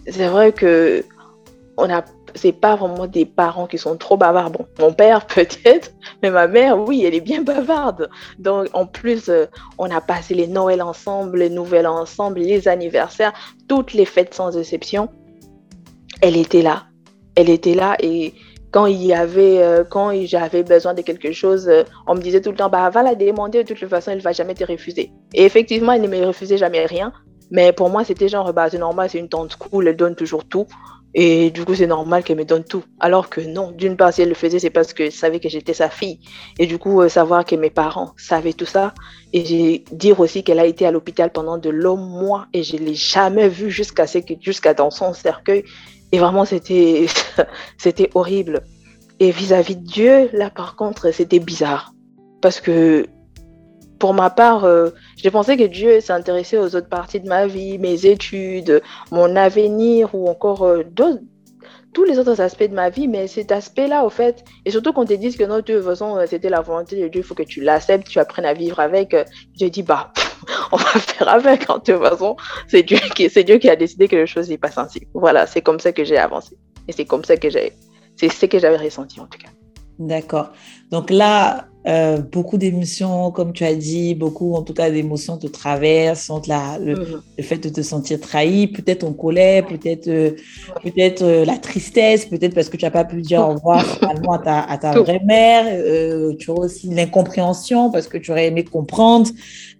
c'est 0.07 0.27
vrai 0.27 0.53
que 0.53 1.03
on 1.77 1.89
a, 1.89 2.03
c'est 2.37 2.53
pas 2.53 2.75
vraiment 2.75 3.07
des 3.07 3.25
parents 3.25 3.67
qui 3.67 3.77
sont 3.77 3.97
trop 3.97 4.17
bavards. 4.17 4.51
Bon, 4.51 4.65
mon 4.79 4.93
père 4.93 5.25
peut-être, 5.27 5.91
mais 6.21 6.31
ma 6.31 6.47
mère, 6.47 6.79
oui, 6.79 7.03
elle 7.05 7.15
est 7.15 7.21
bien 7.21 7.41
bavarde. 7.41 8.09
Donc, 8.39 8.67
en 8.73 8.85
plus, 8.85 9.29
euh, 9.29 9.45
on 9.77 9.89
a 9.89 10.01
passé 10.01 10.33
les 10.33 10.47
Noëls 10.47 10.81
ensemble, 10.81 11.39
les 11.39 11.49
Nouvelles 11.49 11.87
ensemble, 11.87 12.39
les 12.39 12.67
anniversaires, 12.67 13.33
toutes 13.67 13.93
les 13.93 14.05
fêtes 14.05 14.33
sans 14.33 14.57
exception. 14.57 15.09
Elle 16.21 16.37
était 16.37 16.61
là. 16.61 16.85
Elle 17.35 17.49
était 17.49 17.75
là 17.75 17.95
et 17.99 18.33
quand 18.71 18.85
il 18.85 19.03
y 19.03 19.13
avait, 19.13 19.61
euh, 19.63 19.83
quand 19.83 20.11
j'avais 20.25 20.63
besoin 20.63 20.93
de 20.93 21.01
quelque 21.01 21.31
chose, 21.31 21.67
euh, 21.69 21.83
on 22.05 22.15
me 22.15 22.21
disait 22.21 22.41
tout 22.41 22.51
le 22.51 22.57
temps, 22.57 22.69
bah, 22.69 22.89
va 22.89 23.01
la 23.01 23.15
demander, 23.15 23.63
de 23.63 23.73
toute 23.73 23.89
façon, 23.89 24.11
elle 24.11 24.21
va 24.21 24.33
jamais 24.33 24.53
te 24.53 24.63
refuser. 24.65 25.11
Et 25.33 25.45
effectivement, 25.45 25.93
elle 25.93 26.01
ne 26.01 26.07
me 26.07 26.25
refusait 26.25 26.57
jamais 26.57 26.85
rien. 26.85 27.13
Mais 27.49 27.71
pour 27.71 27.89
moi, 27.89 28.03
c'était 28.03 28.27
genre, 28.27 28.51
bah, 28.53 28.69
c'est 28.69 28.77
normal, 28.77 29.09
c'est 29.09 29.19
une 29.19 29.29
tante 29.29 29.55
cool, 29.55 29.87
elle 29.87 29.95
donne 29.95 30.15
toujours 30.15 30.45
tout. 30.45 30.67
Et 31.19 31.49
du 31.49 31.65
coup, 31.65 31.73
c'est 31.73 31.87
normal 31.87 32.23
qu'elle 32.23 32.37
me 32.37 32.45
donne 32.45 32.63
tout. 32.63 32.83
Alors 32.99 33.27
que 33.27 33.41
non, 33.41 33.71
d'une 33.71 33.97
part, 33.97 34.13
si 34.13 34.21
elle 34.21 34.29
le 34.29 34.35
faisait, 34.35 34.59
c'est 34.59 34.69
parce 34.69 34.93
qu'elle 34.93 35.11
savait 35.11 35.39
que 35.39 35.49
j'étais 35.49 35.73
sa 35.73 35.89
fille. 35.89 36.19
Et 36.59 36.67
du 36.67 36.77
coup, 36.77 37.01
euh, 37.01 37.09
savoir 37.09 37.43
que 37.43 37.55
mes 37.55 37.71
parents 37.71 38.13
savaient 38.17 38.53
tout 38.53 38.67
ça. 38.67 38.93
Et 39.33 39.83
dire 39.91 40.19
aussi 40.19 40.43
qu'elle 40.43 40.59
a 40.59 40.67
été 40.67 40.85
à 40.85 40.91
l'hôpital 40.91 41.31
pendant 41.31 41.57
de 41.57 41.71
longs 41.71 41.97
mois 41.97 42.45
et 42.53 42.61
je 42.61 42.75
ne 42.75 42.81
l'ai 42.81 42.93
jamais 42.93 43.49
vue 43.49 43.71
jusqu'à 43.71 44.05
jusqu'à 44.39 44.75
dans 44.75 44.91
son 44.91 45.11
cercueil. 45.15 45.63
Et 46.11 46.19
vraiment, 46.19 46.45
c'était 46.45 47.07
horrible. 48.13 48.61
Et 49.19 49.31
vis-à-vis 49.31 49.73
-vis 49.73 49.79
de 49.79 49.87
Dieu, 49.87 50.29
là, 50.33 50.51
par 50.51 50.75
contre, 50.75 51.11
c'était 51.11 51.39
bizarre. 51.39 51.93
Parce 52.41 52.61
que 52.61 53.07
pour 53.99 54.13
ma 54.13 54.29
part, 54.29 54.65
euh, 54.65 54.89
j'ai 55.15 55.31
pensé 55.31 55.57
que 55.57 55.63
Dieu 55.63 56.01
s'intéressait 56.01 56.57
aux 56.57 56.75
autres 56.75 56.89
parties 56.89 57.19
de 57.19 57.27
ma 57.27 57.47
vie, 57.47 57.77
mes 57.77 58.05
études, 58.05 58.81
mon 59.11 59.35
avenir 59.35 60.13
ou 60.13 60.27
encore 60.27 60.63
euh, 60.63 60.83
tous 61.93 62.03
les 62.03 62.19
autres 62.19 62.41
aspects 62.41 62.63
de 62.63 62.73
ma 62.73 62.89
vie. 62.89 63.07
Mais 63.07 63.27
cet 63.27 63.51
aspect-là, 63.51 64.05
au 64.05 64.09
fait, 64.09 64.43
et 64.65 64.71
surtout 64.71 64.93
qu'on 64.93 65.05
te 65.05 65.13
dise 65.13 65.37
que 65.37 65.43
non, 65.43 65.57
de 65.57 65.61
toute 65.61 65.83
façon, 65.83 66.17
euh, 66.17 66.25
c'était 66.27 66.49
la 66.49 66.61
volonté 66.61 66.99
de 67.01 67.07
Dieu, 67.07 67.21
il 67.21 67.23
faut 67.23 67.35
que 67.35 67.43
tu 67.43 67.61
l'acceptes, 67.61 68.07
tu 68.07 68.19
apprennes 68.19 68.45
à 68.45 68.53
vivre 68.53 68.79
avec. 68.79 69.15
J'ai 69.59 69.69
dit, 69.69 69.83
bah, 69.83 70.11
on 70.71 70.77
va 70.77 70.99
faire 70.99 71.29
avec. 71.29 71.69
En 71.69 71.79
toute 71.79 71.97
façon, 71.97 72.35
c'est 72.67 72.83
Dieu, 72.83 72.99
qui, 73.15 73.27
Dieu 73.27 73.59
a 73.69 73.75
décidé 73.75 74.07
que 74.07 74.15
les 74.15 74.27
choses 74.27 74.49
n'est 74.49 74.57
pas 74.57 74.71
sensible. 74.71 75.07
Voilà, 75.13 75.47
c'est 75.47 75.61
comme 75.61 75.79
ça 75.79 75.91
que 75.91 76.03
j'ai 76.03 76.17
avancé. 76.17 76.57
Et 76.87 76.91
c'est 76.91 77.05
comme 77.05 77.23
ça 77.23 77.37
que 77.37 77.49
j'ai. 77.49 77.73
C'est 78.15 78.29
ce 78.29 78.45
que 78.45 78.57
j'avais 78.59 78.77
ressenti 78.77 79.19
en 79.19 79.27
tout 79.27 79.37
cas. 79.37 79.49
D'accord. 79.99 80.51
Donc 80.91 81.09
là, 81.09 81.67
euh, 81.87 82.17
beaucoup 82.17 82.57
d'émotions, 82.57 83.31
comme 83.31 83.53
tu 83.53 83.63
as 83.63 83.73
dit, 83.73 84.13
beaucoup 84.13 84.55
en 84.55 84.61
tout 84.61 84.73
cas 84.73 84.91
d'émotions 84.91 85.37
te 85.37 85.47
traversent, 85.47 86.29
entre 86.29 86.49
la, 86.49 86.77
le, 86.79 86.95
mhm. 86.95 87.21
le, 87.37 87.43
fait 87.43 87.57
de 87.57 87.69
te 87.69 87.81
sentir 87.81 88.19
trahi, 88.19 88.67
peut-être 88.67 89.05
en 89.05 89.13
colère, 89.13 89.65
peut-être 89.65 90.09
euh, 90.09 90.31
peut-être 90.83 91.21
euh, 91.21 91.45
la 91.45 91.57
tristesse, 91.57 92.25
peut-être 92.25 92.53
parce 92.53 92.67
que 92.67 92.75
tu 92.75 92.83
n'as 92.83 92.91
pas 92.91 93.05
pu 93.05 93.21
dire 93.21 93.39
au 93.39 93.53
revoir 93.53 93.85
finalement 93.85 94.33
à 94.33 94.39
ta, 94.39 94.59
à 94.63 94.77
ta 94.77 94.99
vraie 94.99 95.21
mère, 95.23 95.65
tu 96.37 96.51
as 96.51 96.53
aussi 96.53 96.89
l'incompréhension 96.89 97.89
parce 97.89 98.07
que 98.07 98.17
tu 98.17 98.31
aurais 98.31 98.47
aimé 98.47 98.65
comprendre 98.65 99.29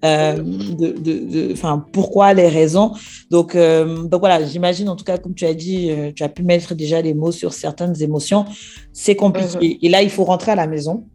de, 0.04 0.92
de, 0.92 1.52
de 1.52 1.92
pourquoi, 1.92 2.34
les 2.34 2.48
raisons. 2.48 2.94
Donc, 3.32 3.56
donc 3.56 4.20
voilà, 4.20 4.44
j'imagine 4.46 4.90
en 4.90 4.96
tout 4.96 5.06
cas, 5.06 5.18
comme 5.18 5.34
tu 5.34 5.46
as 5.46 5.54
dit, 5.54 5.92
tu 6.16 6.24
as 6.24 6.30
pu 6.30 6.44
mettre 6.44 6.76
déjà 6.76 7.02
les 7.02 7.14
mots 7.14 7.32
sur 7.32 7.54
certaines 7.54 8.02
émotions. 8.02 8.46
C'est 8.94 9.16
compliqué. 9.16 9.70
Mhm. 9.70 9.78
Et 9.82 9.90
là, 9.90 10.02
il 10.02 10.10
faut 10.10 10.24
rentrer 10.24 10.52
à 10.52 10.56
la 10.56 10.68
maison. 10.68 11.06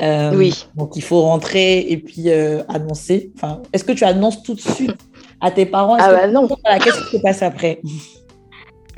Euh, 0.00 0.34
oui. 0.34 0.66
Donc, 0.76 0.96
il 0.96 1.02
faut 1.02 1.20
rentrer 1.20 1.80
et 1.80 1.98
puis 1.98 2.30
euh, 2.30 2.62
annoncer. 2.68 3.32
Enfin, 3.36 3.60
est-ce 3.72 3.84
que 3.84 3.92
tu 3.92 4.04
annonces 4.04 4.42
tout 4.42 4.54
de 4.54 4.60
suite 4.60 4.96
à 5.40 5.50
tes 5.50 5.66
parents? 5.66 5.96
Ah 5.98 6.12
bah 6.12 6.26
non. 6.28 6.48
Qu'est-ce 6.48 7.10
qui 7.10 7.16
se 7.18 7.22
passe 7.22 7.42
après? 7.42 7.80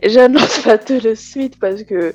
J'annonce 0.04 0.60
pas 0.60 0.78
tout 0.78 0.98
de 0.98 1.14
suite 1.14 1.58
parce 1.58 1.82
que 1.82 2.14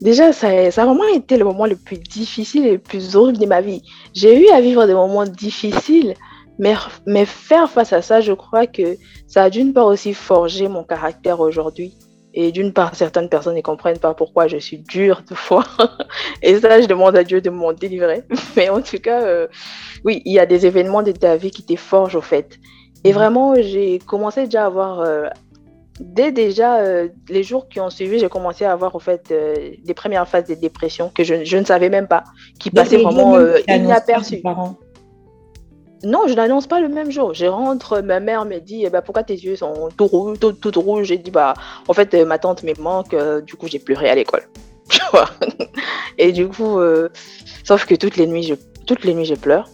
déjà, 0.00 0.32
ça, 0.32 0.70
ça, 0.70 0.82
a 0.82 0.86
vraiment 0.86 1.06
été 1.14 1.36
le 1.36 1.44
moment 1.44 1.66
le 1.66 1.76
plus 1.76 1.98
difficile 1.98 2.66
et 2.66 2.72
le 2.72 2.78
plus 2.78 3.14
horrible 3.14 3.38
de 3.38 3.46
ma 3.46 3.60
vie. 3.60 3.82
J'ai 4.14 4.44
eu 4.44 4.48
à 4.48 4.60
vivre 4.60 4.86
des 4.86 4.94
moments 4.94 5.24
difficiles, 5.24 6.14
mais, 6.58 6.74
mais 7.06 7.24
faire 7.24 7.70
face 7.70 7.92
à 7.92 8.02
ça, 8.02 8.20
je 8.20 8.32
crois 8.32 8.66
que 8.66 8.96
ça 9.26 9.44
a 9.44 9.50
d'une 9.50 9.72
part 9.72 9.86
aussi 9.86 10.14
forgé 10.14 10.68
mon 10.68 10.84
caractère 10.84 11.40
aujourd'hui. 11.40 11.94
Et 12.38 12.52
d'une 12.52 12.74
part, 12.74 12.94
certaines 12.94 13.30
personnes 13.30 13.56
ne 13.56 13.62
comprennent 13.62 13.98
pas 13.98 14.12
pourquoi 14.12 14.46
je 14.46 14.58
suis 14.58 14.78
dure 14.78 15.22
de 15.28 15.34
foi. 15.34 15.64
Et 16.42 16.58
ça, 16.60 16.82
je 16.82 16.86
demande 16.86 17.16
à 17.16 17.24
Dieu 17.24 17.40
de 17.40 17.48
m'en 17.48 17.72
délivrer. 17.72 18.24
Mais 18.56 18.68
en 18.68 18.82
tout 18.82 18.98
cas, 18.98 19.22
euh, 19.22 19.46
oui, 20.04 20.20
il 20.26 20.34
y 20.34 20.38
a 20.38 20.44
des 20.44 20.66
événements 20.66 21.02
de 21.02 21.12
ta 21.12 21.36
vie 21.36 21.50
qui 21.50 21.64
te 21.64 21.76
forgent, 21.76 22.16
au 22.16 22.20
fait. 22.20 22.58
Et 23.04 23.08
mhm. 23.08 23.14
vraiment, 23.14 23.54
j'ai 23.54 23.98
commencé 24.00 24.44
déjà 24.44 24.64
à 24.64 24.66
avoir... 24.66 25.00
Euh, 25.00 25.28
dès 25.98 26.30
déjà 26.30 26.76
euh, 26.80 27.08
les 27.30 27.42
jours 27.42 27.70
qui 27.70 27.80
ont 27.80 27.88
suivi, 27.88 28.18
j'ai 28.18 28.28
commencé 28.28 28.66
à 28.66 28.72
avoir 28.72 28.94
au 28.94 28.98
fait 28.98 29.32
des 29.82 29.94
premières 29.94 30.28
phases 30.28 30.46
de 30.46 30.54
dépression 30.54 31.08
que 31.08 31.24
je, 31.24 31.42
je 31.42 31.56
ne 31.56 31.64
savais 31.64 31.88
même 31.88 32.06
pas, 32.06 32.22
qui 32.60 32.70
passaient 32.70 32.98
vraiment 32.98 33.38
inaperçues. 33.66 34.42
Non, 36.02 36.26
je 36.26 36.34
n'annonce 36.34 36.66
pas 36.66 36.80
le 36.80 36.88
même 36.88 37.10
jour. 37.10 37.32
Je 37.32 37.46
rentre, 37.46 38.00
ma 38.00 38.20
mère 38.20 38.44
me 38.44 38.58
dit 38.58 38.84
eh 38.84 38.90
ben, 38.90 39.00
Pourquoi 39.00 39.22
tes 39.22 39.34
yeux 39.34 39.56
sont 39.56 39.88
tout 39.96 40.06
rouges, 40.06 40.38
tout, 40.38 40.80
rouges? 40.80 41.06
J'ai 41.06 41.18
dit 41.18 41.30
bah, 41.30 41.54
En 41.88 41.94
fait, 41.94 42.12
euh, 42.14 42.24
ma 42.24 42.38
tante 42.38 42.62
me 42.62 42.74
manque, 42.80 43.14
euh, 43.14 43.40
du 43.40 43.54
coup, 43.54 43.66
j'ai 43.66 43.78
pleuré 43.78 44.08
à 44.10 44.14
l'école. 44.14 44.42
Tu 44.88 45.00
vois? 45.10 45.28
Et 46.16 46.30
du 46.30 46.46
coup, 46.46 46.78
euh, 46.78 47.08
sauf 47.64 47.86
que 47.86 47.94
toutes 47.96 48.16
les 48.16 48.26
nuits, 48.28 48.44
je, 48.44 48.54
toutes 48.86 49.04
les 49.04 49.14
nuits, 49.14 49.24
je 49.24 49.34
pleure. 49.34 49.68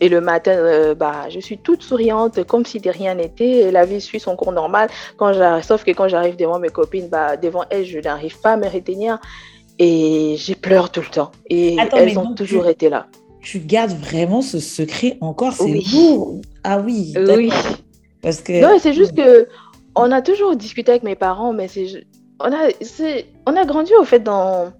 Et 0.00 0.08
le 0.08 0.20
matin, 0.20 0.94
bah, 0.94 1.28
je 1.28 1.40
suis 1.40 1.56
toute 1.56 1.82
souriante, 1.82 2.44
comme 2.44 2.64
si 2.66 2.78
de 2.78 2.90
rien 2.90 3.14
n'était. 3.14 3.70
La 3.70 3.84
vie 3.84 4.00
suit 4.00 4.20
son 4.20 4.36
cours 4.36 4.52
normal. 4.52 4.90
Quand 5.16 5.32
sauf 5.62 5.82
que 5.82 5.92
quand 5.92 6.08
j'arrive 6.08 6.36
devant 6.36 6.58
mes 6.58 6.68
copines, 6.68 7.08
bah, 7.08 7.36
devant 7.36 7.64
elles, 7.70 7.86
je 7.86 7.98
n'arrive 8.00 8.38
pas 8.40 8.52
à 8.52 8.56
me 8.56 8.68
retenir. 8.68 9.18
Et 9.78 10.36
j'ai 10.36 10.54
pleure 10.54 10.90
tout 10.90 11.00
le 11.00 11.06
temps. 11.06 11.32
Et 11.48 11.76
elles 11.94 12.18
ont 12.18 12.34
toujours 12.34 12.66
été 12.68 12.88
là 12.88 13.06
tu 13.44 13.60
gardes 13.60 13.92
vraiment 13.92 14.42
ce 14.42 14.58
secret 14.58 15.18
encore, 15.20 15.52
c'est 15.52 15.80
lourd. 15.92 16.40
Ah 16.64 16.80
oui. 16.80 17.14
Oui. 17.16 17.50
Parce 18.22 18.40
que. 18.40 18.60
Non, 18.60 18.78
c'est 18.80 18.94
juste 18.94 19.14
que 19.14 19.46
on 19.94 20.10
a 20.10 20.22
toujours 20.22 20.56
discuté 20.56 20.90
avec 20.90 21.04
mes 21.04 21.14
parents, 21.14 21.52
mais 21.52 21.68
c'est 21.68 22.04
on 22.40 22.52
a 22.52 22.68
on 23.46 23.56
a 23.56 23.64
grandi 23.64 23.92
au 24.00 24.04
fait 24.04 24.20
dans 24.20 24.72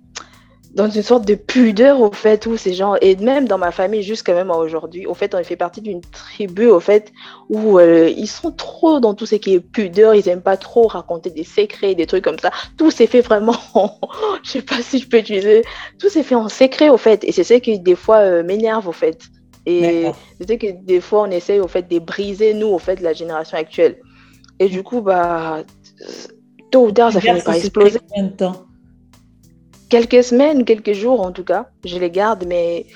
dans 0.74 0.90
une 0.90 1.02
sorte 1.02 1.24
de 1.26 1.37
pudeur 1.37 2.00
au 2.00 2.10
fait 2.10 2.46
où 2.46 2.56
ces 2.56 2.74
gens 2.74 2.96
et 3.00 3.14
même 3.16 3.46
dans 3.46 3.58
ma 3.58 3.70
famille 3.70 4.02
jusqu'à 4.02 4.34
même 4.34 4.50
aujourd'hui 4.50 5.06
au 5.06 5.14
fait 5.14 5.34
on 5.34 5.42
fait 5.44 5.56
partie 5.56 5.80
d'une 5.80 6.00
tribu 6.00 6.66
au 6.66 6.80
fait 6.80 7.12
où 7.48 7.78
euh, 7.78 8.12
ils 8.16 8.26
sont 8.26 8.50
trop 8.50 8.98
dans 8.98 9.14
tout 9.14 9.24
ce 9.24 9.37
qui 9.37 9.54
est 9.54 9.60
pudeur 9.60 10.16
ils 10.16 10.28
aiment 10.28 10.42
pas 10.42 10.56
trop 10.56 10.88
raconter 10.88 11.30
des 11.30 11.44
secrets 11.44 11.94
des 11.94 12.06
trucs 12.06 12.24
comme 12.24 12.40
ça. 12.40 12.50
Tout 12.76 12.90
s'est 12.90 13.06
fait 13.06 13.20
vraiment 13.20 13.56
je 14.42 14.50
sais 14.50 14.62
pas 14.62 14.82
si 14.82 14.98
je 14.98 15.08
peux 15.08 15.18
utiliser 15.18 15.62
tout 16.00 16.08
s'est 16.08 16.24
fait 16.24 16.34
en 16.34 16.48
secret 16.48 16.88
au 16.88 16.96
fait 16.96 17.22
et 17.22 17.30
c'est 17.30 17.44
ce 17.44 17.54
qui 17.54 17.78
des 17.78 17.94
fois 17.94 18.18
euh, 18.18 18.42
m'énerve 18.42 18.88
au 18.88 18.92
fait. 18.92 19.22
Et 19.66 20.08
c'est 20.46 20.58
que 20.58 20.72
des 20.84 21.00
fois 21.00 21.22
on 21.22 21.30
essaye 21.30 21.60
au 21.60 21.68
fait 21.68 21.88
de 21.88 21.98
briser 21.98 22.52
nous 22.52 22.66
au 22.66 22.78
fait 22.78 22.96
de 22.96 23.02
la 23.02 23.14
génération 23.14 23.56
actuelle. 23.56 23.96
Et 24.58 24.68
du 24.68 24.82
coup 24.82 25.00
bah 25.00 25.62
tôt 26.70 26.87
ou 26.87 26.92
tard 26.92 27.12
ça 27.12 27.20
finit 27.20 27.40
par 27.40 27.54
exploser 27.54 28.00
quelques 29.88 30.25
semaines, 30.25 30.64
quelques 30.64 30.92
jours 30.92 31.20
en 31.20 31.33
tout 31.33 31.44
cas. 31.44 31.66
Je 31.85 31.99
les 31.99 32.11
garde, 32.11 32.44
mais 32.47 32.87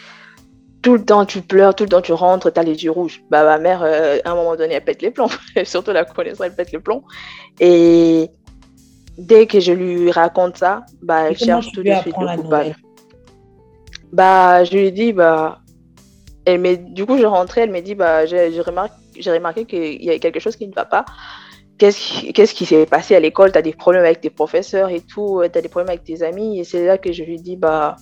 tout 0.83 0.95
le 0.95 1.05
temps 1.05 1.25
tu 1.25 1.41
pleures, 1.41 1.75
tout 1.75 1.85
le 1.85 1.91
temps 1.91 2.01
tu 2.01 2.13
rentres, 2.13 2.53
tu 2.53 2.61
as 2.61 2.63
les 2.63 2.85
yeux 2.85 2.91
rouges. 2.91 3.23
Bah, 3.31 3.45
ma 3.45 3.59
mère, 3.59 3.83
euh, 3.83 4.19
à 4.25 4.31
un 4.31 4.35
moment 4.35 4.57
donné, 4.57 4.75
elle 4.75 4.85
pète 4.85 5.03
les 5.03 5.11
plombs. 5.11 5.29
Surtout 5.65 5.93
la 5.93 6.05
connaissance, 6.05 6.47
elle 6.47 6.55
pète 6.55 6.73
les 6.73 6.79
plombs. 6.79 7.03
Et 7.61 8.31
dès 9.17 9.47
que 9.47 9.61
je 9.61 9.73
lui 9.73 10.11
raconte 10.11 10.57
ça, 10.57 10.85
bah, 11.03 11.31
elle 11.31 11.39
cherche 11.39 11.73
tout 11.73 11.83
de 11.83 11.93
suite 11.93 12.15
le 12.19 12.43
coupable. 12.43 12.77
Bah, 14.13 14.65
je 14.65 14.77
lui 14.77 14.93
dis, 14.93 15.13
bah, 15.13 15.61
elle 16.45 16.93
du 16.95 17.05
coup, 17.05 17.19
je 17.19 17.27
rentrais, 17.27 17.63
elle 17.63 17.71
me 17.71 17.81
dit, 17.81 17.95
bah, 17.95 18.27
j'ai 18.27 18.61
remarqué, 18.61 18.95
remarqué 19.27 19.65
qu'il 19.67 20.03
y 20.03 20.11
a 20.11 20.19
quelque 20.19 20.41
chose 20.41 20.57
qui 20.57 20.67
ne 20.67 20.75
va 20.75 20.85
pas 20.85 21.05
qu'est-ce 21.79 22.55
qui 22.55 22.67
s'est 22.67 22.87
passé 22.87 23.15
à 23.15 23.21
l'école, 23.21 23.53
tu 23.53 23.59
as 23.59 23.63
des 23.63 23.73
problèmes 23.73 24.05
avec 24.05 24.21
tes 24.21 24.31
professeurs 24.31 24.91
et 24.91 25.01
tout, 25.01 25.41
euh, 25.41 25.49
tu 25.49 25.59
as 25.59 25.63
des 25.63 25.69
problèmes 25.69 25.91
avec 25.91 26.05
tes 26.05 26.23
amis. 26.23 26.61
Et 26.61 26.65
c'est 26.65 26.85
là 26.85 26.99
que 26.99 27.13
je 27.13 27.23
lui 27.23 27.41
dis, 27.41 27.57
bah, 27.57 27.97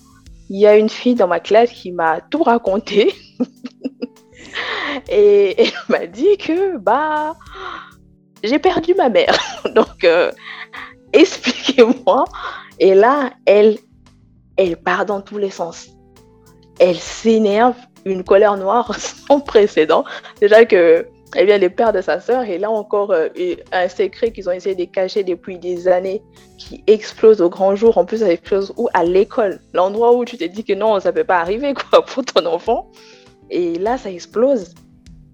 il 0.49 0.59
y 0.59 0.67
a 0.67 0.75
une 0.75 0.89
fille 0.89 1.15
dans 1.15 1.27
ma 1.27 1.39
classe 1.39 1.71
qui 1.71 1.91
m'a 1.91 2.21
tout 2.21 2.43
raconté. 2.43 3.13
et 5.09 5.61
elle 5.61 5.71
m'a 5.89 6.05
dit 6.07 6.37
que, 6.37 6.77
bah, 6.77 7.35
j'ai 8.43 8.59
perdu 8.59 8.93
ma 8.95 9.09
mère. 9.09 9.37
Donc, 9.75 10.03
euh, 10.03 10.31
expliquez-moi. 11.13 12.25
Et 12.79 12.95
là, 12.95 13.31
elle, 13.45 13.77
elle 14.57 14.77
part 14.77 15.05
dans 15.05 15.21
tous 15.21 15.37
les 15.37 15.51
sens. 15.51 15.89
Elle 16.79 16.97
s'énerve, 16.97 17.75
une 18.05 18.23
colère 18.23 18.57
noire 18.57 18.95
sans 19.27 19.39
précédent. 19.39 20.03
Déjà 20.41 20.65
que 20.65 21.07
eh 21.35 21.45
bien, 21.45 21.57
le 21.57 21.69
père 21.69 21.91
de 21.91 22.01
sa 22.01 22.19
sœur, 22.19 22.43
et 22.43 22.57
là 22.57 22.71
encore 22.71 23.11
euh, 23.11 23.27
un 23.71 23.89
secret 23.89 24.31
qu'ils 24.31 24.47
ont 24.47 24.53
essayé 24.53 24.75
de 24.75 24.85
cacher 24.85 25.23
depuis 25.23 25.59
des 25.59 25.87
années, 25.87 26.21
qui 26.57 26.83
explose 26.87 27.41
au 27.41 27.49
grand 27.49 27.75
jour. 27.75 27.97
En 27.97 28.05
plus, 28.05 28.19
ça 28.19 28.31
explose 28.31 28.73
où? 28.77 28.87
À 28.93 29.03
l'école, 29.03 29.59
l'endroit 29.73 30.15
où 30.15 30.23
tu 30.23 30.37
te 30.37 30.45
dis 30.45 30.63
que 30.63 30.73
non, 30.73 30.99
ça 30.99 31.11
peut 31.11 31.25
pas 31.25 31.39
arriver 31.39 31.73
quoi 31.73 32.05
pour 32.05 32.23
ton 32.23 32.45
enfant. 32.45 32.89
Et 33.49 33.77
là, 33.77 33.97
ça 33.97 34.09
explose. 34.09 34.73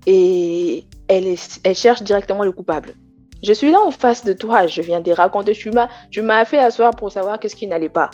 Et 0.08 0.86
elle, 1.08 1.36
elle 1.64 1.76
cherche 1.76 2.02
directement 2.02 2.44
le 2.44 2.52
coupable. 2.52 2.96
Je 3.44 3.54
suis 3.54 3.72
là 3.72 3.80
en 3.80 3.92
face 3.92 4.24
de 4.24 4.34
toi, 4.34 4.68
je 4.68 4.82
viens 4.82 5.02
de 5.02 5.12
raconter. 5.12 5.54
Tu 5.54 5.70
m'as, 5.70 5.90
tu 6.10 6.22
m'as 6.22 6.46
fait 6.46 6.60
asseoir 6.60 6.92
pour 6.96 7.12
savoir 7.12 7.40
qu'est-ce 7.40 7.56
qui 7.56 7.68
n'allait 7.68 7.90
pas. 7.90 8.10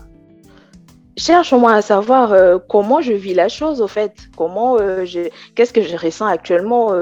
Cherche-moi 1.18 1.74
à 1.74 1.82
savoir 1.82 2.32
euh, 2.34 2.58
comment 2.70 3.02
je 3.02 3.14
vis 3.14 3.34
la 3.34 3.50
chose, 3.50 3.82
au 3.82 3.88
fait. 3.88 4.14
Comment, 4.38 4.78
euh, 4.80 5.06
qu'est-ce 5.56 5.74
que 5.74 5.82
je 5.82 5.96
ressens 5.96 6.26
actuellement. 6.26 6.94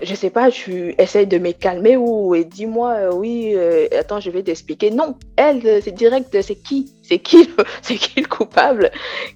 Je 0.00 0.14
sais 0.14 0.30
pas, 0.30 0.50
tu 0.50 0.94
essayes 0.96 1.26
de 1.26 1.36
me 1.36 1.52
calmer 1.52 1.98
ou 1.98 2.34
dis-moi, 2.36 2.92
euh, 2.92 3.12
oui, 3.12 3.52
euh, 3.54 3.88
attends, 3.98 4.20
je 4.20 4.30
vais 4.30 4.42
t'expliquer. 4.42 4.90
Non, 4.90 5.16
elle, 5.36 5.66
euh, 5.66 5.80
c'est 5.82 5.92
direct, 5.92 6.40
c'est 6.40 6.54
qui? 6.54 6.94
C'est 7.02 7.18
qui, 7.18 7.48
c'est 7.82 7.96
qui 7.96 8.20
le 8.20 8.28
coupable? 8.28 8.90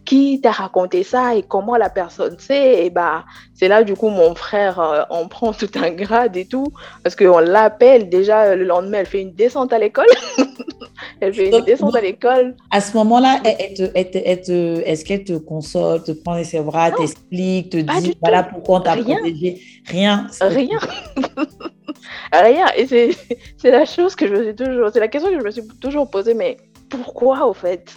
Qui 0.05 0.41
t'a 0.41 0.53
raconté 0.53 1.03
ça 1.03 1.35
et 1.35 1.43
comment 1.43 1.77
la 1.77 1.91
personne 1.91 2.39
sait? 2.39 2.85
Et 2.85 2.91
bah, 2.91 3.25
c'est 3.55 3.69
là, 3.69 3.83
du 3.83 3.95
coup, 3.95 4.09
mon 4.09 4.35
frère, 4.35 5.07
on 5.11 5.29
prend 5.29 5.53
tout 5.53 5.71
un 5.77 5.91
grade 5.91 6.37
et 6.37 6.47
tout, 6.47 6.73
parce 7.03 7.17
qu'on 7.17 7.39
l'appelle 7.39 8.09
déjà 8.09 8.55
le 8.55 8.65
lendemain, 8.65 8.99
elle 8.99 9.07
fait 9.07 9.23
une 9.23 9.35
descente 9.35 9.73
à 9.73 9.79
l'école. 9.79 10.07
elle 11.21 11.35
fait 11.35 11.51
une 11.51 11.65
descente 11.65 11.97
à 11.97 12.01
l'école. 12.01 12.55
À 12.71 12.81
ce 12.81 12.97
moment-là, 12.97 13.41
est-ce 13.45 15.05
qu'elle 15.05 15.25
te 15.25 15.37
console, 15.39 16.03
te 16.03 16.13
prend 16.13 16.37
dans 16.37 16.45
ses 16.45 16.61
bras, 16.61 16.91
t'explique, 16.91 17.71
te 17.71 17.77
dit, 17.79 18.17
voilà 18.21 18.43
pourquoi 18.43 18.79
on 18.79 18.81
t'a 18.81 18.97
protégé 18.97 19.61
Rien. 19.87 20.27
Rien. 20.41 20.79
Rien. 22.33 22.67
Et 22.77 22.87
c'est 22.87 23.71
la 23.71 23.85
chose 23.85 24.15
que 24.15 24.27
je 24.27 24.35
me 24.35 24.45
suis 24.45 24.55
toujours. 24.55 24.91
C'est 24.93 25.01
la 25.01 25.09
question 25.09 25.31
que 25.31 25.39
je 25.39 25.45
me 25.45 25.51
suis 25.51 25.63
toujours 25.81 26.11
posée, 26.11 26.35
mais 26.35 26.57
pourquoi 26.97 27.47
au 27.47 27.53
fait? 27.53 27.95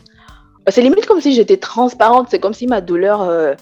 C'est 0.70 0.82
limite 0.82 1.06
comme 1.06 1.22
si 1.22 1.34
j'étais 1.34 1.58
transparente. 1.58 2.28
C'est 2.30 2.40
comme 2.40 2.54
si 2.54 2.68
ma 2.68 2.82
douleur, 2.82 3.22
euh, 3.22 3.54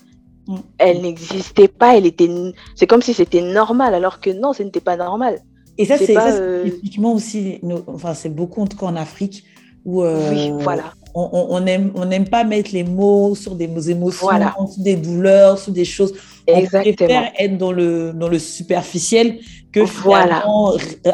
mm. 0.48 0.56
elle 0.78 1.02
n'existait 1.02 1.68
pas. 1.68 1.98
Elle 1.98 2.06
était. 2.06 2.30
C'est 2.76 2.88
comme 2.88 3.02
si 3.02 3.14
c'était 3.14 3.42
normal, 3.42 3.94
alors 3.94 4.20
que 4.20 4.30
non, 4.30 4.54
ce 4.54 4.64
n'était 4.64 4.82
pas 4.82 4.98
normal. 4.98 5.40
Et 5.78 5.86
ça, 5.86 5.98
c'est 5.98 6.18
euh... 6.18 6.64
typiquement 6.64 7.14
aussi. 7.14 7.60
Enfin, 7.88 8.14
c'est 8.14 8.34
beaucoup 8.34 8.62
en 8.62 8.68
tout 8.68 8.78
cas 8.78 8.88
en 8.88 8.96
Afrique 8.96 9.44
où. 9.86 10.04
Euh, 10.04 10.32
oui, 10.32 10.52
voilà. 10.60 10.94
On 11.20 11.60
n'aime 11.62 11.92
on, 11.96 12.12
on 12.12 12.24
pas 12.26 12.44
mettre 12.44 12.72
les 12.74 12.84
mots 12.84 13.34
sur 13.34 13.56
des 13.56 13.90
émotions, 13.90 14.28
voilà. 14.28 14.54
sur 14.72 14.84
des 14.84 14.96
douleurs, 14.96 15.58
sur 15.58 15.72
des 15.72 15.86
choses. 15.86 16.14
Exactement. 16.46 16.92
On 16.92 16.94
préfère 16.94 17.32
être 17.40 17.58
dans 17.58 17.72
le, 17.72 18.14
dans 18.14 18.30
le 18.30 18.38
superficiel 18.38 19.40
que 19.72 19.80
voilà. 19.80 20.46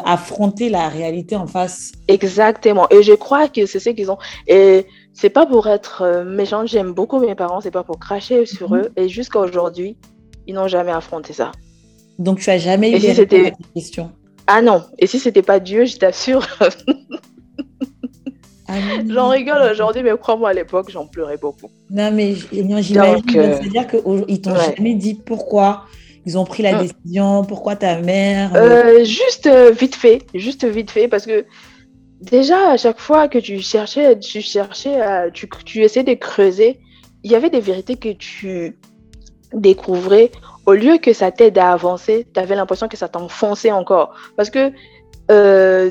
affronter 0.04 0.68
la 0.68 0.88
réalité 0.88 1.36
en 1.36 1.46
face. 1.46 1.92
Exactement. 2.08 2.86
Et 2.90 3.02
je 3.02 3.14
crois 3.14 3.48
que 3.48 3.64
c'est 3.64 3.80
ce 3.80 3.90
qu'ils 3.90 4.10
ont. 4.10 4.18
Et 4.46 4.86
c'est 5.14 5.30
pas 5.30 5.46
pour 5.46 5.68
être 5.68 6.02
euh, 6.02 6.24
méchant, 6.24 6.66
j'aime 6.66 6.92
beaucoup 6.92 7.18
mes 7.18 7.34
parents, 7.34 7.60
c'est 7.62 7.70
pas 7.70 7.84
pour 7.84 7.98
cracher 7.98 8.44
sur 8.44 8.70
mm 8.70 8.76
-hmm. 8.76 8.82
eux. 8.82 8.92
Et 8.96 9.08
jusqu'à 9.08 9.40
aujourd'hui, 9.40 9.96
ils 10.46 10.54
n'ont 10.54 10.68
jamais 10.68 10.92
affronté 10.92 11.32
ça. 11.32 11.50
Donc 12.18 12.40
tu 12.40 12.50
as 12.50 12.58
jamais 12.58 12.90
eu 12.92 13.00
si 13.00 13.26
des 13.26 13.52
questions 13.74 14.10
Ah 14.46 14.60
non. 14.68 14.82
Et 14.98 15.06
si 15.06 15.18
c'était 15.18 15.46
pas 15.52 15.60
Dieu, 15.60 15.84
je 15.86 15.96
t'assure. 15.96 16.46
J'en 19.08 19.28
rigole 19.28 19.70
aujourd'hui, 19.70 20.02
mais 20.02 20.16
crois-moi, 20.16 20.50
à 20.50 20.52
l'époque, 20.52 20.90
j'en 20.90 21.06
pleurais 21.06 21.36
beaucoup. 21.36 21.70
Non, 21.90 22.10
mais 22.12 22.34
j'imagine. 22.52 22.98
Euh... 22.98 23.16
C'est-à-dire 23.26 23.86
qu'ils 23.86 24.40
t'ont 24.40 24.52
ouais. 24.52 24.74
jamais 24.76 24.94
dit 24.94 25.14
pourquoi 25.14 25.84
ils 26.26 26.38
ont 26.38 26.44
pris 26.44 26.62
la 26.62 26.82
décision, 26.82 27.44
pourquoi 27.44 27.76
ta 27.76 28.00
mère 28.00 28.52
euh, 28.54 29.04
Juste 29.04 29.46
euh, 29.46 29.70
vite 29.70 29.94
fait, 29.94 30.22
juste 30.34 30.64
vite 30.64 30.90
fait, 30.90 31.06
parce 31.06 31.26
que 31.26 31.44
déjà, 32.20 32.70
à 32.70 32.76
chaque 32.76 32.98
fois 32.98 33.28
que 33.28 33.38
tu 33.38 33.60
cherchais, 33.60 34.18
tu 34.18 34.40
cherchais, 34.40 35.00
à, 35.00 35.30
tu, 35.30 35.48
tu 35.64 35.82
essayais 35.82 36.04
de 36.04 36.14
creuser, 36.14 36.80
il 37.22 37.30
y 37.30 37.34
avait 37.34 37.50
des 37.50 37.60
vérités 37.60 37.96
que 37.96 38.10
tu 38.10 38.78
découvrais. 39.52 40.30
Au 40.66 40.72
lieu 40.72 40.96
que 40.96 41.12
ça 41.12 41.30
t'aide 41.30 41.58
à 41.58 41.72
avancer, 41.72 42.26
tu 42.32 42.40
avais 42.40 42.54
l'impression 42.54 42.88
que 42.88 42.96
ça 42.96 43.08
t'enfonçait 43.08 43.72
encore. 43.72 44.14
Parce 44.36 44.48
que 44.48 44.72
euh, 45.30 45.90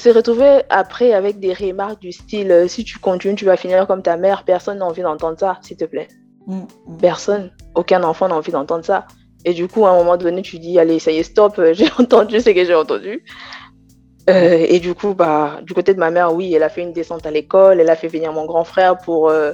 se 0.00 0.08
retrouver 0.08 0.62
après 0.68 1.12
avec 1.12 1.38
des 1.38 1.52
remarques 1.52 2.00
du 2.00 2.12
style 2.12 2.50
euh, 2.50 2.68
si 2.68 2.84
tu 2.84 2.98
continues, 2.98 3.36
tu 3.36 3.44
vas 3.44 3.56
finir 3.56 3.86
comme 3.86 4.02
ta 4.02 4.16
mère, 4.16 4.44
personne 4.44 4.78
n'a 4.78 4.86
envie 4.86 5.02
d'entendre 5.02 5.38
ça, 5.38 5.58
s'il 5.62 5.76
te 5.76 5.84
plaît. 5.84 6.08
Mm, 6.46 6.62
Personne, 7.00 7.52
aucun 7.74 8.02
enfant 8.02 8.28
n'a 8.28 8.36
envie 8.36 8.52
d'entendre 8.52 8.84
ça. 8.84 9.06
Et 9.44 9.54
du 9.54 9.68
coup, 9.68 9.86
à 9.86 9.90
un 9.90 9.94
moment 9.94 10.16
donné, 10.16 10.42
tu 10.42 10.58
dis 10.58 10.78
allez, 10.78 10.98
ça 10.98 11.12
y 11.12 11.18
est, 11.18 11.22
stop, 11.22 11.60
j'ai 11.72 11.88
entendu 11.98 12.40
ce 12.40 12.50
que 12.50 12.64
j'ai 12.64 12.74
entendu. 12.74 13.24
Euh, 14.28 14.66
et 14.68 14.80
du 14.80 14.94
coup, 14.94 15.14
bah, 15.14 15.60
du 15.62 15.72
côté 15.74 15.94
de 15.94 15.98
ma 15.98 16.10
mère, 16.10 16.34
oui, 16.34 16.52
elle 16.54 16.62
a 16.62 16.68
fait 16.68 16.82
une 16.82 16.92
descente 16.92 17.26
à 17.26 17.30
l'école, 17.30 17.80
elle 17.80 17.90
a 17.90 17.96
fait 17.96 18.08
venir 18.08 18.32
mon 18.32 18.44
grand 18.46 18.64
frère 18.64 18.98
pour 18.98 19.28
euh, 19.28 19.52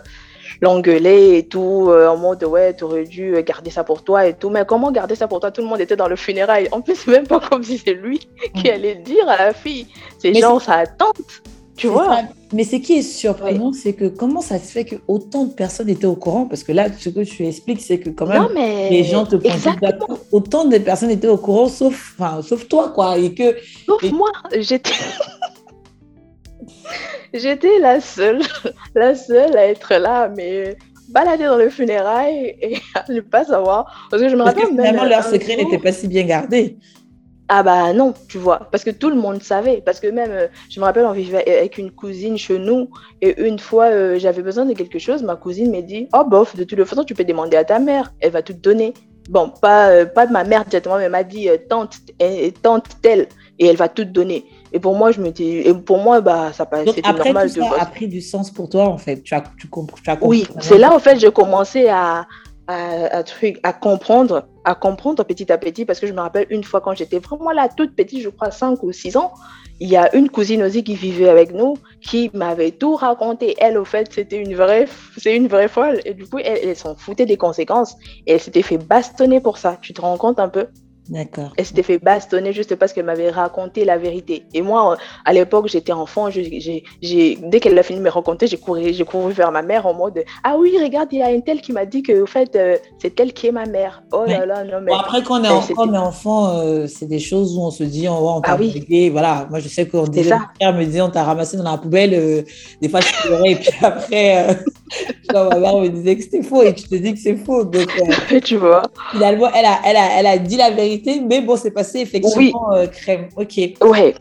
l'engueuler 0.61 1.39
et 1.39 1.47
tout, 1.47 1.87
euh, 1.89 2.09
en 2.09 2.17
mode 2.17 2.45
ouais, 2.45 2.75
tu 2.75 2.85
aurais 2.85 3.05
dû 3.05 3.35
garder 3.47 3.71
ça 3.71 3.85
pour 3.85 4.03
toi 4.03 4.27
et 4.27 4.35
tout. 4.35 4.51
Mais 4.51 4.65
comment 4.67 4.91
garder 4.91 5.15
ça 5.15 5.29
pour 5.29 5.41
toi? 5.41 5.51
Tout 5.51 5.63
le 5.63 5.69
monde 5.69 5.81
était 5.81 5.97
dans 5.97 6.09
le 6.09 6.17
funérail. 6.17 6.69
En 6.73 6.81
plus, 6.81 6.97
c'est 6.97 7.11
même 7.13 7.27
pas 7.27 7.41
comme 7.41 7.63
si 7.63 7.79
c'est 7.79 7.95
lui 7.95 8.29
qui 8.55 8.71
allait 8.71 8.95
le 8.95 9.03
dire 9.03 9.29
à 9.29 9.37
la 9.37 9.53
fille. 9.53 9.87
C'est 10.19 10.35
genre 10.35 10.61
sa 10.61 10.87
tante, 10.87 11.43
tu 11.77 11.89
vois. 11.89 12.17
Ça. 12.17 12.23
Mais 12.53 12.65
ce 12.65 12.77
qui 12.77 12.95
est 12.95 13.03
surprenant, 13.03 13.71
oui. 13.71 13.79
c'est 13.83 13.93
que 13.93 14.07
comment 14.07 14.41
ça 14.41 14.59
se 14.59 14.71
fait 14.71 14.85
que 14.85 14.97
autant 15.09 15.45
de 15.45 15.53
personnes 15.53 15.89
étaient 15.89 16.07
au 16.07 16.15
courant? 16.15 16.47
Parce 16.47 16.63
que 16.63 16.73
là, 16.73 16.87
ce 16.97 17.09
que 17.09 17.21
tu 17.21 17.45
expliques, 17.45 17.81
c'est 17.81 17.99
que 17.99 18.11
quand 18.11 18.27
même, 18.27 18.43
non, 18.43 18.49
mais... 18.55 18.89
les 18.91 19.05
gens 19.05 19.27
te 19.27 19.37
prennent 19.37 19.77
Autant 20.31 20.65
de 20.65 20.79
personnes 20.79 21.11
étaient 21.11 21.29
au 21.29 21.39
courant, 21.39 21.69
sauf, 21.69 22.15
enfin, 22.19 22.41
sauf 22.43 22.69
toi, 22.69 22.93
quoi. 22.95 23.19
Et 23.19 23.35
que, 23.35 23.57
sauf 23.85 24.03
et... 24.05 24.11
moi, 24.11 24.31
j'étais. 24.59 24.93
J'étais 27.35 27.79
la 27.81 28.01
seule, 28.01 28.43
la 28.95 29.15
seule 29.15 29.57
à 29.57 29.67
être 29.67 29.95
là, 29.95 30.29
mais 30.29 30.77
balader 31.09 31.45
dans 31.45 31.57
le 31.57 31.71
funérail 31.71 32.57
et 32.61 32.79
à 32.95 33.11
ne 33.11 33.21
pas 33.21 33.45
savoir. 33.45 34.09
Parce 34.11 34.23
que 34.23 34.29
je 34.29 34.37
me 34.37 34.43
rappelle. 34.43 34.65
Que 34.65 34.69
finalement, 34.71 35.05
leur 35.05 35.25
secret 35.25 35.57
n'était 35.57 35.79
pas 35.79 35.93
si 35.93 36.09
bien 36.09 36.25
gardé. 36.25 36.79
Ah 37.49 37.63
bah 37.63 37.93
non, 37.93 38.13
tu 38.29 38.39
vois, 38.39 38.69
parce 38.73 38.83
que 38.83 38.91
tout 38.91 39.09
le 39.09 39.15
monde 39.15 39.41
savait. 39.41 39.81
Parce 39.85 40.01
que 40.01 40.09
même, 40.09 40.33
euh, 40.33 40.49
je 40.69 40.81
me 40.81 40.85
rappelle, 40.85 41.07
on 41.07 41.13
vivait 41.13 41.49
avec 41.59 41.79
une 41.79 41.93
cousine 41.93 42.37
chez 42.37 42.59
nous 42.59 42.91
et 43.23 43.41
une 43.41 43.61
fois, 43.61 43.85
euh, 43.85 44.19
j'avais 44.19 44.43
besoin 44.43 44.65
de 44.65 44.75
quelque 44.75 44.99
chose. 44.99 45.23
Ma 45.23 45.37
cousine 45.37 45.71
m'a 45.71 45.81
dit, 45.81 46.09
oh 46.13 46.25
bof, 46.25 46.57
de 46.57 46.65
toute 46.65 46.83
façon, 46.85 47.05
tu 47.05 47.15
peux 47.15 47.25
demander 47.25 47.57
à 47.57 47.65
ta 47.65 47.79
mère, 47.79 48.13
elle 48.21 48.33
va 48.33 48.43
tout 48.43 48.53
te 48.53 48.59
donner. 48.59 48.95
Bon, 49.29 49.53
pas, 49.63 49.91
euh, 49.91 50.07
pas 50.07 50.27
de 50.27 50.33
ma 50.33 50.43
mère 50.43 50.65
directement, 50.65 50.97
mais 50.97 51.05
elle 51.05 51.13
m'a 51.13 51.23
dit, 51.23 51.49
tante, 51.69 51.99
tante 52.63 52.87
telle, 53.01 53.29
et 53.61 53.67
elle 53.67 53.77
va 53.77 53.89
tout 53.89 54.05
te 54.05 54.11
donner. 54.11 54.45
Et 54.77 54.79
pour 54.79 54.95
moi, 54.95 55.11
je 55.11 55.23
me 55.23 55.31
dis, 55.31 55.61
et 55.61 55.73
pour 55.73 55.97
moi, 55.97 56.21
bah, 56.21 56.53
ça 56.53 56.69
c'était 56.85 57.01
normal. 57.01 57.51
Tout 57.51 57.63
ça 57.63 57.81
a 57.81 57.87
pris 57.87 58.09
du 58.09 58.21
sens 58.21 58.51
pour 58.51 58.69
toi, 58.69 58.85
en 58.85 58.99
fait. 58.99 59.23
Tu 59.23 59.33
as, 59.33 59.43
tu, 59.59 59.71
tu 59.71 60.11
as 60.11 60.19
oui, 60.21 60.47
c'est 60.61 60.77
là, 60.77 60.95
en 60.95 60.99
fait, 60.99 61.19
j'ai 61.19 61.33
commencé 61.33 61.89
à, 61.89 62.27
à, 62.67 63.17
à, 63.17 63.23
truc, 63.23 63.59
à 63.63 63.73
comprendre, 63.73 64.49
à 64.65 64.75
comprendre 64.75 65.25
petit 65.25 65.51
à 65.51 65.57
petit, 65.57 65.87
parce 65.87 65.99
que 65.99 66.07
je 66.07 66.13
me 66.13 66.21
rappelle 66.21 66.47
une 66.51 66.63
fois 66.63 66.83
quand 66.83 66.95
j'étais 66.95 67.21
vraiment 67.21 67.53
là, 67.53 67.71
toute 67.75 67.97
petite, 67.97 68.21
je 68.21 68.29
crois 68.29 68.51
5 68.51 68.83
ou 68.83 68.93
6 68.93 69.17
ans, 69.17 69.33
il 69.81 69.89
y 69.89 69.97
a 69.97 70.15
une 70.15 70.29
cousine 70.29 70.63
aussi 70.63 70.85
qui 70.85 70.95
vivait 70.95 71.31
avec 71.31 71.55
nous, 71.55 71.79
qui 72.03 72.31
m'avait 72.35 72.73
tout 72.73 72.97
raconté. 72.97 73.55
Elle, 73.59 73.79
au 73.79 73.87
fait, 73.87 74.13
c'était 74.13 74.43
une 74.43 74.55
vraie, 74.55 74.85
c'est 75.17 75.35
une 75.35 75.49
vraie 75.49 75.69
folle. 75.69 76.01
Et 76.05 76.13
du 76.13 76.27
coup, 76.27 76.37
elle, 76.37 76.59
elle 76.63 76.77
s'en 76.77 76.97
foutait 76.97 77.25
des 77.25 77.39
conséquences. 77.39 77.97
Et 78.27 78.33
elle 78.33 78.41
s'était 78.41 78.61
fait 78.61 78.77
bastonner 78.77 79.41
pour 79.41 79.57
ça. 79.57 79.79
Tu 79.81 79.95
te 79.95 80.03
rends 80.03 80.19
compte 80.19 80.39
un 80.39 80.51
peu? 80.51 80.67
D'accord. 81.09 81.53
Elle 81.57 81.65
s'était 81.65 81.83
fait 81.83 81.99
bastonner 81.99 82.53
juste 82.53 82.75
parce 82.75 82.93
qu'elle 82.93 83.05
m'avait 83.05 83.31
raconté 83.31 83.85
la 83.85 83.97
vérité. 83.97 84.45
Et 84.55 84.63
moi, 84.63 84.97
à 85.25 85.33
l'époque, 85.33 85.69
j'étais 85.69 85.93
enfant. 85.93 86.31
Je, 86.31 86.41
dès 86.41 87.61
qu'elle 87.61 87.79
a 87.79 87.83
fini 87.83 87.99
de 87.99 88.05
me 88.05 88.11
raconter, 88.11 88.47
j'ai 88.47 88.57
couru, 88.57 88.93
j'ai 88.93 89.05
couru 89.05 89.33
vers 89.33 89.53
ma 89.53 89.63
mère 89.63 89.87
en 89.87 89.95
mode 89.95 90.25
Ah 90.43 90.57
oui, 90.59 90.77
regarde, 90.83 91.09
il 91.13 91.19
y 91.19 91.23
a 91.23 91.31
une 91.31 91.43
telle 91.43 91.61
qui 91.61 91.73
m'a 91.73 91.87
dit 91.87 92.03
que, 92.03 92.21
au 92.21 92.27
fait, 92.27 92.57
euh, 92.57 92.77
c'est 92.99 93.19
elle 93.21 93.33
qui 93.33 93.47
est 93.47 93.53
ma 93.53 93.67
mère. 93.67 94.03
Oh 94.13 94.25
là 94.27 94.47
là, 94.47 94.65
non, 94.65 94.81
mais. 94.83 94.93
Bon, 94.93 94.99
après, 94.99 95.23
quand 95.23 95.41
on 95.41 95.45
est, 95.45 95.49
enfant, 95.49 95.75
on 95.79 95.95
est 95.95 95.99
enfant, 95.99 96.49
euh, 96.59 96.87
c'est 96.87 97.07
des 97.07 97.21
choses 97.21 97.57
où 97.57 97.63
on 97.63 97.71
se 97.71 97.85
dit 97.85 98.09
On 98.09 98.21
va 98.21 98.31
en 98.31 98.41
ah, 98.45 98.57
oui. 98.59 99.11
Voilà, 99.11 99.47
moi, 99.51 99.61
je 99.61 99.69
sais 99.69 99.87
qu'on 99.87 100.05
disait, 100.05 100.31
mon 100.31 100.41
père 100.59 100.75
me 100.75 100.85
disait 100.85 101.01
On 101.01 101.11
t'a 101.11 101.25
ramassé 101.25 101.57
dans 101.57 101.65
la 101.65 101.79
poubelle. 101.79 102.15
Euh, 102.15 102.43
des 102.81 102.89
fois, 102.89 103.01
je 103.01 103.27
pleurais. 103.27 103.53
et 103.53 103.57
puis 103.57 103.71
après, 103.83 104.59
ma 105.33 105.59
mère 105.59 105.77
me 105.79 105.89
disait 105.89 106.17
que 106.17 106.23
c'était 106.23 106.43
faux. 106.43 106.63
Et 106.63 106.75
tu 106.75 106.89
te 106.89 106.95
dis 106.95 107.15
que 107.15 107.21
c'est 107.21 107.37
faux. 107.37 107.65
Donc, 107.65 107.89
tu 108.45 108.57
vois. 108.57 108.83
Finalement, 109.13 109.49
elle 109.55 109.65
a, 109.67 109.79
elle, 109.85 109.97
a, 109.97 110.19
elle 110.21 110.27
a 110.27 110.39
dit 110.39 110.57
la 110.57 110.71
vérité, 110.71 111.21
mais 111.21 111.41
bon, 111.41 111.57
c'est 111.57 111.71
passé 111.71 112.01
effectivement 112.01 112.69
oui. 112.71 112.77
euh, 112.79 112.87
crème. 112.87 113.29
Ok. 113.37 113.57
Ouais. 113.57 114.15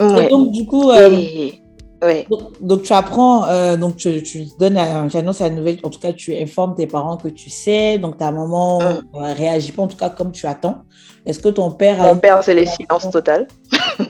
ouais. 0.00 0.28
Donc, 0.28 0.50
du 0.52 0.66
coup, 0.66 0.90
euh, 0.90 1.10
Et... 1.10 1.54
ouais. 2.02 2.26
donc, 2.30 2.40
donc, 2.60 2.82
tu 2.82 2.92
apprends, 2.92 3.44
euh, 3.48 3.76
donc 3.76 3.96
tu, 3.96 4.22
tu 4.22 4.44
donnes, 4.58 4.78
j'annonce 5.10 5.40
la 5.40 5.50
nouvelle, 5.50 5.78
en 5.82 5.90
tout 5.90 6.00
cas, 6.00 6.12
tu 6.12 6.36
informes 6.36 6.74
tes 6.74 6.86
parents 6.86 7.16
que 7.16 7.28
tu 7.28 7.50
sais, 7.50 7.98
donc 7.98 8.18
ta 8.18 8.30
maman 8.30 8.78
Mm. 8.80 9.18
ne 9.18 9.34
réagit 9.34 9.72
pas 9.72 9.82
en 9.82 9.88
tout 9.88 9.96
cas 9.96 10.10
comme 10.10 10.32
tu 10.32 10.46
attends. 10.46 10.82
Est-ce 11.26 11.38
que 11.38 11.48
ton 11.50 11.70
père 11.70 11.98
Mon 12.02 12.16
père, 12.16 12.42
c'est 12.42 12.54
le 12.54 12.64
silence 12.66 13.08
total. 13.10 13.46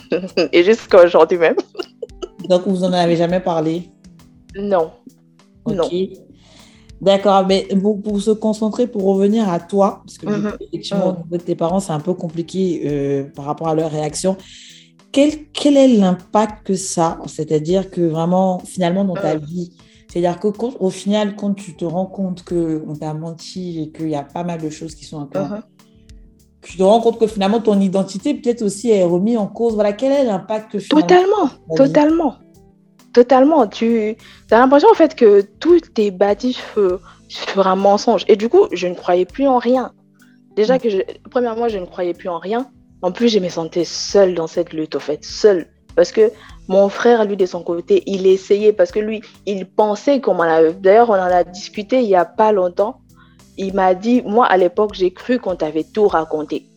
Et 0.52 0.62
jusqu'à 0.62 1.04
aujourd'hui 1.04 1.38
même. 1.38 1.56
Donc, 2.48 2.62
vous 2.66 2.78
n'en 2.78 2.92
avez 2.92 3.16
jamais 3.16 3.40
parlé? 3.40 3.90
Non. 4.56 4.90
Ok. 5.64 5.94
D'accord, 7.00 7.46
mais 7.46 7.66
pour, 7.80 8.00
pour, 8.02 8.20
se 8.20 8.30
concentrer, 8.30 8.86
pour 8.86 9.04
revenir 9.04 9.48
à 9.48 9.58
toi, 9.58 10.02
parce 10.04 10.18
que 10.18 10.26
mm 10.26 10.30
-hmm. 10.46 10.54
effectivement, 10.60 11.12
mm 11.12 11.34
-hmm. 11.34 11.42
tes 11.48 11.54
parents, 11.54 11.80
c'est 11.80 11.92
un 11.92 12.04
peu 12.08 12.14
compliqué 12.14 12.60
euh, 12.84 13.24
par 13.36 13.44
rapport 13.46 13.68
à 13.68 13.74
leur 13.74 13.90
réaction. 13.90 14.36
Quel, 15.14 15.30
quel 15.60 15.74
est 15.76 15.88
l'impact 16.02 16.56
que 16.68 16.74
ça, 16.74 17.18
c'est-à-dire 17.26 17.90
que 17.94 18.02
vraiment, 18.16 18.50
finalement, 18.74 19.04
dans 19.10 19.20
ta 19.26 19.34
Mm. 19.36 19.44
vie, 19.50 19.68
c'est-à-dire 20.10 20.38
que 20.40 20.48
quand, 20.48 20.72
au 20.80 20.90
final, 20.90 21.36
quand 21.36 21.54
tu 21.54 21.70
te 21.80 21.84
rends 21.84 22.06
compte 22.06 22.42
qu'on 22.48 22.94
t'a 23.02 23.14
menti 23.14 23.80
et 23.82 23.86
qu'il 23.92 24.10
y 24.10 24.16
a 24.16 24.24
pas 24.36 24.44
mal 24.44 24.60
de 24.60 24.68
choses 24.78 24.94
qui 24.98 25.04
sont 25.04 25.24
peu. 25.26 25.40
Mhm. 25.40 25.62
tu 26.62 26.76
te 26.76 26.82
rends 26.82 27.00
compte 27.00 27.18
que 27.18 27.26
finalement, 27.26 27.60
ton 27.60 27.80
identité 27.80 28.34
peut-être 28.34 28.62
aussi 28.68 28.90
est 28.90 29.02
remise 29.02 29.38
en 29.38 29.46
cause. 29.46 29.72
Voilà, 29.74 29.92
quel 29.94 30.12
est 30.12 30.24
l'impact 30.24 30.72
que 30.72 30.78
Totalement, 30.88 31.48
totalement. 31.74 32.34
Totalement. 33.12 33.66
Tu 33.66 34.16
as 34.50 34.58
l'impression 34.58 34.88
en 34.90 34.94
fait 34.94 35.14
que 35.14 35.40
tout 35.40 35.80
est 35.98 36.10
bâti 36.10 36.52
sur, 36.52 37.66
un 37.66 37.76
mensonge. 37.76 38.24
Et 38.28 38.36
du 38.36 38.48
coup, 38.48 38.66
je 38.72 38.86
ne 38.86 38.94
croyais 38.94 39.24
plus 39.24 39.46
en 39.46 39.58
rien. 39.58 39.92
Déjà 40.56 40.76
mm. 40.76 40.80
que, 40.80 40.90
je, 40.90 40.98
premièrement, 41.30 41.68
je 41.68 41.78
ne 41.78 41.86
croyais 41.86 42.14
plus 42.14 42.28
en 42.28 42.38
rien. 42.38 42.70
En 43.02 43.12
plus, 43.12 43.28
je 43.28 43.38
me 43.38 43.48
sentais 43.48 43.84
seule 43.84 44.34
dans 44.34 44.46
cette 44.46 44.72
lutte, 44.72 44.94
en 44.94 45.00
fait, 45.00 45.24
seule. 45.24 45.66
Parce 45.96 46.12
que 46.12 46.30
mon 46.68 46.88
frère, 46.88 47.24
lui, 47.24 47.36
de 47.36 47.46
son 47.46 47.62
côté, 47.62 48.02
il 48.06 48.26
essayait, 48.26 48.72
parce 48.72 48.92
que 48.92 49.00
lui, 49.00 49.22
il 49.46 49.66
pensait 49.66 50.20
qu'on 50.20 50.38
a... 50.40 50.70
D'ailleurs, 50.70 51.10
on 51.10 51.14
en 51.14 51.22
a 51.22 51.42
discuté 51.42 52.00
il 52.00 52.06
n'y 52.06 52.14
a 52.14 52.24
pas 52.24 52.52
longtemps. 52.52 53.00
Il 53.56 53.74
m'a 53.74 53.94
dit, 53.94 54.22
moi, 54.22 54.46
à 54.46 54.56
l'époque, 54.56 54.94
j'ai 54.94 55.12
cru 55.12 55.38
qu'on 55.38 55.56
t'avait 55.56 55.84
tout 55.84 56.06
raconté. 56.06 56.69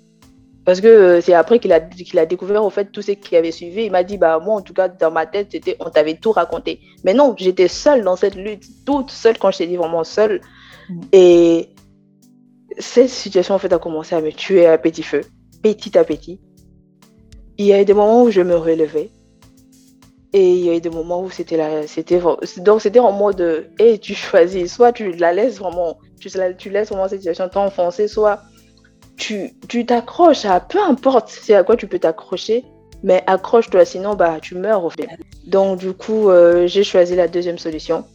Parce 0.66 0.80
que 0.80 0.88
euh, 0.88 1.22
c'est 1.22 1.34
après 1.34 1.60
qu'il 1.60 1.74
a, 1.74 1.82
qu'il 1.82 2.18
a 2.20 2.26
découvert, 2.26 2.64
au 2.64 2.70
fait, 2.70 2.86
tout 2.86 3.02
ce 3.02 3.12
qui 3.12 3.36
avait 3.36 3.52
suivi. 3.52 3.84
Il 3.84 3.92
m'a 3.92 4.04
dit, 4.04 4.18
bah, 4.18 4.40
moi, 4.40 4.56
en 4.56 4.62
tout 4.62 4.74
cas, 4.74 4.88
dans 4.88 5.12
ma 5.12 5.26
tête, 5.26 5.50
c'était, 5.52 5.76
on 5.80 5.90
t'avait 5.90 6.16
tout 6.16 6.32
raconté. 6.32 6.80
Mais 7.04 7.14
non, 7.14 7.36
j'étais 7.38 7.68
seule 7.68 8.04
dans 8.04 8.16
cette 8.16 8.36
lutte, 8.36 8.64
toute 8.86 9.12
seule, 9.12 9.38
quand 9.38 9.52
je 9.52 9.58
t'ai 9.60 9.68
dit 9.68 9.76
vraiment 9.76 10.04
seule. 10.04 10.40
Mm. 10.90 11.02
Et 11.12 11.70
cette 12.80 13.10
situation, 13.10 13.56
en 13.56 13.60
fait, 13.60 13.74
a 13.74 13.78
commencé 13.78 14.16
à 14.16 14.22
me 14.22 14.32
tuer 14.32 14.66
à 14.66 14.78
petit 14.78 15.04
feu, 15.04 15.22
petit 15.62 15.98
à 15.98 16.06
petit. 16.06 16.40
Il 17.58 17.66
y 17.66 17.74
a 17.74 17.82
eu 17.82 17.86
des 17.86 17.94
moments 17.94 18.24
où 18.24 18.32
je 18.32 18.42
me 18.42 18.56
relevais. 18.56 19.12
Et 20.36 20.54
il 20.54 20.66
y 20.66 20.70
a 20.70 20.76
eu 20.76 20.82
des 20.82 20.90
moments 20.90 21.22
où 21.22 21.30
c'était 21.30 21.58
là, 21.58 21.86
c'était 21.86 22.20
donc 22.58 22.82
c'était 22.82 22.98
en 22.98 23.12
mode, 23.12 23.70
et 23.78 24.00
tu 24.00 24.16
choisis, 24.16 24.74
soit 24.74 24.92
tu 24.92 25.12
la 25.12 25.32
laisses 25.32 25.60
vraiment, 25.60 26.00
tu, 26.20 26.28
tu 26.58 26.72
laisses 26.72 26.90
vraiment 26.90 27.08
cette 27.08 27.20
situation 27.20 27.48
t'enfoncer, 27.50 28.08
soit 28.08 28.42
tu 29.18 29.86
t'accroches 29.86 30.46
à 30.46 30.60
peu 30.60 30.82
importe 30.82 31.30
c'est 31.30 31.54
à 31.54 31.64
quoi 31.64 31.78
tu 31.78 31.88
peux 31.88 32.00
t'accrocher, 32.00 32.64
mais 33.04 33.22
accroche-toi, 33.28 33.86
sinon 33.86 34.16
bah, 34.16 34.40
tu 34.42 34.56
meurs 34.56 34.84
au 34.86 34.90
fait. 34.90 35.08
Donc 35.46 35.80
du 35.80 35.94
coup, 35.94 36.30
euh, 36.30 36.68
j'ai 36.68 36.84
choisi 36.84 37.16
la 37.16 37.28
deuxième 37.28 37.58
solution. 37.58 38.06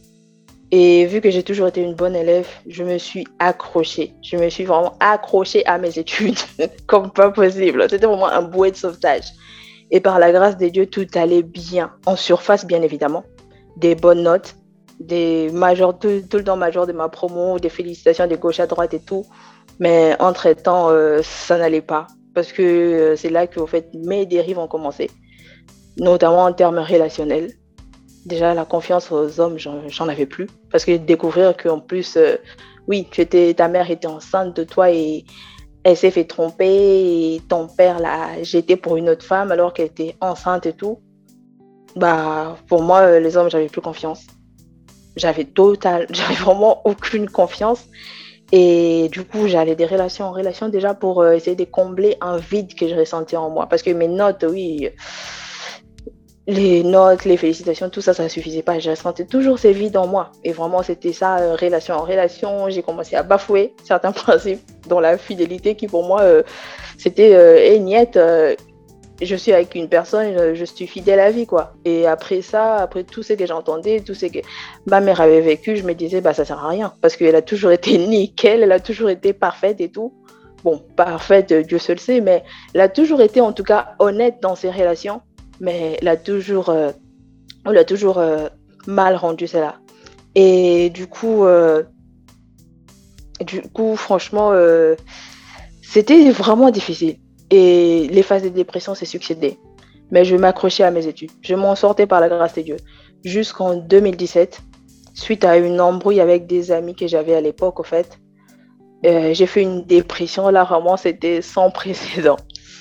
Et 0.71 1.05
vu 1.05 1.21
que 1.21 1.31
j'ai 1.31 1.41
toujours 1.41 1.67
été 1.67 1.81
une 1.81 1.95
bonne 1.95 2.15
élève, 2.15 2.47
je 2.67 2.83
me 2.83 2.97
suis 2.97 3.25
accrochée. 3.39 4.13
Je 4.21 4.37
me 4.37 4.49
suis 4.49 4.65
vraiment 4.65 4.95
accrochée 4.99 5.65
à 5.65 5.77
mes 5.77 5.97
études 5.97 6.37
comme 6.87 7.11
pas 7.11 7.31
possible. 7.31 7.87
C'était 7.89 8.05
vraiment 8.05 8.27
un 8.27 8.43
bouet 8.43 8.71
de 8.71 8.75
sauvetage. 8.75 9.25
Et 9.91 9.99
par 9.99 10.19
la 10.19 10.31
grâce 10.31 10.57
de 10.57 10.67
Dieu, 10.67 10.85
tout 10.85 11.07
allait 11.15 11.41
bien. 11.41 11.91
En 12.05 12.15
surface, 12.15 12.65
bien 12.65 12.83
évidemment. 12.83 13.23
Des 13.77 13.95
bonnes 13.95 14.21
notes, 14.21 14.55
des 14.99 15.49
majors, 15.51 15.97
tout, 15.97 16.21
tout 16.29 16.37
le 16.37 16.43
temps 16.43 16.57
major 16.57 16.85
de 16.85 16.93
ma 16.93 17.09
promo, 17.09 17.57
des 17.57 17.69
félicitations 17.69 18.27
de 18.27 18.35
gauche 18.35 18.59
à 18.59 18.67
droite 18.67 18.93
et 18.93 18.99
tout. 18.99 19.25
Mais 19.79 20.15
entre-temps, 20.19 20.89
euh, 20.89 21.21
ça 21.23 21.57
n'allait 21.57 21.81
pas. 21.81 22.07
Parce 22.35 22.51
que 22.51 22.61
euh, 22.61 23.15
c'est 23.15 23.29
là 23.29 23.47
que 23.47 23.65
fait, 23.65 23.89
mes 23.93 24.25
dérives 24.25 24.59
ont 24.59 24.67
commencé, 24.67 25.09
notamment 25.97 26.43
en 26.43 26.53
termes 26.53 26.79
relationnels. 26.79 27.53
Déjà, 28.25 28.53
la 28.53 28.65
confiance 28.65 29.11
aux 29.11 29.39
hommes, 29.39 29.57
j'en 29.57 30.07
avais 30.07 30.25
plus. 30.25 30.47
Parce 30.71 30.85
que 30.85 30.97
découvrir 30.97 31.55
qu'en 31.55 31.79
plus, 31.79 32.17
euh, 32.17 32.35
oui, 32.87 33.07
ta 33.55 33.67
mère 33.67 33.89
était 33.89 34.07
enceinte 34.07 34.55
de 34.55 34.63
toi 34.63 34.91
et 34.91 35.23
elle 35.83 35.95
s'est 35.95 36.11
fait 36.11 36.25
tromper 36.25 37.35
et 37.35 37.41
ton 37.47 37.67
père 37.67 37.99
l'a 37.99 38.43
jeté 38.43 38.75
pour 38.75 38.97
une 38.97 39.09
autre 39.09 39.25
femme 39.25 39.51
alors 39.51 39.73
qu'elle 39.73 39.87
était 39.87 40.15
enceinte 40.19 40.65
et 40.65 40.73
tout. 40.73 40.99
Bah, 41.95 42.57
pour 42.67 42.83
moi, 42.83 43.19
les 43.19 43.37
hommes, 43.37 43.49
j'avais 43.49 43.67
plus 43.67 43.81
confiance. 43.81 44.27
J'avais 45.15 45.45
total, 45.45 46.07
j'avais 46.11 46.35
vraiment 46.35 46.81
aucune 46.85 47.29
confiance. 47.29 47.85
Et 48.51 49.09
du 49.11 49.23
coup, 49.23 49.47
j'allais 49.47 49.75
des 49.75 49.85
relations 49.85 50.25
en 50.25 50.31
relation 50.31 50.69
déjà 50.69 50.93
pour 50.93 51.21
euh, 51.21 51.33
essayer 51.33 51.55
de 51.55 51.65
combler 51.65 52.17
un 52.21 52.37
vide 52.37 52.73
que 52.75 52.87
je 52.87 52.95
ressentais 52.95 53.37
en 53.37 53.49
moi. 53.49 53.67
Parce 53.67 53.83
que 53.83 53.91
mes 53.91 54.07
notes, 54.07 54.43
oui, 54.49 54.89
les 56.47 56.83
notes, 56.83 57.25
les 57.25 57.37
félicitations, 57.37 57.89
tout 57.89 58.01
ça, 58.01 58.15
ça 58.15 58.23
ne 58.23 58.29
suffisait 58.29 58.63
pas. 58.63 58.79
Je 58.79 58.89
ressentais 58.89 59.25
toujours 59.25 59.59
ces 59.59 59.71
vides 59.71 59.97
en 59.97 60.07
moi. 60.07 60.31
Et 60.43 60.51
vraiment, 60.51 60.81
c'était 60.81 61.13
ça, 61.13 61.37
euh, 61.37 61.55
relation 61.55 61.95
en 61.95 62.03
relation. 62.03 62.69
J'ai 62.69 62.81
commencé 62.81 63.15
à 63.15 63.21
bafouer 63.21 63.75
certains 63.83 64.11
principes, 64.11 64.61
dont 64.87 64.99
la 64.99 65.17
fidélité 65.17 65.75
qui, 65.75 65.87
pour 65.87 66.03
moi, 66.03 66.21
euh, 66.21 66.41
c'était 66.97 67.75
éniette 67.75 68.17
je 69.21 69.35
suis 69.35 69.51
avec 69.51 69.75
une 69.75 69.89
personne, 69.89 70.55
je 70.55 70.65
suis 70.65 70.87
fidèle 70.87 71.19
à 71.19 71.31
vie, 71.31 71.45
quoi. 71.45 71.73
Et 71.83 72.07
après 72.07 72.41
ça, 72.41 72.77
après 72.77 73.03
tout 73.03 73.23
ce 73.23 73.33
que 73.33 73.45
j'entendais, 73.45 73.99
tout 73.99 74.13
ce 74.13 74.27
que 74.27 74.39
ma 74.85 75.01
mère 75.01 75.19
avait 75.19 75.41
vécu, 75.41 75.75
je 75.75 75.83
me 75.83 75.93
disais, 75.93 76.21
bah, 76.21 76.33
ça 76.33 76.45
sert 76.45 76.63
à 76.63 76.69
rien. 76.69 76.93
Parce 77.01 77.17
qu'elle 77.17 77.35
a 77.35 77.41
toujours 77.41 77.71
été 77.71 77.97
nickel, 78.07 78.63
elle 78.63 78.71
a 78.71 78.79
toujours 78.79 79.09
été 79.09 79.33
parfaite 79.33 79.81
et 79.81 79.89
tout. 79.89 80.13
Bon, 80.63 80.81
parfaite, 80.95 81.53
Dieu 81.53 81.79
seul 81.79 81.99
sait, 81.99 82.21
mais 82.21 82.43
elle 82.73 82.81
a 82.81 82.89
toujours 82.89 83.21
été, 83.21 83.41
en 83.41 83.53
tout 83.53 83.63
cas, 83.63 83.95
honnête 83.99 84.37
dans 84.41 84.55
ses 84.55 84.69
relations. 84.69 85.21
Mais 85.59 85.97
elle 86.01 86.07
a 86.07 86.17
toujours, 86.17 86.69
euh, 86.69 86.91
elle 87.65 87.77
a 87.77 87.85
toujours 87.85 88.19
euh, 88.19 88.47
mal 88.87 89.15
rendu 89.15 89.47
cela. 89.47 89.75
Et 90.35 90.89
du 90.89 91.07
coup, 91.07 91.45
euh, 91.45 91.83
du 93.41 93.61
coup, 93.61 93.95
franchement, 93.95 94.53
c'était 95.81 96.29
vraiment 96.31 96.71
difficile. 96.71 97.17
Et 97.51 98.07
les 98.09 98.23
phases 98.23 98.43
de 98.43 98.49
dépression 98.49 98.95
s'est 98.95 99.05
succédé. 99.05 99.57
Mais 100.11 100.25
je 100.25 100.35
m'accrochais 100.35 100.83
à 100.83 100.91
mes 100.91 101.07
études. 101.07 101.31
Je 101.41 101.55
m'en 101.55 101.75
sortais 101.75 102.07
par 102.07 102.19
la 102.19 102.29
grâce 102.29 102.55
de 102.55 102.61
Dieu. 102.61 102.77
Jusqu'en 103.23 103.75
2017, 103.75 104.61
suite 105.13 105.43
à 105.43 105.57
une 105.57 105.81
embrouille 105.81 106.21
avec 106.21 106.47
des 106.47 106.71
amis 106.71 106.95
que 106.95 107.07
j'avais 107.07 107.35
à 107.35 107.41
l'époque, 107.41 107.79
au 107.79 107.83
fait, 107.83 108.19
euh, 109.05 109.33
j'ai 109.33 109.45
fait 109.45 109.61
une 109.61 109.83
dépression. 109.83 110.49
Là, 110.49 110.63
vraiment, 110.63 110.97
c'était 110.97 111.41
sans 111.41 111.69
précédent. 111.71 112.37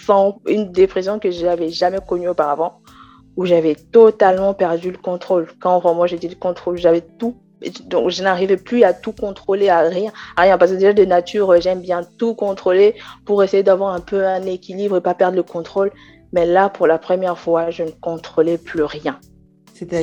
Sans 0.07 0.41
une 0.47 0.73
dépression 0.73 1.19
que 1.19 1.31
je 1.31 1.45
n'avais 1.45 1.69
jamais 1.69 1.99
connue 2.07 2.29
auparavant, 2.29 2.81
où 3.37 3.45
j'avais 3.45 3.75
totalement 3.75 4.55
perdu 4.55 4.91
le 4.91 4.99
contrôle. 4.99 5.49
Quand 5.61 5.79
vraiment 5.81 6.07
j'ai 6.07 6.19
dit 6.19 6.29
le 6.29 6.35
contrôle, 6.35 6.79
j'avais 6.79 7.03
tout 7.03 7.37
donc 7.87 8.11
je 8.11 8.23
n'arrivais 8.23 8.57
plus 8.57 8.85
à 8.85 8.93
tout 8.93 9.13
contrôler, 9.13 9.69
à 9.69 9.81
rien, 9.81 10.13
à 10.37 10.43
rien. 10.43 10.59
Parce 10.59 10.71
que 10.71 10.77
déjà 10.77 10.93
de 10.93 11.05
nature, 11.05 11.61
j'aime 11.61 11.81
bien 11.81 12.03
tout 12.19 12.35
contrôler 12.35 12.95
pour 13.25 13.43
essayer 13.43 13.63
d'avoir 13.63 13.95
un 13.95 14.01
peu 14.01 14.27
un 14.27 14.43
équilibre 14.43 14.97
et 14.97 15.01
pas 15.01 15.15
perdre 15.15 15.37
le 15.37 15.43
contrôle. 15.43 15.91
Mais 16.33 16.47
là, 16.47 16.69
pour 16.69 16.87
la 16.87 16.99
première 16.99 17.39
fois, 17.39 17.71
je 17.71 17.85
ne 17.85 17.91
contrôlais 17.91 18.59
plus 18.59 18.83
rien. 18.83 19.19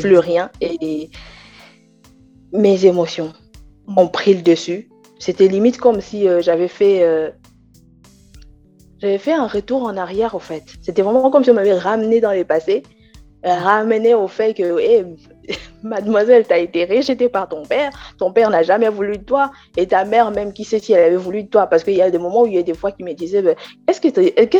Plus 0.01 0.17
rien. 0.17 0.49
Et 0.61 1.09
mes 2.51 2.85
émotions 2.85 3.33
mm. 3.87 3.99
ont 3.99 4.07
pris 4.07 4.33
le 4.33 4.41
dessus. 4.41 4.89
C'était 5.19 5.47
limite 5.47 5.77
comme 5.77 6.01
si 6.01 6.27
euh, 6.27 6.41
j'avais 6.41 6.67
fait, 6.67 7.03
euh, 7.03 7.29
j'avais 8.99 9.17
fait 9.17 9.33
un 9.33 9.47
retour 9.47 9.83
en 9.83 9.97
arrière, 9.97 10.35
en 10.35 10.39
fait. 10.39 10.63
C'était 10.81 11.01
vraiment 11.01 11.29
comme 11.29 11.43
si 11.43 11.51
on 11.51 11.53
m'avait 11.53 11.77
ramené 11.77 12.21
dans 12.21 12.31
le 12.31 12.43
passé, 12.43 12.83
ramené 13.53 14.13
au 14.13 14.27
fait 14.27 14.53
que, 14.53 14.77
mademoiselle, 15.84 16.45
tu 16.47 16.53
as 16.53 16.58
été 16.58 16.86
rejetée 16.86 17.29
par 17.29 17.47
ton 17.47 17.63
père, 17.63 17.91
ton 18.17 18.31
père 18.31 18.49
n'a 18.49 18.63
jamais 18.63 18.89
voulu 18.89 19.17
de 19.17 19.23
toi, 19.23 19.51
et 19.77 19.88
ta 19.88 20.03
mère, 20.05 20.31
même 20.31 20.51
qui 20.51 20.63
sait 20.63 20.79
si 20.79 20.93
elle 20.93 21.03
avait 21.03 21.15
voulu 21.15 21.43
de 21.43 21.49
toi, 21.49 21.67
parce 21.67 21.84
qu'il 21.84 21.93
y 21.93 22.01
a 22.01 22.10
des 22.10 22.17
moments 22.17 22.43
où 22.43 22.47
il 22.47 22.55
y 22.55 22.58
a 22.58 22.63
des 22.63 22.73
fois 22.73 22.91
qui 22.91 23.03
me 23.03 23.13
disaient, 23.13 23.41
ben, 23.41 23.55
qu'est-ce 23.86 24.01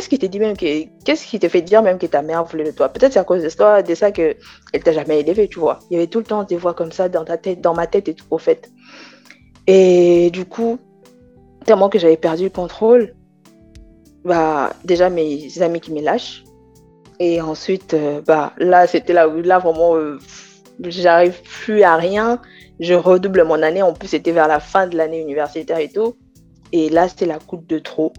qui 0.08 0.18
te 0.18 0.26
dit 0.26 0.38
même 0.38 0.56
que, 0.56 0.84
qu'est-ce 1.04 1.26
qui 1.26 1.38
te 1.38 1.48
fait 1.48 1.62
dire 1.62 1.82
même 1.82 1.98
que 1.98 2.06
ta 2.06 2.22
mère 2.22 2.44
voulait 2.44 2.64
de 2.64 2.70
toi? 2.70 2.88
Peut-être 2.88 3.12
c'est 3.12 3.18
à 3.18 3.24
cause 3.24 3.42
de 3.42 3.48
ça, 3.48 3.82
de 3.82 3.94
ça 3.94 4.12
qu'elle 4.12 4.36
t'a 4.84 4.92
jamais 4.92 5.20
élevé, 5.20 5.48
tu 5.48 5.58
vois. 5.58 5.80
Il 5.90 5.94
y 5.94 5.96
avait 5.96 6.06
tout 6.06 6.18
le 6.18 6.24
temps 6.24 6.44
des 6.44 6.56
voix 6.56 6.74
comme 6.74 6.92
ça 6.92 7.08
dans 7.08 7.24
ta 7.24 7.36
tête, 7.36 7.60
dans 7.60 7.74
ma 7.74 7.86
tête 7.86 8.08
et 8.08 8.14
tout, 8.14 8.26
au 8.30 8.38
fait. 8.38 8.70
Et 9.66 10.30
du 10.30 10.44
coup, 10.44 10.78
tellement 11.64 11.88
que 11.88 11.98
j'avais 11.98 12.16
perdu 12.16 12.44
le 12.44 12.50
contrôle, 12.50 13.14
bah, 14.24 14.72
déjà 14.84 15.10
mes 15.10 15.48
amis 15.60 15.80
qui 15.80 15.92
me 15.92 16.00
lâchent, 16.00 16.44
et 17.18 17.40
ensuite, 17.40 17.94
euh, 17.94 18.20
bah, 18.26 18.52
là, 18.58 18.86
c'était 18.86 19.12
là 19.12 19.28
où, 19.28 19.40
là, 19.40 19.58
vraiment, 19.58 19.96
euh, 19.96 20.18
j'arrive 20.80 21.40
plus 21.42 21.82
à 21.82 21.96
rien. 21.96 22.40
Je 22.80 22.94
redouble 22.94 23.44
mon 23.44 23.62
année. 23.62 23.82
En 23.82 23.92
plus, 23.92 24.08
c'était 24.08 24.32
vers 24.32 24.48
la 24.48 24.60
fin 24.60 24.86
de 24.86 24.96
l'année 24.96 25.20
universitaire 25.20 25.78
et 25.78 25.88
tout. 25.88 26.16
Et 26.72 26.90
là, 26.90 27.08
c'était 27.08 27.26
la 27.26 27.38
goutte 27.38 27.66
de 27.66 27.78
trop. 27.78 28.12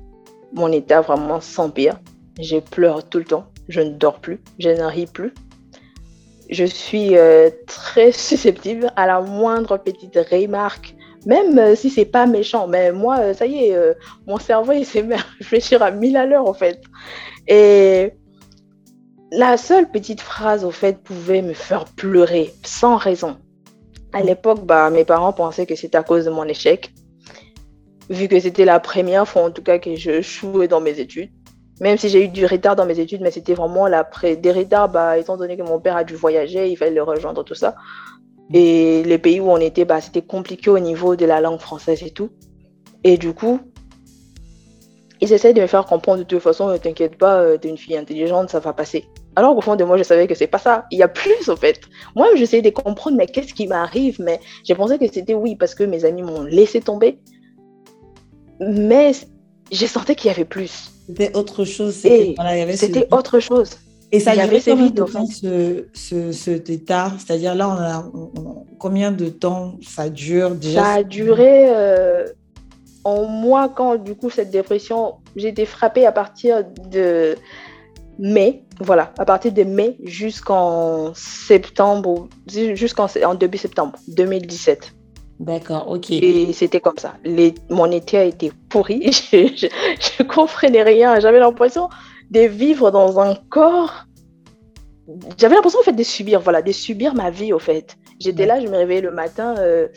Mon 0.53 0.71
état 0.71 1.01
vraiment 1.01 1.41
s'empire. 1.41 1.99
Je 2.41 2.57
pleure 2.57 3.07
tout 3.07 3.19
le 3.19 3.25
temps. 3.25 3.45
Je 3.67 3.81
ne 3.81 3.91
dors 3.91 4.19
plus. 4.19 4.41
Je 4.57 4.69
ne 4.69 4.83
ris 4.83 5.05
plus. 5.05 5.33
Je 6.49 6.63
suis 6.63 7.17
euh, 7.17 7.49
très 7.67 8.11
susceptible 8.13 8.91
à 8.95 9.05
la 9.05 9.21
moindre 9.21 9.77
petite 9.77 10.17
remarque, 10.31 10.95
même 11.25 11.59
euh, 11.59 11.75
si 11.75 11.89
c'est 11.89 12.05
pas 12.05 12.25
méchant. 12.25 12.67
Mais 12.67 12.91
moi, 12.91 13.33
ça 13.33 13.45
y 13.45 13.65
est, 13.65 13.77
mon 14.25 14.37
cerveau, 14.37 14.71
il 14.71 14.85
s'est 14.85 15.03
mis 15.03 15.13
à 15.13 15.25
réfléchir 15.39 15.83
à 15.83 15.91
mille 15.91 16.17
à 16.17 16.25
l'heure, 16.25 16.47
en 16.47 16.53
fait. 16.53 16.81
Et 17.47 18.13
la 19.31 19.57
seule 19.57 19.89
petite 19.89 20.21
phrase, 20.21 20.63
au 20.63 20.71
fait, 20.71 21.03
pouvait 21.03 21.41
me 21.41 21.53
faire 21.53 21.85
pleurer 21.85 22.53
sans 22.63 22.95
raison. 22.95 23.37
À 24.13 24.21
l'époque, 24.21 24.65
bah, 24.65 24.89
mes 24.89 25.03
parents 25.03 25.33
pensaient 25.33 25.65
que 25.65 25.75
c'était 25.75 25.97
à 25.97 26.03
cause 26.03 26.25
de 26.25 26.29
mon 26.29 26.45
échec, 26.45 26.93
vu 28.09 28.27
que 28.27 28.39
c'était 28.39 28.65
la 28.65 28.79
première 28.79 29.27
fois, 29.27 29.43
en 29.43 29.51
tout 29.51 29.61
cas, 29.61 29.79
que 29.79 29.95
je 29.95 30.21
jouais 30.21 30.67
dans 30.67 30.79
mes 30.79 30.99
études. 30.99 31.29
Même 31.81 31.97
si 31.97 32.09
j'ai 32.09 32.23
eu 32.23 32.27
du 32.29 32.45
retard 32.45 32.75
dans 32.75 32.85
mes 32.85 32.99
études, 32.99 33.21
mais 33.21 33.29
c'était 33.29 33.53
vraiment 33.53 33.87
la 33.87 34.07
des 34.23 34.51
retards, 34.51 34.89
bah, 34.89 35.17
étant 35.17 35.37
donné 35.37 35.57
que 35.57 35.63
mon 35.63 35.79
père 35.79 35.97
a 35.97 36.03
dû 36.03 36.15
voyager, 36.15 36.69
il 36.69 36.77
fallait 36.77 36.95
le 36.95 37.03
rejoindre, 37.03 37.43
tout 37.43 37.53
ça. 37.53 37.75
Et 38.53 39.03
les 39.03 39.17
pays 39.17 39.41
où 39.41 39.51
on 39.51 39.57
était, 39.57 39.85
bah, 39.85 39.99
c'était 40.01 40.21
compliqué 40.21 40.69
au 40.69 40.79
niveau 40.79 41.15
de 41.15 41.25
la 41.25 41.41
langue 41.41 41.59
française 41.59 42.01
et 42.01 42.11
tout. 42.11 42.29
Et 43.03 43.17
du 43.17 43.33
coup, 43.33 43.59
ils 45.19 45.33
essayent 45.33 45.53
de 45.53 45.61
me 45.61 45.67
faire 45.67 45.85
comprendre 45.85 46.19
de 46.19 46.23
toute 46.23 46.41
façon, 46.41 46.69
ne 46.69 46.77
t'inquiète 46.77 47.17
pas, 47.17 47.57
t'es 47.57 47.69
une 47.69 47.77
fille 47.77 47.97
intelligente, 47.97 48.49
ça 48.49 48.59
va 48.59 48.73
passer. 48.73 49.05
Alors 49.37 49.53
qu'au 49.53 49.61
fond 49.61 49.75
de 49.75 49.83
moi, 49.83 49.97
je 49.97 50.03
savais 50.03 50.25
que 50.25 50.33
c'est 50.33 50.47
pas 50.47 50.57
ça. 50.57 50.85
Il 50.89 50.97
y 50.97 51.03
a 51.03 51.07
plus, 51.07 51.47
en 51.47 51.55
fait. 51.55 51.79
Moi, 52.15 52.25
j'essayais 52.35 52.63
de 52.63 52.71
comprendre, 52.71 53.17
mais 53.17 53.27
qu'est-ce 53.27 53.53
qui 53.53 53.67
m'arrive? 53.67 54.19
Mais 54.19 54.39
j'ai 54.63 54.73
pensé 54.73 54.97
que 54.97 55.05
c'était 55.13 55.35
oui, 55.35 55.55
parce 55.55 55.75
que 55.75 55.83
mes 55.83 56.05
amis 56.05 56.23
m'ont 56.23 56.41
laissé 56.41 56.81
tomber. 56.81 57.19
Mais 58.59 59.11
j'ai 59.71 59.85
senti 59.85 60.15
qu'il 60.15 60.29
y 60.29 60.33
avait 60.33 60.43
plus. 60.43 60.89
C'était 61.05 61.37
autre 61.37 61.65
chose. 61.65 61.93
C'était 61.93 63.07
autre 63.11 63.39
chose. 63.39 63.77
Et 64.11 64.19
ça 64.19 64.35
durait 64.35 64.59
combien 64.65 64.89
de 64.89 65.03
temps 65.03 65.27
ce, 65.27 65.85
ce, 65.93 66.31
cet 66.31 66.71
état? 66.71 67.13
C'est-à-dire 67.19 67.53
là, 67.53 67.69
on 67.69 67.75
a, 67.75 68.11
combien 68.79 69.11
de 69.11 69.29
temps 69.29 69.75
ça 69.85 70.09
dure 70.09 70.55
déjà? 70.55 70.83
Ça 70.83 70.91
a 70.93 71.03
duré 71.03 71.67
euh, 71.69 72.25
en 73.03 73.25
mois 73.25 73.69
quand 73.69 73.97
du 73.97 74.15
coup 74.15 74.31
cette 74.31 74.49
dépression, 74.49 75.17
j'ai 75.35 75.49
été 75.49 75.67
frappée 75.67 76.07
à 76.07 76.11
partir 76.11 76.63
de 76.89 77.35
mai, 78.19 78.63
voilà, 78.79 79.13
à 79.17 79.25
partir 79.25 79.51
de 79.51 79.63
mai 79.63 79.97
jusqu'en 80.03 81.13
septembre, 81.13 82.27
jusqu'en 82.47 83.07
en 83.25 83.35
début 83.35 83.57
septembre 83.57 83.97
2017. 84.07 84.93
D'accord, 85.39 85.87
ok. 85.89 86.09
Et 86.11 86.51
c'était 86.53 86.79
comme 86.79 86.97
ça. 86.97 87.13
Les, 87.23 87.53
mon 87.69 87.91
été 87.91 88.17
a 88.17 88.23
été 88.23 88.51
pourri. 88.69 89.11
je, 89.11 89.67
je, 90.17 90.23
comprenais 90.23 90.81
rien. 90.81 91.19
J'avais 91.19 91.39
l'impression 91.39 91.89
de 92.31 92.41
vivre 92.41 92.89
dans 92.89 93.19
un 93.19 93.35
corps. 93.49 94.05
J'avais 95.37 95.53
l'impression 95.53 95.79
en 95.79 95.83
fait 95.83 95.93
de 95.93 96.03
subir, 96.03 96.39
voilà, 96.39 96.63
de 96.63 96.71
subir 96.71 97.13
ma 97.13 97.29
vie 97.29 97.53
au 97.53 97.59
fait. 97.59 97.97
J'étais 98.19 98.47
là, 98.47 98.59
je 98.59 98.67
me 98.67 98.75
réveillais 98.75 99.01
le 99.01 99.11
matin. 99.11 99.55
Euh, 99.59 99.87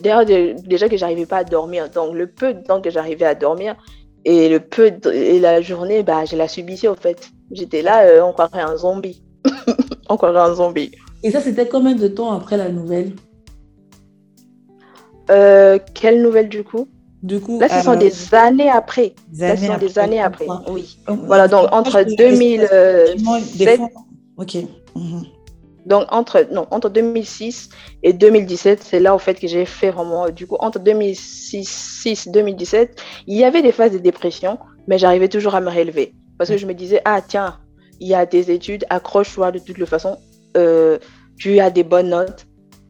D'ailleurs, 0.00 0.24
déjà 0.24 0.88
que 0.88 0.96
j'arrivais 0.96 1.26
pas 1.26 1.38
à 1.38 1.44
dormir. 1.44 1.90
Donc 1.90 2.14
le 2.14 2.26
peu 2.26 2.54
de 2.54 2.62
temps 2.62 2.80
que 2.80 2.90
j'arrivais 2.90 3.24
à 3.24 3.34
dormir 3.34 3.76
et 4.24 4.48
le 4.48 4.60
peu 4.60 4.90
de, 4.90 5.10
et 5.10 5.40
la 5.40 5.60
journée, 5.60 6.02
bah, 6.02 6.24
je 6.24 6.36
la 6.36 6.48
subissais 6.48 6.88
au 6.88 6.94
fait. 6.94 7.30
J'étais 7.50 7.82
là, 7.82 8.04
euh, 8.04 8.22
on 8.22 8.32
croirait 8.32 8.60
un 8.60 8.76
zombie. 8.76 9.22
on 10.08 10.16
croirait 10.16 10.40
un 10.40 10.54
zombie. 10.54 10.92
Et 11.22 11.30
ça, 11.30 11.40
c'était 11.40 11.68
combien 11.68 11.94
de 11.94 12.08
temps 12.08 12.32
après 12.32 12.56
la 12.56 12.68
nouvelle? 12.68 13.12
Euh, 15.30 15.78
Quelle 15.94 16.22
nouvelle 16.22 16.48
du 16.48 16.64
coup? 16.64 16.88
Du 17.22 17.40
coup, 17.40 17.58
Là, 17.58 17.68
ce 17.68 17.84
sont 17.84 17.96
des 17.96 18.34
années 18.34 18.70
après. 18.70 19.14
Des 19.28 19.48
Là, 19.48 19.56
ce 19.56 19.66
sont 19.66 19.78
des 19.78 19.98
années 19.98 20.20
après. 20.20 20.46
Oui. 20.68 20.98
Voilà, 21.08 21.48
donc 21.48 21.66
entre 21.72 22.02
2007. 22.16 23.80
Ok. 24.36 24.56
Mhm. 24.94 25.24
Donc 25.86 26.04
entre, 26.10 26.46
non, 26.52 26.66
entre 26.70 26.90
2006 26.90 27.70
et 28.02 28.12
2017, 28.12 28.82
c'est 28.82 29.00
là 29.00 29.14
au 29.14 29.18
fait 29.18 29.34
que 29.34 29.48
j'ai 29.48 29.64
fait 29.64 29.90
vraiment, 29.90 30.28
du 30.28 30.46
coup, 30.46 30.56
entre 30.60 30.78
2006 30.78 32.02
et 32.06 32.30
2017, 32.30 33.00
il 33.26 33.38
y 33.38 33.44
avait 33.44 33.62
des 33.62 33.72
phases 33.72 33.92
de 33.92 33.98
dépression, 33.98 34.58
mais 34.86 34.98
j'arrivais 34.98 35.28
toujours 35.28 35.54
à 35.54 35.62
me 35.62 35.70
relever. 35.70 36.14
Parce 36.38 36.50
que 36.50 36.56
je 36.56 36.66
me 36.66 36.74
disais, 36.74 37.00
ah 37.04 37.20
tiens, 37.26 37.58
il 38.00 38.08
y 38.08 38.14
a 38.14 38.26
des 38.26 38.50
études, 38.50 38.84
accroche-toi 38.90 39.50
de 39.52 39.58
toute 39.58 39.84
façon, 39.86 40.16
euh, 40.56 40.98
tu 41.36 41.58
as 41.60 41.70
des 41.70 41.82
bonnes 41.82 42.10
notes, 42.10 42.46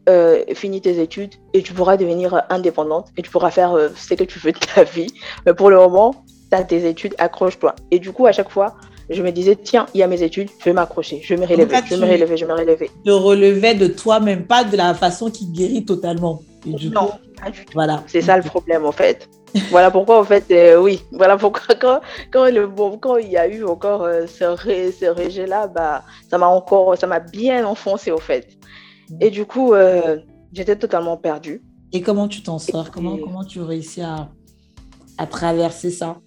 euh, 0.08 0.42
finis 0.54 0.80
tes 0.80 1.00
études 1.00 1.34
et 1.52 1.62
tu 1.62 1.72
pourras 1.74 1.96
devenir 1.96 2.42
indépendante 2.50 3.08
et 3.16 3.22
tu 3.22 3.30
pourras 3.30 3.50
faire 3.50 3.74
euh, 3.74 3.88
ce 3.94 4.14
que 4.14 4.24
tu 4.24 4.38
veux 4.38 4.52
de 4.52 4.58
ta 4.58 4.84
vie. 4.84 5.08
Mais 5.46 5.54
pour 5.54 5.70
le 5.70 5.76
moment, 5.76 6.24
tu 6.50 6.56
as 6.56 6.64
tes 6.64 6.88
études, 6.88 7.14
accroche-toi. 7.18 7.74
Et 7.90 7.98
du 7.98 8.12
coup, 8.12 8.26
à 8.26 8.32
chaque 8.32 8.50
fois, 8.50 8.76
je 9.10 9.22
me 9.22 9.30
disais, 9.32 9.56
tiens, 9.56 9.86
il 9.94 10.00
y 10.00 10.02
a 10.02 10.06
mes 10.06 10.22
études, 10.22 10.48
je 10.58 10.64
vais 10.64 10.72
m'accrocher, 10.72 11.20
je 11.22 11.34
vais 11.34 11.40
me 11.40 11.46
relever, 11.46 11.76
je 11.84 11.94
vais 11.94 12.06
me 12.06 12.12
relever, 12.12 12.36
je 12.36 12.44
vais 12.44 12.52
me 12.52 12.58
relever. 12.58 12.90
De 13.04 13.12
relever 13.12 13.74
de 13.74 13.86
toi-même, 13.86 14.46
pas 14.46 14.64
de 14.64 14.76
la 14.76 14.94
façon 14.94 15.30
qui 15.30 15.46
guérit 15.46 15.84
totalement. 15.84 16.42
non, 16.66 17.12
pas 17.42 17.50
du 17.50 17.64
tout. 17.64 17.72
Voilà. 17.74 18.02
C'est 18.06 18.22
ça 18.22 18.36
le 18.36 18.42
problème, 18.42 18.84
en 18.84 18.92
fait. 18.92 19.28
Voilà 19.70 19.90
pourquoi, 19.90 20.20
en 20.20 20.24
fait, 20.24 20.44
euh, 20.50 20.80
oui, 20.80 21.02
voilà 21.12 21.36
pourquoi 21.36 21.74
quand, 21.80 22.00
quand, 22.30 22.50
le, 22.50 22.66
bon, 22.66 22.98
quand 22.98 23.16
il 23.16 23.28
y 23.28 23.36
a 23.36 23.48
eu 23.48 23.64
encore 23.64 24.02
euh, 24.02 24.26
ce, 24.26 24.44
ré, 24.44 24.92
ce 24.92 25.06
rejet-là, 25.06 25.66
bah, 25.68 26.02
ça 26.30 26.38
m'a 26.38 26.46
encore, 26.46 26.96
ça 26.96 27.06
m'a 27.06 27.20
bien 27.20 27.66
enfoncé, 27.66 28.10
au 28.10 28.18
fait. 28.18 28.58
Et 29.20 29.30
du 29.30 29.46
coup, 29.46 29.74
euh, 29.74 30.18
j'étais 30.52 30.76
totalement 30.76 31.16
perdue. 31.16 31.62
Et 31.92 32.02
comment 32.02 32.28
tu 32.28 32.42
t'en 32.42 32.58
sors? 32.58 32.90
Comment, 32.90 33.16
comment 33.16 33.44
tu 33.44 33.60
réussis 33.60 34.02
à, 34.02 34.28
à 35.16 35.26
traverser 35.26 35.90
ça? 35.90 36.18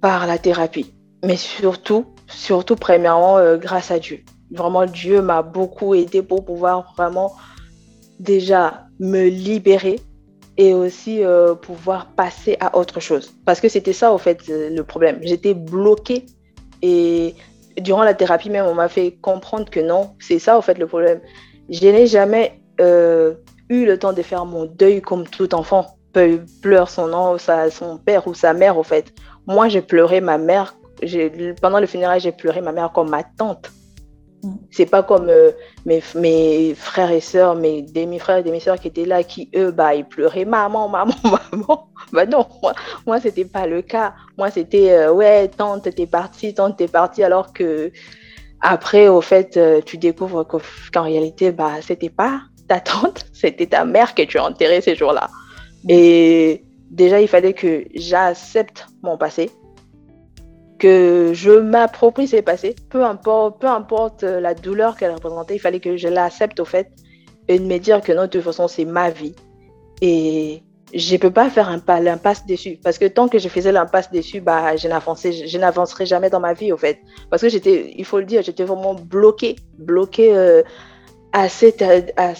Par 0.00 0.26
la 0.26 0.38
thérapie. 0.38 0.94
Mais 1.24 1.36
surtout, 1.36 2.06
surtout, 2.28 2.76
premièrement, 2.76 3.56
grâce 3.56 3.90
à 3.90 3.98
Dieu. 3.98 4.20
Vraiment, 4.50 4.86
Dieu 4.86 5.20
m'a 5.20 5.42
beaucoup 5.42 5.94
aidé 5.94 6.22
pour 6.22 6.44
pouvoir 6.44 6.94
vraiment 6.96 7.32
déjà 8.18 8.86
me 8.98 9.28
libérer 9.28 10.00
et 10.58 10.74
aussi 10.74 11.24
euh, 11.24 11.54
pouvoir 11.54 12.08
passer 12.08 12.56
à 12.60 12.76
autre 12.76 13.00
chose. 13.00 13.32
Parce 13.46 13.60
que 13.60 13.68
c'était 13.68 13.94
ça, 13.94 14.12
au 14.12 14.18
fait, 14.18 14.46
le 14.48 14.82
problème. 14.82 15.18
J'étais 15.22 15.54
bloquée 15.54 16.26
et 16.82 17.34
durant 17.80 18.02
la 18.02 18.12
thérapie 18.12 18.50
même, 18.50 18.66
on 18.66 18.74
m'a 18.74 18.88
fait 18.88 19.12
comprendre 19.22 19.70
que 19.70 19.80
non, 19.80 20.10
c'est 20.20 20.38
ça, 20.38 20.58
au 20.58 20.62
fait, 20.62 20.78
le 20.78 20.86
problème 20.86 21.20
je 21.68 21.86
n'ai 21.86 22.06
jamais 22.06 22.60
euh, 22.80 23.34
eu 23.68 23.84
le 23.84 23.98
temps 23.98 24.12
de 24.12 24.22
faire 24.22 24.44
mon 24.44 24.64
deuil 24.64 25.00
comme 25.00 25.26
tout 25.26 25.54
enfant 25.54 25.94
pleure 26.62 26.90
son, 26.90 27.06
nom, 27.06 27.36
son 27.38 27.98
père 27.98 28.26
ou 28.26 28.34
sa 28.34 28.52
mère, 28.52 28.76
au 28.76 28.82
fait. 28.82 29.14
Moi, 29.46 29.68
j'ai 29.68 29.82
pleuré 29.82 30.20
ma 30.20 30.36
mère. 30.36 30.74
Pendant 31.62 31.78
le 31.78 31.86
funérail, 31.86 32.18
j'ai 32.18 32.32
pleuré 32.32 32.60
ma 32.60 32.72
mère 32.72 32.90
comme 32.92 33.08
ma 33.08 33.22
tante. 33.22 33.70
Mm. 34.42 34.54
C'est 34.70 34.86
pas 34.86 35.02
comme 35.02 35.28
euh, 35.28 35.50
mes, 35.84 36.02
mes, 36.14 36.74
frères 36.74 37.10
et 37.10 37.20
sœurs, 37.20 37.54
mes 37.54 37.82
demi-frères 37.82 38.38
et 38.38 38.42
demi-sœurs 38.42 38.78
qui 38.78 38.88
étaient 38.88 39.04
là, 39.04 39.22
qui 39.22 39.50
eux, 39.56 39.70
bah, 39.70 39.94
ils 39.94 40.04
pleuraient 40.04 40.44
maman, 40.44 40.88
maman, 40.88 41.14
maman. 41.52 41.88
Bah 42.12 42.26
non, 42.26 42.46
moi, 42.62 42.72
moi 43.06 43.20
c'était 43.20 43.44
pas 43.44 43.66
le 43.66 43.82
cas. 43.82 44.14
Moi, 44.36 44.50
c'était 44.50 44.92
euh, 44.92 45.12
ouais, 45.12 45.48
tante, 45.48 45.94
t'es 45.94 46.06
partie, 46.06 46.54
tante, 46.54 46.76
t'es 46.76 46.88
partie, 46.88 47.22
alors 47.22 47.52
que 47.52 47.90
après, 48.60 49.08
au 49.08 49.20
fait, 49.20 49.56
euh, 49.56 49.80
tu 49.84 49.98
découvres 49.98 50.46
qu'en 50.92 51.02
réalité, 51.02 51.52
bah, 51.52 51.74
c'était 51.80 52.10
pas 52.10 52.40
ta 52.68 52.80
tante, 52.80 53.26
c'était 53.32 53.66
ta 53.66 53.84
mère 53.84 54.14
que 54.14 54.22
tu 54.22 54.38
as 54.38 54.44
enterrée 54.44 54.80
ces 54.80 54.94
jours-là. 54.94 55.28
Et 55.88 56.64
déjà, 56.90 57.20
il 57.20 57.28
fallait 57.28 57.54
que 57.54 57.84
j'accepte 57.94 58.86
mon 59.02 59.16
passé, 59.16 59.50
que 60.78 61.32
je 61.34 61.50
m'approprie 61.50 62.28
ces 62.28 62.42
passés, 62.42 62.74
peu 62.90 63.04
importe, 63.04 63.60
peu 63.60 63.66
importe 63.66 64.24
euh, 64.24 64.40
la 64.40 64.54
douleur 64.54 64.96
qu'elle 64.96 65.12
représentait, 65.12 65.56
il 65.56 65.60
fallait 65.60 65.80
que 65.80 65.96
je 65.96 66.08
l'accepte 66.08 66.60
au 66.60 66.64
fait 66.64 66.88
et 67.48 67.58
de 67.58 67.64
me 67.64 67.78
dire 67.78 68.00
que 68.00 68.12
non, 68.12 68.22
de 68.22 68.26
toute 68.28 68.42
façon, 68.42 68.68
c'est 68.68 68.84
ma 68.84 69.10
vie. 69.10 69.34
Et 70.00 70.62
je 70.94 71.14
ne 71.14 71.18
peux 71.18 71.30
pas 71.30 71.50
faire 71.50 71.68
un 71.68 71.78
pas, 71.78 72.00
l'impasse 72.00 72.46
dessus. 72.46 72.78
Parce 72.82 72.98
que 72.98 73.06
tant 73.06 73.28
que 73.28 73.38
je 73.38 73.48
faisais 73.48 73.72
l'impasse 73.72 74.10
dessus, 74.10 74.40
bah, 74.40 74.76
je, 74.76 74.88
n'avancerai 74.88 76.06
jamais 76.06 76.30
dans 76.30 76.40
ma 76.40 76.52
vie, 76.52 76.72
au 76.72 76.76
fait. 76.76 77.00
Parce 77.30 77.42
que 77.42 77.48
j'étais, 77.48 77.92
il 77.96 78.04
faut 78.04 78.18
le 78.18 78.24
dire, 78.24 78.42
j'étais 78.42 78.64
vraiment 78.64 78.94
bloquée, 78.94 79.56
bloquée 79.78 80.36
euh, 80.36 80.62
à, 81.32 81.48
cette, 81.48 81.82
à, 81.82 82.34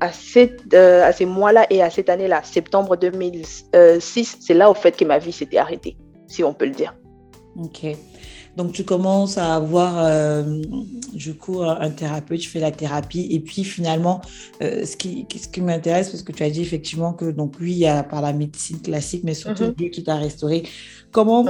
à, 0.00 0.12
cette, 0.12 0.74
euh, 0.74 1.04
à 1.04 1.12
ces 1.12 1.26
mois-là 1.26 1.66
et 1.70 1.82
à 1.82 1.90
cette 1.90 2.08
année-là. 2.08 2.42
Septembre 2.44 2.96
2006, 2.96 4.38
c'est 4.40 4.54
là, 4.54 4.70
au 4.70 4.74
fait, 4.74 4.96
que 4.96 5.04
ma 5.04 5.18
vie 5.18 5.32
s'était 5.32 5.58
arrêtée, 5.58 5.96
si 6.26 6.44
on 6.44 6.54
peut 6.54 6.66
le 6.66 6.72
dire. 6.72 6.94
Ok. 7.56 7.96
Donc, 8.56 8.72
tu 8.72 8.84
commences 8.84 9.36
à 9.36 9.56
avoir, 9.56 9.98
euh, 9.98 10.62
du 11.12 11.34
coup, 11.34 11.62
un 11.62 11.90
thérapeute, 11.90 12.40
tu 12.40 12.48
fais 12.48 12.60
la 12.60 12.70
thérapie. 12.70 13.26
Et 13.30 13.40
puis, 13.40 13.64
finalement, 13.64 14.20
euh, 14.62 14.84
ce 14.84 14.96
qui, 14.96 15.26
ce 15.36 15.48
qui 15.48 15.60
m'intéresse, 15.60 16.10
parce 16.10 16.22
que 16.22 16.30
tu 16.30 16.42
as 16.44 16.50
dit 16.50 16.62
effectivement 16.62 17.12
que, 17.12 17.30
donc, 17.30 17.58
lui, 17.58 17.72
il 17.72 17.78
y 17.78 17.86
a 17.86 18.04
par 18.04 18.22
la 18.22 18.32
médecine 18.32 18.80
classique, 18.80 19.22
mais 19.24 19.34
surtout 19.34 19.64
mm-hmm. 19.64 19.76
Dieu 19.76 19.88
qui 19.88 20.04
t'a 20.04 20.16
restauré. 20.16 20.64
Comment, 21.10 21.44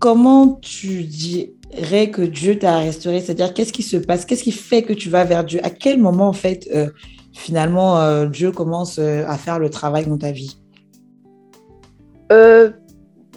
comment 0.00 0.58
tu 0.60 1.04
dirais 1.04 2.10
que 2.10 2.22
Dieu 2.22 2.58
t'a 2.58 2.78
restauré? 2.78 3.20
C'est-à-dire, 3.20 3.54
qu'est-ce 3.54 3.72
qui 3.72 3.84
se 3.84 3.96
passe? 3.96 4.24
Qu'est-ce 4.24 4.42
qui 4.42 4.52
fait 4.52 4.82
que 4.82 4.92
tu 4.92 5.10
vas 5.10 5.24
vers 5.24 5.44
Dieu? 5.44 5.60
À 5.62 5.70
quel 5.70 6.00
moment, 6.00 6.28
en 6.28 6.32
fait, 6.32 6.68
euh, 6.74 6.90
finalement, 7.32 8.24
Dieu 8.26 8.50
commence 8.50 8.98
à 8.98 9.38
faire 9.38 9.60
le 9.60 9.70
travail 9.70 10.06
dans 10.06 10.18
ta 10.18 10.32
vie? 10.32 10.56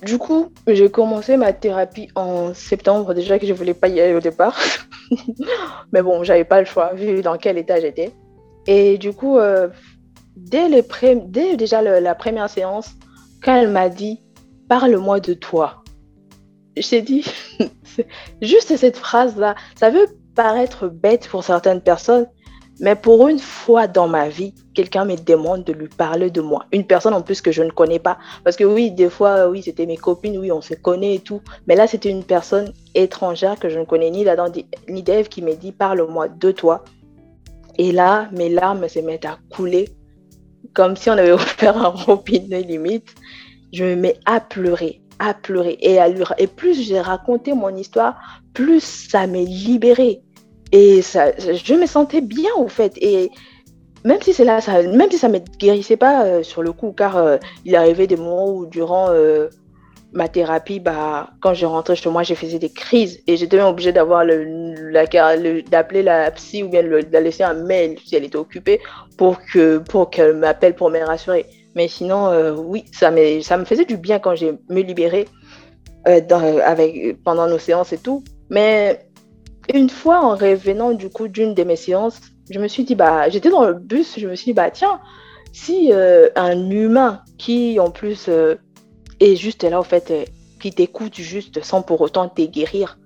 Du 0.05 0.17
coup, 0.17 0.51
j'ai 0.67 0.89
commencé 0.89 1.37
ma 1.37 1.53
thérapie 1.53 2.09
en 2.15 2.53
septembre, 2.53 3.13
déjà 3.13 3.39
que 3.39 3.45
je 3.45 3.53
voulais 3.53 3.73
pas 3.73 3.87
y 3.87 3.99
aller 3.99 4.13
au 4.13 4.19
départ. 4.19 4.57
Mais 5.91 6.01
bon, 6.01 6.23
j'avais 6.23 6.43
pas 6.43 6.59
le 6.59 6.65
choix, 6.65 6.93
vu 6.93 7.21
dans 7.21 7.37
quel 7.37 7.57
état 7.57 7.79
j'étais. 7.79 8.11
Et 8.67 8.97
du 8.97 9.13
coup, 9.13 9.37
euh, 9.37 9.69
dès, 10.35 10.69
les 10.69 10.83
dès 11.25 11.55
déjà 11.57 11.81
la 11.81 12.15
première 12.15 12.49
séance, 12.49 12.95
quand 13.41 13.55
elle 13.55 13.69
m'a 13.69 13.89
dit 13.89 14.21
Parle-moi 14.67 15.19
de 15.19 15.33
toi, 15.33 15.83
je 16.75 16.87
t'ai 16.87 17.01
dit, 17.01 17.25
juste 18.41 18.75
cette 18.75 18.97
phrase-là, 18.97 19.55
ça 19.75 19.89
veut 19.89 20.05
paraître 20.35 20.87
bête 20.87 21.27
pour 21.27 21.43
certaines 21.43 21.81
personnes, 21.81 22.27
mais 22.79 22.95
pour 22.95 23.27
une 23.27 23.39
fois 23.39 23.87
dans 23.87 24.07
ma 24.07 24.29
vie, 24.29 24.53
quelqu'un 24.75 25.05
me 25.05 25.15
demande 25.15 25.63
de 25.63 25.73
lui 25.73 25.87
parler 25.87 26.29
de 26.29 26.41
moi. 26.41 26.65
Une 26.71 26.85
personne 26.85 27.13
en 27.13 27.21
plus 27.21 27.41
que 27.41 27.51
je 27.51 27.63
ne 27.63 27.71
connais 27.71 27.97
pas. 27.97 28.19
Parce 28.43 28.55
que 28.55 28.63
oui, 28.63 28.91
des 28.91 29.09
fois, 29.09 29.49
oui, 29.49 29.63
c'était 29.63 29.87
mes 29.87 29.97
copines, 29.97 30.37
oui, 30.37 30.51
on 30.51 30.61
se 30.61 30.75
connaît 30.75 31.15
et 31.15 31.19
tout. 31.19 31.41
Mais 31.65 31.75
là, 31.75 31.87
c'était 31.87 32.09
une 32.09 32.23
personne 32.23 32.71
étrangère 32.93 33.59
que 33.59 33.69
je 33.69 33.79
ne 33.79 33.85
connais 33.85 34.11
ni 34.11 34.23
d'Adam 34.23 34.51
ni 34.87 35.01
d'Ève 35.01 35.27
qui 35.27 35.41
m'a 35.41 35.53
dit 35.53 35.71
parle-moi 35.71 36.27
de 36.27 36.51
toi. 36.51 36.83
Et 37.79 37.91
là, 37.91 38.29
mes 38.31 38.49
larmes 38.49 38.87
se 38.87 38.99
mettent 38.99 39.25
à 39.25 39.39
couler 39.49 39.89
comme 40.73 40.95
si 40.95 41.09
on 41.09 41.13
avait 41.13 41.31
offert 41.41 41.77
un 41.77 41.89
robinet 41.89 42.61
limite. 42.61 43.15
Je 43.73 43.83
me 43.83 43.95
mets 43.95 44.19
à 44.25 44.39
pleurer. 44.39 45.01
à 45.19 45.33
pleurer 45.33 45.77
et 45.81 45.97
à 45.97 46.07
lui, 46.09 46.23
et 46.37 46.45
plus 46.45 46.79
j'ai 46.79 47.01
raconté 47.01 47.53
mon 47.53 47.75
histoire, 47.75 48.19
plus 48.53 48.83
ça 48.83 49.25
m'est 49.25 49.45
libéré. 49.45 50.21
Et 50.71 51.01
je 51.01 51.73
me 51.73 51.85
sentais 51.85 52.21
bien, 52.21 52.51
en 52.57 52.67
fait. 52.67 52.93
Et 52.97 53.31
même 54.03 54.21
si 54.21 54.33
c'est 54.33 54.45
là, 54.45 54.61
ça, 54.61 54.81
même 54.83 55.11
si 55.11 55.17
ça 55.17 55.29
me 55.29 55.39
guérissait 55.39 55.97
pas 55.97 56.25
euh, 56.25 56.43
sur 56.43 56.63
le 56.63 56.71
coup, 56.71 56.91
car 56.91 57.17
euh, 57.17 57.37
il 57.65 57.75
arrivait 57.75 58.07
des 58.07 58.15
moments 58.15 58.49
où, 58.49 58.65
durant 58.65 59.09
euh, 59.09 59.49
ma 60.13 60.29
thérapie, 60.29 60.79
bah, 60.79 61.31
quand 61.41 61.53
je 61.53 61.65
rentrais 61.65 61.95
chez 61.95 62.09
moi, 62.09 62.23
je 62.23 62.33
faisais 62.33 62.59
des 62.59 62.69
crises 62.69 63.21
et 63.27 63.37
j'étais 63.37 63.57
même 63.57 63.65
obligée 63.65 63.91
d'avoir 63.91 64.23
le, 64.23 64.91
d'appeler 65.69 66.03
la 66.03 66.31
psy 66.31 66.63
ou 66.63 66.69
bien 66.69 66.83
de 66.83 67.17
laisser 67.17 67.43
un 67.43 67.53
mail 67.53 67.97
si 68.05 68.15
elle 68.15 68.23
était 68.23 68.37
occupée 68.37 68.79
pour 69.17 69.39
que 69.41 69.79
pour 69.79 70.09
qu'elle 70.09 70.35
m'appelle 70.35 70.75
pour 70.75 70.89
me 70.89 70.99
rassurer. 70.99 71.45
Mais 71.75 71.87
sinon, 71.87 72.55
oui, 72.57 72.85
ça, 72.91 73.11
ça 73.41 73.57
me 73.57 73.65
faisait 73.65 73.85
du 73.85 73.97
bien 73.97 74.19
quand 74.19 74.35
j'ai 74.35 74.53
me 74.69 74.81
libéré 74.81 75.27
avec, 76.05 77.21
pendant 77.23 77.47
nos 77.47 77.59
séances 77.59 77.93
et 77.93 77.97
tout. 77.97 78.23
Mais 78.49 79.06
une 79.73 79.89
fois 79.89 80.21
en 80.23 80.35
revenant 80.35 80.93
du 80.93 81.09
coup 81.09 81.27
d'une 81.27 81.53
de 81.53 81.63
mes 81.63 81.75
séances, 81.75 82.19
je 82.49 82.59
me 82.59 82.67
suis 82.67 82.83
dit, 82.83 82.95
bah, 82.95 83.29
j'étais 83.29 83.49
dans 83.49 83.65
le 83.65 83.73
bus, 83.73 84.15
je 84.17 84.27
me 84.27 84.35
suis 84.35 84.45
dit, 84.45 84.53
bah, 84.53 84.71
tiens, 84.71 84.99
si 85.51 85.91
euh, 85.91 86.29
un 86.35 86.69
humain 86.69 87.21
qui 87.37 87.79
en 87.79 87.89
plus 87.89 88.27
euh, 88.29 88.55
est 89.19 89.35
juste 89.35 89.63
là, 89.63 89.79
en 89.79 89.83
fait, 89.83 90.11
euh, 90.11 90.25
qui 90.61 90.71
t'écoute 90.71 91.15
juste 91.15 91.63
sans 91.63 91.81
pour 91.81 92.01
autant 92.01 92.29
te 92.29 92.41
guérir, 92.41 92.97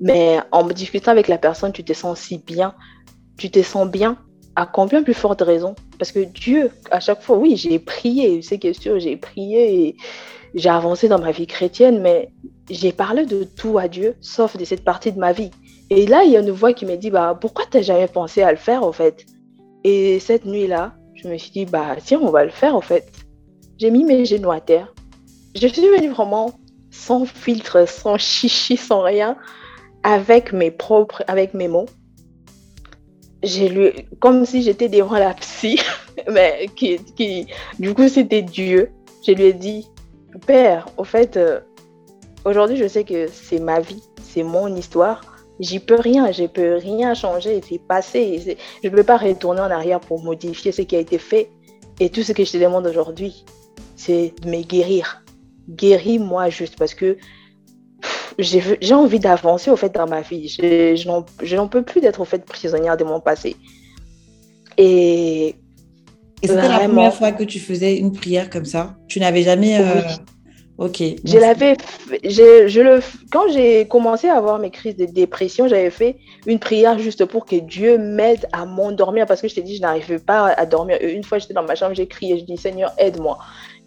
mais 0.00 0.38
en 0.52 0.66
discutant 0.66 1.10
avec 1.10 1.28
la 1.28 1.38
personne, 1.38 1.72
tu 1.72 1.84
te 1.84 1.92
sens 1.92 2.18
si 2.20 2.38
bien, 2.38 2.74
tu 3.36 3.50
te 3.50 3.62
sens 3.62 3.88
bien, 3.88 4.18
à 4.56 4.66
combien 4.66 5.02
plus 5.02 5.14
forte 5.14 5.42
raison? 5.42 5.74
Parce 5.98 6.12
que 6.12 6.20
Dieu, 6.20 6.70
à 6.90 7.00
chaque 7.00 7.22
fois, 7.22 7.38
oui, 7.38 7.56
j'ai 7.56 7.78
prié, 7.78 8.42
c'est 8.42 8.58
question, 8.58 8.98
j'ai 8.98 9.16
prié 9.16 9.86
et 9.86 9.96
j'ai 10.54 10.68
avancé 10.68 11.08
dans 11.08 11.20
ma 11.20 11.30
vie 11.30 11.46
chrétienne, 11.46 12.00
mais 12.00 12.30
j'ai 12.70 12.92
parlé 12.92 13.26
de 13.26 13.44
tout 13.44 13.78
à 13.78 13.88
Dieu, 13.88 14.16
sauf 14.20 14.56
de 14.56 14.64
cette 14.64 14.84
partie 14.84 15.12
de 15.12 15.18
ma 15.18 15.32
vie. 15.32 15.50
Et 15.90 16.06
là, 16.06 16.22
il 16.24 16.32
y 16.32 16.36
a 16.36 16.40
une 16.40 16.50
voix 16.50 16.72
qui 16.72 16.84
me 16.84 16.96
dit, 16.96 17.10
bah, 17.10 17.36
pourquoi 17.40 17.64
tu 17.70 17.78
n'as 17.78 17.82
jamais 17.82 18.08
pensé 18.08 18.42
à 18.42 18.50
le 18.50 18.58
faire, 18.58 18.82
en 18.82 18.92
fait? 18.92 19.24
Et 19.84 20.20
cette 20.20 20.44
nuit-là, 20.44 20.94
je 21.14 21.28
me 21.28 21.38
suis 21.38 21.50
dit, 21.50 21.64
bah, 21.64 21.96
tiens, 22.04 22.20
on 22.22 22.30
va 22.30 22.44
le 22.44 22.50
faire, 22.50 22.76
en 22.76 22.80
fait. 22.80 23.10
J'ai 23.78 23.90
mis 23.90 24.04
mes 24.04 24.24
genoux 24.24 24.50
à 24.50 24.60
terre. 24.60 24.92
Je 25.54 25.66
suis 25.66 25.88
venue 25.88 26.10
vraiment 26.10 26.52
sans 26.90 27.24
filtre, 27.24 27.88
sans 27.88 28.18
chichi, 28.18 28.76
sans 28.76 29.00
rien, 29.00 29.36
avec 30.02 30.52
mes 30.52 30.70
propres, 30.70 31.24
avec 31.26 31.54
mes 31.54 31.68
mots. 31.68 31.86
J'ai 33.42 33.68
lu, 33.68 33.92
comme 34.20 34.44
si 34.44 34.62
j'étais 34.62 34.88
devant 34.88 35.16
la 35.16 35.32
psy, 35.34 35.80
mais 36.30 36.68
qui, 36.76 36.98
qui 37.16 37.46
du 37.78 37.94
coup, 37.94 38.08
c'était 38.08 38.42
Dieu. 38.42 38.90
Je 39.26 39.32
lui 39.32 39.44
ai 39.44 39.52
dit, 39.52 39.88
Père, 40.46 40.86
au 40.98 41.04
fait, 41.04 41.36
euh, 41.36 41.60
aujourd'hui, 42.44 42.76
je 42.76 42.86
sais 42.88 43.04
que 43.04 43.26
c'est 43.28 43.60
ma 43.60 43.80
vie, 43.80 44.02
c'est 44.22 44.42
mon 44.42 44.74
histoire 44.74 45.37
J'y 45.60 45.80
peux 45.80 45.98
rien, 45.98 46.30
je 46.30 46.44
peux 46.44 46.76
rien 46.76 47.14
changer, 47.14 47.60
c'est 47.68 47.80
passé. 47.80 48.56
Je 48.82 48.88
ne 48.88 48.94
peux 48.94 49.02
pas 49.02 49.16
retourner 49.16 49.60
en 49.60 49.70
arrière 49.70 50.00
pour 50.00 50.22
modifier 50.22 50.70
ce 50.72 50.82
qui 50.82 50.94
a 50.94 51.00
été 51.00 51.18
fait. 51.18 51.50
Et 52.00 52.10
tout 52.10 52.22
ce 52.22 52.32
que 52.32 52.44
je 52.44 52.52
te 52.52 52.58
demande 52.58 52.86
aujourd'hui, 52.86 53.44
c'est 53.96 54.32
de 54.42 54.48
me 54.48 54.62
guérir. 54.62 55.24
Guéris-moi 55.68 56.48
juste 56.48 56.76
parce 56.78 56.94
que 56.94 57.16
j'ai 58.38 58.94
envie 58.94 59.18
d'avancer 59.18 59.70
au 59.70 59.76
fait 59.76 59.92
dans 59.92 60.06
ma 60.06 60.20
vie. 60.20 60.48
Je, 60.48 61.56
n'en 61.56 61.68
peux 61.68 61.82
plus 61.82 62.00
d'être 62.00 62.20
au 62.20 62.24
fait 62.24 62.44
prisonnière 62.44 62.96
de 62.96 63.04
mon 63.04 63.20
passé. 63.20 63.56
Et, 64.76 65.56
et 66.40 66.46
c'était 66.46 66.68
la 66.68 66.78
première 66.78 67.14
fois 67.14 67.32
que 67.32 67.42
tu 67.42 67.58
faisais 67.58 67.96
une 67.96 68.12
prière 68.12 68.48
comme 68.48 68.64
ça? 68.64 68.96
Tu 69.08 69.18
n'avais 69.18 69.42
jamais. 69.42 69.80
Euh, 69.80 70.02
Ok. 70.78 71.02
Je 71.24 71.38
l'avais, 71.38 71.76
je, 72.22 72.80
le, 72.80 73.00
quand 73.32 73.48
j'ai 73.50 73.88
commencé 73.88 74.28
à 74.28 74.36
avoir 74.36 74.60
mes 74.60 74.70
crises 74.70 74.96
de 74.96 75.06
dépression, 75.06 75.66
j'avais 75.66 75.90
fait 75.90 76.18
une 76.46 76.60
prière 76.60 76.96
juste 77.00 77.24
pour 77.24 77.46
que 77.46 77.56
Dieu 77.56 77.98
m'aide 77.98 78.46
à 78.52 78.64
m'endormir 78.64 79.26
parce 79.26 79.42
que 79.42 79.48
je 79.48 79.56
t'ai 79.56 79.62
dit, 79.62 79.74
je 79.74 79.82
n'arrivais 79.82 80.20
pas 80.20 80.46
à 80.46 80.66
dormir. 80.66 80.98
Une 81.02 81.24
fois, 81.24 81.38
j'étais 81.38 81.54
dans 81.54 81.64
ma 81.64 81.74
chambre, 81.74 81.94
j'ai 81.94 82.06
crié, 82.06 82.38
je 82.38 82.44
dis, 82.44 82.56
Seigneur, 82.56 82.92
aide-moi. 82.96 83.38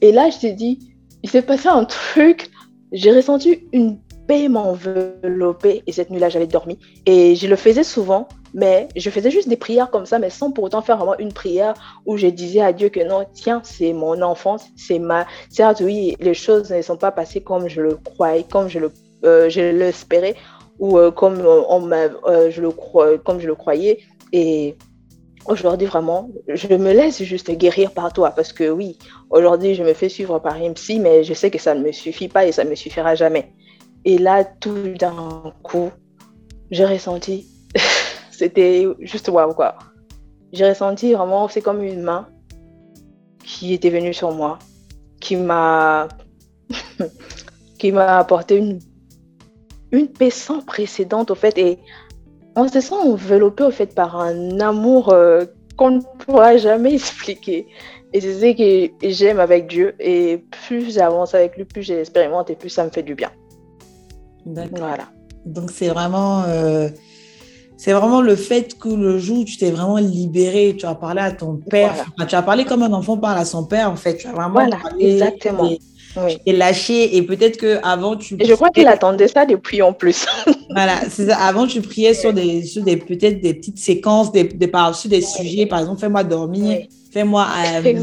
Et 0.02 0.12
là, 0.12 0.30
je 0.30 0.40
t'ai 0.40 0.52
dit, 0.52 0.80
il 1.24 1.30
s'est 1.30 1.42
passé 1.42 1.70
un 1.70 1.86
truc, 1.86 2.50
j'ai 2.92 3.12
ressenti 3.12 3.64
une 3.72 3.98
paix 4.28 4.50
m'envelopper 4.50 5.84
et 5.88 5.94
cette 5.94 6.10
nuit-là, 6.10 6.28
j'avais 6.28 6.48
dormi. 6.48 6.78
Et 7.06 7.38
je 7.38 7.48
le 7.48 7.56
faisais 7.56 7.86
souvent 7.86 8.28
mais 8.54 8.90
je 8.96 9.10
faisais 9.10 9.32
juste 9.32 9.48
des 9.48 9.56
prières 9.56 9.90
comme 9.90 10.06
ça, 10.06 10.20
mais 10.20 10.30
sans 10.30 10.52
pour 10.52 10.66
autant 10.66 10.82
faire 10.82 10.98
vraiment 10.98 11.18
une 11.18 11.32
prière 11.32 11.74
où 12.06 12.18
je 12.18 12.28
disais 12.28 12.62
à 12.62 12.74
Dieu 12.74 12.90
que 12.90 13.00
non, 13.00 13.26
tiens, 13.34 13.62
c'est 13.64 13.94
mon 13.94 14.22
enfance, 14.22 14.66
c'est 14.76 15.00
ma. 15.00 15.26
Certes, 15.50 15.82
oui, 15.82 16.16
les 16.20 16.34
choses 16.34 16.72
ne 16.72 16.82
sont 16.82 16.98
pas 16.98 17.12
passées 17.12 17.42
comme 17.42 17.68
je 17.68 17.82
le 17.82 17.96
croyais, 17.96 18.44
comme 18.50 18.68
je 18.68 18.80
le, 18.80 18.92
euh, 19.24 19.50
l'espérais, 19.50 20.36
ou 20.80 20.98
euh, 20.98 21.12
comme 21.12 21.42
on 21.46 21.92
euh, 21.92 22.52
je 22.52 22.62
le 22.62 22.72
comme 23.18 23.40
je 23.40 23.48
le 23.48 23.56
croyais. 23.56 24.00
Et 24.34 24.76
aujourd'hui, 25.46 25.88
vraiment, 25.88 26.30
je 26.48 26.68
me 26.68 26.92
laisse 26.92 27.24
juste 27.24 27.52
guérir 27.52 27.92
par 27.92 28.12
toi, 28.12 28.32
parce 28.32 28.52
que 28.52 28.70
oui, 28.70 28.98
aujourd'hui, 29.30 29.76
je 29.76 29.84
me 29.84 29.94
fais 29.94 30.10
suivre 30.10 30.40
par 30.40 30.58
une 30.58 30.74
psy, 30.74 31.00
mais 31.00 31.24
je 31.24 31.34
sais 31.34 31.52
que 31.52 31.60
ça 31.60 31.74
ne 31.74 31.84
me 31.84 31.92
suffit 31.92 32.28
pas 32.28 32.46
et 32.46 32.52
ça 32.52 32.64
ne 32.64 32.70
me 32.70 32.76
suffira 32.76 33.16
jamais. 33.16 33.54
Et 34.04 34.18
là, 34.18 34.44
tout 34.44 34.94
d'un 35.00 35.54
coup, 35.64 35.92
j'ai 36.72 36.86
ressenti 36.86 37.48
c'était 38.42 38.88
juste 39.02 39.30
waouh, 39.30 39.54
quoi. 39.54 39.78
J'ai 40.52 40.68
ressenti 40.68 41.14
vraiment, 41.14 41.48
c'est 41.48 41.62
comme 41.62 41.84
une 41.84 42.02
main 42.02 42.28
qui 43.44 43.74
était 43.74 43.92
venue 43.92 44.16
sur 44.16 44.32
moi, 44.32 44.58
qui 45.20 45.36
m'a 45.36 46.08
qui 47.80 47.92
m'a 47.92 48.18
apporté 48.18 48.58
une, 48.58 48.80
une 49.92 50.08
paix 50.08 50.32
sans 50.32 50.62
précédent, 50.62 51.24
au 51.30 51.36
fait. 51.36 51.56
Et 51.60 51.78
on 52.56 52.68
se 52.68 52.82
sent 52.82 52.96
enveloppé, 52.96 53.64
au 53.64 53.70
fait, 53.70 53.94
par 53.94 54.20
un 54.20 54.60
amour 54.60 55.10
euh, 55.10 55.46
qu'on 55.78 55.92
ne 55.92 56.02
pourra 56.26 56.58
jamais 56.58 56.96
expliquer. 56.96 57.68
Et 58.14 58.22
c'est 58.22 58.34
ce 58.34 58.90
que 58.90 59.10
j'aime 59.12 59.40
avec 59.40 59.68
Dieu. 59.68 59.94
Et 60.00 60.44
plus 60.66 60.96
j'avance 60.96 61.36
avec 61.36 61.58
lui, 61.58 61.66
plus 61.66 61.84
j'expérimente 61.84 62.50
et 62.50 62.56
plus 62.56 62.70
ça 62.70 62.84
me 62.84 62.90
fait 62.90 63.04
du 63.04 63.14
bien. 63.14 63.32
Voilà. 64.46 65.10
Donc 65.46 65.70
c'est 65.70 65.90
vraiment 65.90 66.44
euh, 66.48 66.90
c'est 67.82 67.94
vraiment 67.94 68.22
le 68.22 68.36
fait 68.36 68.78
que 68.78 68.90
le 68.90 69.18
jour 69.18 69.40
où 69.40 69.44
tu 69.44 69.58
t'es 69.58 69.72
vraiment 69.72 69.98
libéré, 69.98 70.76
tu 70.78 70.86
as 70.86 70.94
parlé 70.94 71.20
à 71.20 71.32
ton 71.32 71.56
père, 71.56 72.06
tu 72.30 72.36
as 72.36 72.44
parlé 72.44 72.64
comme 72.64 72.84
un 72.84 72.94
enfant 72.94 73.18
parle 73.18 73.40
à 73.40 73.44
son 73.44 73.66
père, 73.66 73.90
en 73.90 73.96
fait. 73.96 74.18
Tu 74.18 74.28
as 74.28 74.34
vraiment 74.34 74.52
voilà, 74.52 74.78
exactement. 75.00 75.68
Et, 76.46 76.54
lâché. 76.54 77.18
Et 77.18 77.24
peut-être 77.24 77.58
qu'avant, 77.58 78.16
tu. 78.18 78.36
Et 78.40 78.46
je 78.46 78.54
crois 78.54 78.70
qu'il 78.70 78.86
attendait 78.86 79.28
ça 79.28 79.48
depuis 79.48 79.82
en 79.82 79.94
plus. 79.94 80.28
voilà, 80.70 80.94
c'est 81.10 81.26
ça. 81.26 81.40
Avant, 81.40 81.66
tu 81.66 81.82
priais 81.82 82.14
sur 82.14 82.34
des, 82.34 82.62
sur 82.66 82.84
des 82.84 82.98
peut-être 82.98 83.42
des 83.42 83.56
petites 83.56 83.80
séquences, 83.80 84.32
des, 84.32 84.44
des, 84.44 84.72
sur 84.94 85.10
des 85.10 85.22
sujets, 85.24 85.66
par 85.66 85.80
exemple, 85.80 86.02
fais-moi 86.02 86.24
dormir, 86.24 86.86
fais-moi 87.12 87.48
euh, 87.84 87.94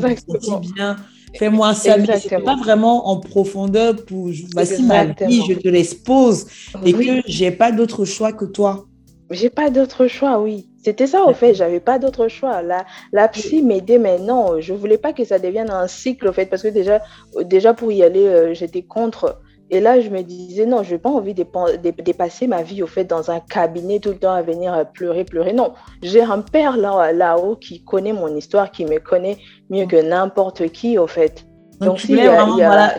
bien 0.75 0.97
fais-moi 1.39 1.75
ça. 1.75 1.99
Mais 1.99 2.19
c'est 2.19 2.43
pas 2.43 2.57
vraiment 2.57 3.11
en 3.11 3.21
profondeur 3.21 3.95
pour 4.07 4.31
voici 4.55 4.83
ma 4.83 5.05
vie, 5.05 5.41
je 5.49 5.55
te 5.55 5.69
l'expose 5.69 6.47
et 6.85 6.93
que 6.93 7.23
j'ai 7.29 7.53
pas 7.53 7.71
d'autre 7.71 8.05
choix 8.05 8.33
que 8.33 8.45
toi. 8.45 8.89
J'ai 9.31 9.51
pas 9.51 9.69
d'autre 9.71 10.07
choix, 10.07 10.39
oui. 10.39 10.69
C'était 10.83 11.07
ça, 11.07 11.25
au 11.25 11.35
fait, 11.35 11.55
j'avais 11.55 11.81
pas 11.81 11.99
d'autre 11.99 12.29
choix. 12.29 12.63
La, 12.63 12.87
la 13.13 13.29
psy 13.29 13.63
m'aidait, 13.63 13.99
mais 13.99 14.19
non, 14.19 14.61
je 14.61 14.73
voulais 14.73 14.97
pas 14.97 15.13
que 15.13 15.25
ça 15.25 15.39
devienne 15.39 15.71
un 15.71 15.87
cycle, 15.87 16.29
au 16.29 16.33
fait, 16.33 16.47
parce 16.47 16.63
que 16.63 16.69
déjà, 16.69 17.01
déjà 17.43 17.75
pour 17.75 17.93
y 17.93 18.03
aller, 18.03 18.27
euh, 18.27 18.55
j'étais 18.55 18.83
contre. 18.83 19.39
Et 19.71 19.81
là, 19.81 20.01
je 20.01 20.09
me 20.09 20.23
disais, 20.23 20.65
non, 20.65 20.83
je 20.83 20.93
n'ai 20.93 20.99
pas 20.99 21.11
envie 21.11 21.35
de, 21.35 21.45
dépasser 22.03 22.47
ma 22.47 22.63
vie, 22.63 22.83
au 22.83 22.87
fait, 22.87 23.05
dans 23.05 23.31
un 23.31 23.41
cabinet 23.41 23.99
tout 24.01 24.11
le 24.11 24.19
temps 24.19 24.33
à 24.33 24.41
venir 24.41 24.73
euh, 24.73 24.85
pleurer, 24.85 25.25
pleurer. 25.25 25.53
Non, 25.53 25.75
j'ai 26.03 26.23
un 26.23 26.41
père 26.41 26.79
là, 26.79 27.13
là-haut 27.13 27.57
qui 27.57 27.85
connaît 27.85 28.15
mon 28.15 28.35
histoire, 28.35 28.71
qui 28.71 28.87
me 28.87 28.99
connaît 28.99 29.37
mieux 29.69 29.87
que 29.87 30.01
n'importe 30.01 30.69
qui, 30.69 30.97
au 30.97 31.07
fait. 31.07 31.45
Donc, 31.81 32.01
si, 32.01 32.15
vraiment, 32.15 32.55
voilà, 32.55 32.95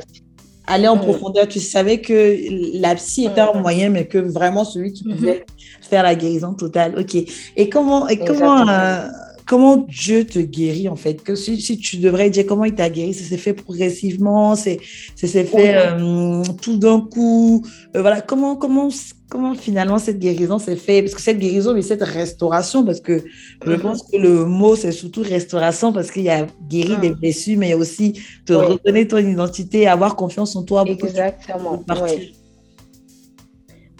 aller 0.70 0.88
en 0.88 0.96
mm. 0.96 1.02
profondeur. 1.02 1.48
Tu 1.48 1.60
savais 1.60 2.00
que 2.00 2.36
la 2.80 2.96
psy 2.96 3.26
était 3.26 3.42
un 3.42 3.54
moyen, 3.54 3.90
mais 3.90 4.06
que 4.06 4.18
vraiment 4.18 4.64
celui 4.64 4.94
qui 4.94 5.04
pouvait 5.04 5.46
mm-hmm. 5.48 5.90
faire 5.90 6.04
la 6.04 6.16
guérison 6.16 6.54
totale. 6.54 6.98
OK. 6.98 7.16
Et 7.58 7.70
comment, 7.70 8.08
et 8.08 8.18
comment, 8.18 8.68
euh, 8.70 9.08
comment 9.50 9.78
Dieu 9.78 10.26
te 10.26 10.38
guérit, 10.38 10.88
en 10.88 10.95
fait? 10.95 11.24
Que 11.24 11.34
si, 11.34 11.60
si 11.60 11.80
tu 11.80 11.97
devrais 11.97 12.30
dire 12.30 12.45
comment 12.45 12.66
il 12.66 12.76
t'a 12.76 12.88
guéri, 12.88 13.16
ça 13.16 13.24
s'est 13.24 13.38
fait 13.38 13.54
progressivement, 13.54 14.56
ça 14.56 14.72
s'est 15.16 15.43
fait 15.43 15.76
euh, 15.76 16.43
tout 16.62 16.78
d'un 16.78 17.02
coup. 17.02 17.66
Euh, 17.95 18.02
voilà. 18.02 18.22
Comment, 18.22 18.56
comment, 18.56 18.89
comment 19.28 19.56
finalement 19.56 19.97
cette 19.97 20.20
guérison 20.20 20.60
s'est 20.60 20.76
fait? 20.76 21.02
Parce 21.02 21.16
que 21.16 21.22
cette 21.22 21.39
guérison, 21.39 21.74
mais 21.74 21.82
cette 21.82 22.04
restauration, 22.04 22.86
parce 22.86 23.00
que 23.00 23.24
je 23.66 23.72
mhm. 23.72 23.80
pense 23.80 24.04
que 24.04 24.18
le 24.18 24.45
mot, 24.45 24.76
c'est 24.76 24.91
surtout 24.91 25.24
restauration, 25.24 25.91
parce 25.91 26.12
qu'il 26.12 26.24
y 26.24 26.30
a 26.30 26.45
guéri 26.68 26.95
des 26.97 27.10
mhm. 27.10 27.16
blessures, 27.16 27.58
mais 27.58 27.74
aussi 27.74 28.22
te 28.45 28.54
redonner 28.54 29.08
ton 29.08 29.18
identité, 29.18 29.88
avoir 29.88 30.16
confiance 30.16 30.56
en 30.56 30.62
toi. 30.62 30.84
Exactement. 30.86 31.84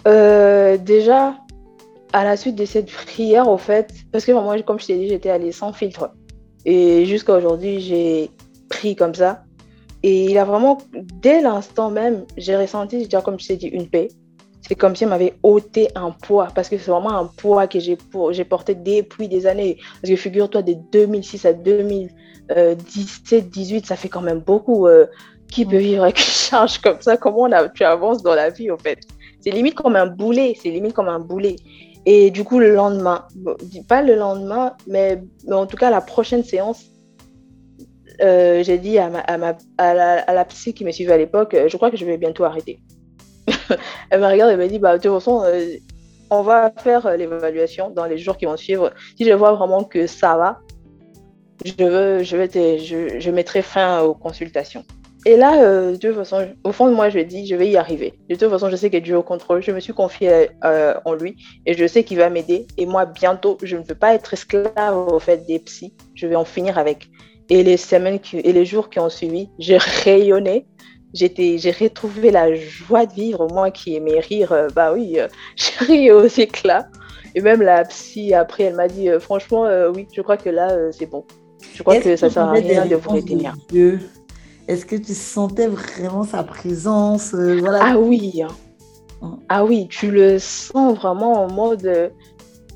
Euh, 0.06 0.78
déjà, 0.78 1.39
à 2.12 2.24
la 2.24 2.36
suite 2.36 2.56
de 2.56 2.64
cette 2.64 2.90
prière, 2.90 3.48
au 3.48 3.58
fait, 3.58 3.92
parce 4.12 4.24
que 4.24 4.32
moi, 4.32 4.60
comme 4.62 4.80
je 4.80 4.86
t'ai 4.86 4.98
dit, 4.98 5.08
j'étais 5.08 5.30
allée 5.30 5.52
sans 5.52 5.72
filtre. 5.72 6.10
Et 6.64 7.06
jusqu'à 7.06 7.34
aujourd'hui, 7.34 7.80
j'ai 7.80 8.30
pris 8.68 8.96
comme 8.96 9.14
ça. 9.14 9.44
Et 10.02 10.24
il 10.24 10.38
a 10.38 10.44
vraiment, 10.44 10.78
dès 10.92 11.40
l'instant 11.42 11.90
même, 11.90 12.24
j'ai 12.36 12.56
ressenti, 12.56 13.08
comme 13.24 13.38
je 13.38 13.48
t'ai 13.48 13.56
dit, 13.56 13.68
une 13.68 13.88
paix. 13.88 14.08
C'est 14.66 14.74
comme 14.74 14.94
si 14.94 15.04
on 15.04 15.08
m'avait 15.08 15.34
ôté 15.42 15.88
un 15.94 16.10
poids, 16.10 16.48
parce 16.54 16.68
que 16.68 16.78
c'est 16.78 16.90
vraiment 16.90 17.16
un 17.16 17.26
poids 17.26 17.66
que 17.66 17.78
j'ai 17.80 17.96
porté 18.44 18.74
depuis 18.74 19.28
des 19.28 19.46
années. 19.46 19.78
Parce 20.00 20.10
que 20.10 20.16
figure-toi, 20.16 20.62
de 20.62 20.74
2006 20.92 21.44
à 21.44 21.52
2017, 21.52 23.50
18, 23.50 23.86
ça 23.86 23.96
fait 23.96 24.08
quand 24.08 24.22
même 24.22 24.40
beaucoup. 24.40 24.86
Euh, 24.86 25.06
qui 25.50 25.66
peut 25.66 25.78
vivre 25.78 26.04
avec 26.04 26.18
une 26.18 26.24
charge 26.24 26.78
comme 26.78 27.00
ça? 27.00 27.16
Comment 27.16 27.48
tu 27.74 27.84
avances 27.84 28.22
dans 28.22 28.34
la 28.34 28.50
vie, 28.50 28.70
en 28.70 28.78
fait? 28.78 29.00
C'est 29.40 29.50
limite 29.50 29.74
comme 29.74 29.96
un 29.96 30.06
boulet, 30.06 30.56
c'est 30.60 30.70
limite 30.70 30.92
comme 30.92 31.08
un 31.08 31.18
boulet. 31.18 31.56
Et 32.06 32.30
du 32.30 32.44
coup, 32.44 32.58
le 32.58 32.74
lendemain, 32.74 33.26
pas 33.88 34.02
le 34.02 34.14
lendemain, 34.14 34.74
mais, 34.86 35.22
en 35.50 35.66
tout 35.66 35.76
cas, 35.76 35.90
la 35.90 36.00
prochaine 36.00 36.44
séance, 36.44 36.86
euh, 38.22 38.62
j'ai 38.62 38.78
dit 38.78 38.98
à, 38.98 39.10
ma, 39.10 39.20
à, 39.20 39.38
ma, 39.38 39.56
à, 39.78 39.94
la, 39.94 40.20
à, 40.20 40.34
la, 40.34 40.44
psy 40.46 40.74
qui 40.74 40.84
me 40.84 40.92
suivait 40.92 41.12
à 41.12 41.18
l'époque, 41.18 41.54
euh, 41.54 41.68
je 41.68 41.76
crois 41.76 41.90
que 41.90 41.96
je 41.96 42.04
vais 42.04 42.16
bientôt 42.16 42.44
arrêter. 42.44 42.80
elle 44.10 44.20
me 44.20 44.26
regarde 44.26 44.52
et 44.52 44.56
m'a 44.56 44.66
dit, 44.66 44.78
bah, 44.78 44.96
de 44.96 45.02
toute 45.02 45.12
façon, 45.12 45.42
euh, 45.44 45.76
on 46.30 46.42
va 46.42 46.70
faire 46.70 47.16
l'évaluation 47.16 47.90
dans 47.90 48.06
les 48.06 48.18
jours 48.18 48.36
qui 48.36 48.46
vont 48.46 48.56
suivre. 48.56 48.92
Si 49.16 49.24
je 49.24 49.32
vois 49.32 49.52
vraiment 49.52 49.84
que 49.84 50.06
ça 50.06 50.36
va, 50.36 50.60
je, 51.64 51.84
veux, 51.84 52.22
je, 52.22 52.36
vais 52.36 52.78
je, 52.78 53.18
je 53.18 53.30
mettrai 53.30 53.62
fin 53.62 54.00
aux 54.02 54.14
consultations. 54.14 54.84
Et 55.26 55.36
là, 55.36 55.62
euh, 55.62 55.92
de 55.92 55.96
toute 55.96 56.14
façon, 56.14 56.48
au 56.64 56.72
fond 56.72 56.88
de 56.88 56.94
moi, 56.94 57.10
je 57.10 57.18
dis, 57.18 57.46
je 57.46 57.54
vais 57.54 57.68
y 57.68 57.76
arriver. 57.76 58.14
De 58.30 58.36
toute 58.36 58.48
façon, 58.48 58.70
je 58.70 58.76
sais 58.76 58.88
que 58.88 58.96
Dieu 58.96 59.14
est 59.14 59.18
au 59.18 59.22
contrôle. 59.22 59.62
Je 59.62 59.70
me 59.70 59.80
suis 59.80 59.92
confiée 59.92 60.50
euh, 60.64 60.94
en 61.04 61.14
lui 61.14 61.36
et 61.66 61.74
je 61.74 61.86
sais 61.86 62.04
qu'il 62.04 62.18
va 62.18 62.30
m'aider. 62.30 62.66
Et 62.78 62.86
moi, 62.86 63.04
bientôt, 63.04 63.58
je 63.62 63.76
ne 63.76 63.82
veux 63.82 63.94
pas 63.94 64.14
être 64.14 64.32
esclave 64.32 64.96
au 64.96 65.18
fait 65.18 65.46
des 65.46 65.58
psys. 65.58 65.92
Je 66.14 66.26
vais 66.26 66.36
en 66.36 66.44
finir 66.44 66.78
avec. 66.78 67.08
Et 67.50 67.62
les 67.62 67.76
semaines 67.76 68.18
et 68.32 68.52
les 68.52 68.64
jours 68.64 68.88
qui 68.88 68.98
ont 68.98 69.10
suivi, 69.10 69.50
j'ai 69.58 69.76
rayonné. 69.76 70.66
J'étais, 71.12 71.58
j'ai 71.58 71.72
retrouvé 71.72 72.30
la 72.30 72.54
joie 72.54 73.04
de 73.04 73.12
vivre. 73.12 73.46
Moi 73.52 73.70
qui 73.70 73.96
aimais 73.96 74.20
rire, 74.20 74.52
euh, 74.52 74.68
bah 74.74 74.92
oui, 74.94 75.18
j'ai 75.56 75.84
ri 75.84 76.10
aux 76.12 76.26
éclats. 76.26 76.86
Et 77.34 77.42
même 77.42 77.60
la 77.60 77.84
psy, 77.84 78.32
après, 78.32 78.64
elle 78.64 78.74
m'a 78.74 78.88
dit, 78.88 79.08
franchement, 79.20 79.66
oui, 79.94 80.08
je 80.12 80.20
crois 80.20 80.36
que 80.36 80.50
là, 80.50 80.90
c'est 80.90 81.06
bon. 81.06 81.24
Je 81.74 81.82
crois 81.84 82.00
que 82.00 82.16
ça 82.16 82.28
sert 82.28 82.42
à 82.42 82.52
rien 82.52 82.86
de 82.86 82.96
vous 82.96 83.10
retenir. 83.10 83.54
Est-ce 84.68 84.86
que 84.86 84.96
tu 84.96 85.14
sentais 85.14 85.66
vraiment 85.66 86.24
sa 86.24 86.42
présence 86.42 87.34
euh, 87.34 87.58
voilà. 87.58 87.80
Ah 87.82 87.98
oui. 87.98 88.42
Ah 89.48 89.64
oui, 89.64 89.88
tu 89.88 90.10
le 90.10 90.38
sens 90.38 90.96
vraiment 90.96 91.44
en 91.44 91.52
mode. 91.52 91.86
Euh, 91.86 92.08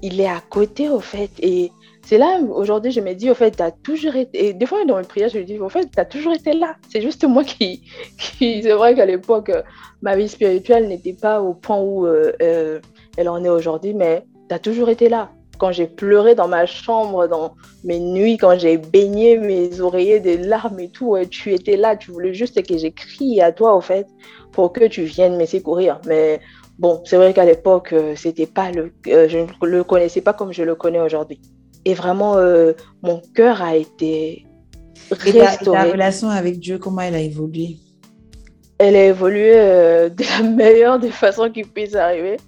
il 0.02 0.20
est 0.20 0.26
à 0.26 0.42
côté, 0.50 0.90
au 0.90 1.00
fait. 1.00 1.30
Et 1.40 1.72
c'est 2.02 2.18
là, 2.18 2.38
aujourd'hui, 2.40 2.90
je 2.90 3.00
me 3.00 3.14
dis, 3.14 3.30
au 3.30 3.34
fait, 3.34 3.52
tu 3.56 3.62
as 3.62 3.70
toujours 3.70 4.16
été. 4.16 4.48
Et 4.48 4.52
des 4.52 4.66
fois, 4.66 4.84
dans 4.84 4.98
mes 4.98 5.04
prières, 5.04 5.30
je 5.30 5.38
me 5.38 5.44
dis, 5.44 5.58
au 5.58 5.68
fait, 5.68 5.88
tu 5.90 5.98
as 5.98 6.04
toujours 6.04 6.34
été 6.34 6.52
là. 6.52 6.76
C'est 6.90 7.00
juste 7.00 7.24
moi 7.24 7.44
qui. 7.44 7.82
qui... 8.18 8.62
C'est 8.62 8.72
vrai 8.72 8.94
qu'à 8.94 9.06
l'époque, 9.06 9.50
ma 10.02 10.16
vie 10.16 10.28
spirituelle 10.28 10.88
n'était 10.88 11.14
pas 11.14 11.40
au 11.40 11.54
point 11.54 11.80
où 11.80 12.06
euh, 12.06 12.80
elle 13.16 13.28
en 13.28 13.42
est 13.44 13.48
aujourd'hui, 13.48 13.94
mais 13.94 14.24
tu 14.48 14.54
as 14.54 14.58
toujours 14.58 14.90
été 14.90 15.08
là 15.08 15.30
quand 15.58 15.72
j'ai 15.72 15.86
pleuré 15.86 16.34
dans 16.34 16.48
ma 16.48 16.66
chambre, 16.66 17.26
dans 17.28 17.54
mes 17.84 18.00
nuits, 18.00 18.36
quand 18.36 18.58
j'ai 18.58 18.76
baigné 18.76 19.38
mes 19.38 19.80
oreillers 19.80 20.20
de 20.20 20.46
larmes 20.46 20.80
et 20.80 20.88
tout, 20.88 21.16
tu 21.30 21.52
étais 21.52 21.76
là, 21.76 21.96
tu 21.96 22.10
voulais 22.10 22.34
juste 22.34 22.62
que 22.66 22.76
j'écris 22.76 23.40
à 23.40 23.52
toi, 23.52 23.74
au 23.74 23.80
fait, 23.80 24.06
pour 24.52 24.72
que 24.72 24.86
tu 24.86 25.02
viennes 25.02 25.36
me 25.36 25.46
secourir. 25.46 26.00
Mais 26.06 26.40
bon, 26.78 27.02
c'est 27.04 27.16
vrai 27.16 27.34
qu'à 27.34 27.44
l'époque, 27.44 27.92
euh, 27.92 28.14
c'était 28.16 28.46
pas 28.46 28.70
le, 28.70 28.92
euh, 29.08 29.28
je 29.28 29.38
ne 29.38 29.66
le 29.66 29.84
connaissais 29.84 30.20
pas 30.20 30.32
comme 30.32 30.52
je 30.52 30.62
le 30.62 30.74
connais 30.74 31.00
aujourd'hui. 31.00 31.40
Et 31.84 31.94
vraiment, 31.94 32.36
euh, 32.36 32.72
mon 33.02 33.20
cœur 33.34 33.62
a 33.62 33.76
été 33.76 34.46
restauré. 35.10 35.78
Et 35.78 35.84
ta, 35.84 35.92
relation 35.92 36.30
avec 36.30 36.58
Dieu, 36.58 36.78
comment 36.78 37.02
elle 37.02 37.14
a 37.14 37.20
évolué? 37.20 37.76
Elle 38.78 38.96
a 38.96 39.06
évolué 39.06 39.52
de 39.54 40.42
la 40.42 40.48
meilleure 40.48 40.98
des 40.98 41.10
façons 41.10 41.50
qui 41.50 41.62
puisse 41.62 41.94
arriver, 41.94 42.38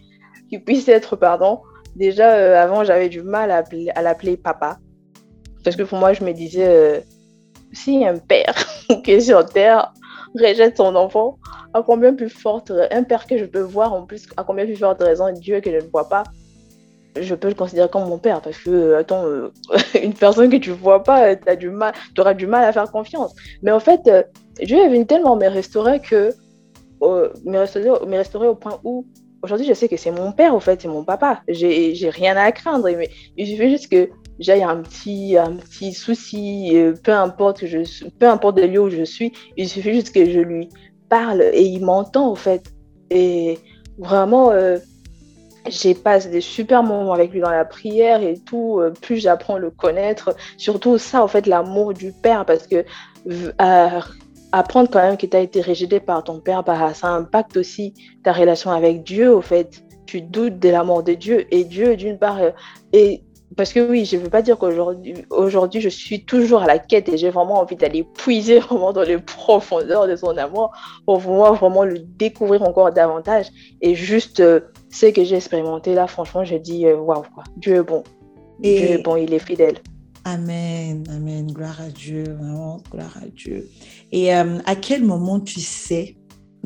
qui 0.48 0.58
puisse 0.58 0.88
être, 0.88 1.16
pardon. 1.16 1.60
Déjà, 1.96 2.34
euh, 2.34 2.62
avant, 2.62 2.84
j'avais 2.84 3.08
du 3.08 3.22
mal 3.22 3.50
à, 3.50 4.02
l'appeler 4.02 4.36
papa. 4.36 4.76
Parce 5.64 5.76
que 5.76 5.82
pour 5.82 5.98
moi, 5.98 6.12
je 6.12 6.22
me 6.22 6.32
disais, 6.32 6.66
euh, 6.68 7.00
si 7.72 8.06
un 8.06 8.18
père 8.18 8.54
qui 9.04 9.12
est 9.12 9.20
sur 9.20 9.44
Terre 9.46 9.92
rejette 10.38 10.76
son 10.76 10.94
enfant, 10.94 11.38
à 11.72 11.82
combien 11.82 12.14
plus 12.14 12.28
forte, 12.28 12.70
un 12.90 13.02
père 13.02 13.26
que 13.26 13.38
je 13.38 13.46
peux 13.46 13.62
voir 13.62 13.94
en 13.94 14.04
plus, 14.04 14.28
à 14.36 14.44
combien 14.44 14.66
plus 14.66 14.76
forte 14.76 15.02
raison 15.02 15.32
Dieu 15.32 15.60
que 15.60 15.70
je 15.70 15.76
ne 15.76 15.90
vois 15.90 16.06
pas, 16.10 16.24
je 17.18 17.34
peux 17.34 17.48
le 17.48 17.54
considérer 17.54 17.88
comme 17.88 18.06
mon 18.06 18.18
père. 18.18 18.42
Parce 18.42 18.58
que, 18.58 18.68
euh, 18.68 18.98
attends, 18.98 19.24
une 20.02 20.12
personne 20.12 20.50
que 20.50 20.58
tu 20.58 20.72
vois 20.72 21.02
pas, 21.02 21.34
tu 21.34 22.20
auras 22.20 22.34
du 22.34 22.46
mal 22.46 22.62
à 22.62 22.72
faire 22.74 22.92
confiance. 22.92 23.34
Mais 23.62 23.70
en 23.70 23.80
fait, 23.80 24.02
Dieu 24.62 24.76
est 24.76 24.88
venu 24.90 25.06
tellement 25.06 25.36
me 25.36 25.48
restaurer 25.48 26.00
que, 26.00 26.34
me 27.00 27.56
restaurer, 27.56 28.06
me 28.06 28.16
restaurer 28.18 28.48
au 28.48 28.54
point 28.54 28.78
où 28.84 29.06
Aujourd'hui, 29.42 29.66
je 29.66 29.74
sais 29.74 29.88
que 29.88 29.96
c'est 29.96 30.10
mon 30.10 30.32
père, 30.32 30.54
au 30.54 30.60
fait, 30.60 30.80
c'est 30.80 30.88
mon 30.88 31.04
papa. 31.04 31.42
J'ai 31.48 32.10
rien 32.10 32.36
à 32.36 32.50
craindre. 32.52 32.88
Mais 32.96 33.10
il 33.36 33.46
suffit 33.46 33.70
juste 33.70 33.90
que 33.90 34.08
j'aille 34.38 34.62
un 34.62 34.76
petit, 34.82 35.36
un 35.36 35.56
petit 35.56 35.92
souci, 35.92 36.70
euh, 36.74 36.94
peu 37.02 37.12
importe, 37.12 37.64
peu 38.18 38.28
importe 38.28 38.58
le 38.58 38.66
lieu 38.66 38.80
où 38.80 38.90
je 38.90 39.04
suis, 39.04 39.32
il 39.56 39.68
suffit 39.68 39.94
juste 39.94 40.14
que 40.14 40.28
je 40.28 40.40
lui 40.40 40.68
parle 41.08 41.42
et 41.52 41.62
il 41.62 41.84
m'entend, 41.84 42.30
au 42.30 42.34
fait. 42.34 42.72
Et 43.10 43.58
vraiment, 43.98 44.50
euh, 44.50 44.78
j'ai 45.68 45.94
passé 45.94 46.28
des 46.28 46.40
super 46.40 46.82
moments 46.82 47.12
avec 47.12 47.32
lui 47.32 47.40
dans 47.40 47.50
la 47.50 47.64
prière 47.64 48.22
et 48.22 48.38
tout. 48.38 48.80
Euh, 48.80 48.90
plus 48.90 49.18
j'apprends 49.18 49.56
à 49.56 49.58
le 49.58 49.70
connaître, 49.70 50.34
surtout 50.56 50.98
ça, 50.98 51.22
en 51.22 51.28
fait, 51.28 51.46
l'amour 51.46 51.94
du 51.94 52.12
père, 52.12 52.44
parce 52.44 52.66
que 52.66 52.84
apprendre 54.52 54.90
quand 54.90 55.02
même 55.02 55.16
que 55.16 55.26
tu 55.26 55.36
as 55.36 55.40
été 55.40 55.60
rejeté 55.60 56.00
par 56.00 56.24
ton 56.24 56.40
père, 56.40 56.62
bah, 56.62 56.94
ça 56.94 57.08
impacte 57.08 57.56
aussi 57.56 57.94
ta 58.22 58.32
relation 58.32 58.70
avec 58.70 59.02
Dieu, 59.02 59.34
au 59.34 59.40
fait. 59.40 59.82
Tu 60.06 60.22
doutes 60.22 60.58
de 60.58 60.68
l'amour 60.68 61.02
de 61.02 61.14
Dieu. 61.14 61.46
Et 61.50 61.64
Dieu, 61.64 61.96
d'une 61.96 62.18
part, 62.18 62.40
euh, 62.40 62.50
et 62.92 63.22
parce 63.56 63.72
que 63.72 63.80
oui, 63.80 64.04
je 64.04 64.16
ne 64.16 64.22
veux 64.22 64.30
pas 64.30 64.42
dire 64.42 64.58
qu'aujourd'hui, 64.58 65.14
aujourd'hui, 65.30 65.80
je 65.80 65.88
suis 65.88 66.24
toujours 66.24 66.62
à 66.62 66.66
la 66.66 66.78
quête 66.78 67.08
et 67.08 67.16
j'ai 67.16 67.30
vraiment 67.30 67.60
envie 67.60 67.76
d'aller 67.76 68.04
puiser 68.04 68.58
vraiment 68.60 68.92
dans 68.92 69.02
les 69.02 69.18
profondeurs 69.18 70.08
de 70.08 70.16
son 70.16 70.36
amour 70.36 70.72
pour 71.04 71.20
pouvoir 71.20 71.54
vraiment 71.54 71.84
le 71.84 71.98
découvrir 71.98 72.62
encore 72.62 72.92
davantage. 72.92 73.46
Et 73.80 73.94
juste 73.94 74.40
euh, 74.40 74.60
ce 74.90 75.06
que 75.06 75.24
j'ai 75.24 75.36
expérimenté 75.36 75.94
là, 75.94 76.06
franchement, 76.06 76.44
je 76.44 76.56
dis 76.56 76.86
euh, 76.86 76.96
waouh, 76.96 77.18
wow, 77.18 77.42
Dieu 77.56 77.76
est 77.76 77.82
bon. 77.82 78.02
Et... 78.62 78.78
Dieu 78.78 78.88
est 78.90 79.02
bon, 79.02 79.16
il 79.16 79.32
est 79.32 79.38
fidèle. 79.38 79.76
Amen, 80.24 81.04
amen, 81.08 81.46
gloire 81.52 81.80
à 81.80 81.88
Dieu, 81.88 82.24
vraiment, 82.24 82.78
gloire 82.90 83.16
à 83.22 83.28
Dieu. 83.28 83.68
Et 84.12 84.34
euh, 84.34 84.58
à 84.66 84.76
quel 84.76 85.04
moment 85.04 85.40
tu 85.40 85.60
sais 85.60 86.16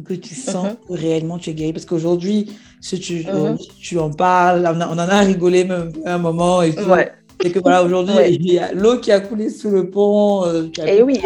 que 0.04 0.14
tu 0.14 0.34
sens 0.34 0.66
uh-huh. 0.66 0.88
que 0.88 0.92
réellement 0.92 1.38
tu 1.38 1.50
es 1.50 1.54
guéri? 1.54 1.72
Parce 1.72 1.86
qu'aujourd'hui, 1.86 2.50
si 2.80 2.98
tu, 2.98 3.20
uh-huh. 3.20 3.58
tu 3.80 3.98
en 3.98 4.10
parles, 4.10 4.66
on, 4.66 4.80
en 4.80 4.98
a 4.98 5.20
rigolé 5.20 5.64
même 5.64 5.92
un 6.04 6.18
moment 6.18 6.62
et 6.62 6.74
tout. 6.74 6.90
Et 7.42 7.50
que 7.52 7.58
voilà, 7.58 7.82
aujourd'hui, 7.82 8.14
il 8.28 8.52
y 8.52 8.58
a 8.58 8.72
l'eau 8.72 8.98
qui 8.98 9.10
a 9.12 9.20
coulé 9.20 9.48
sous 9.48 9.70
le 9.70 9.88
pont. 9.88 10.44
Euh, 10.44 10.64
et 10.86 10.98
eh 10.98 11.02
oui. 11.02 11.18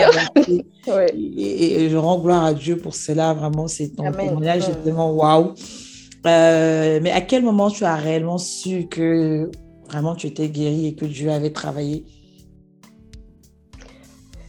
et, 0.87 1.89
je 1.91 1.97
rends 1.97 2.21
gloire 2.21 2.45
à 2.45 2.55
Dieu 2.55 2.77
pour 2.77 2.95
cela. 2.95 3.35
Vraiment, 3.35 3.67
c'est 3.67 3.89
ton 3.89 4.11
témoignage, 4.13 4.63
c'est 4.63 4.79
vraiment 4.81 5.13
waouh. 5.13 5.55
Euh, 6.27 7.01
mais 7.03 7.11
à 7.11 7.21
quel 7.21 7.43
moment 7.43 7.69
tu 7.69 7.85
as 7.85 7.97
réellement 7.97 8.39
su 8.39 8.87
que 8.87 9.51
vraiment 9.89 10.15
tu 10.15 10.27
étais 10.27 10.49
guéri 10.49 10.87
et 10.87 10.95
que 10.95 11.05
Dieu 11.05 11.31
avait 11.31 11.53
travaillé 11.53 12.05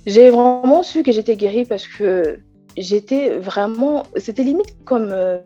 j'ai 0.05 0.29
vraiment 0.29 0.83
su 0.83 1.03
que 1.03 1.11
j'étais 1.11 1.35
guérie 1.35 1.65
parce 1.65 1.87
que 1.87 2.39
j'étais 2.77 3.37
vraiment. 3.37 4.03
C'était 4.17 4.43
limite 4.43 4.75
comme 4.85 5.09
euh, 5.11 5.37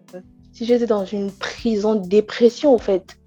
si 0.54 0.66
j'étais 0.66 0.86
dans 0.86 1.06
une 1.06 1.32
prison 1.32 1.96
de 1.96 2.08
dépression, 2.08 2.74
en 2.74 2.78
fait. 2.78 3.18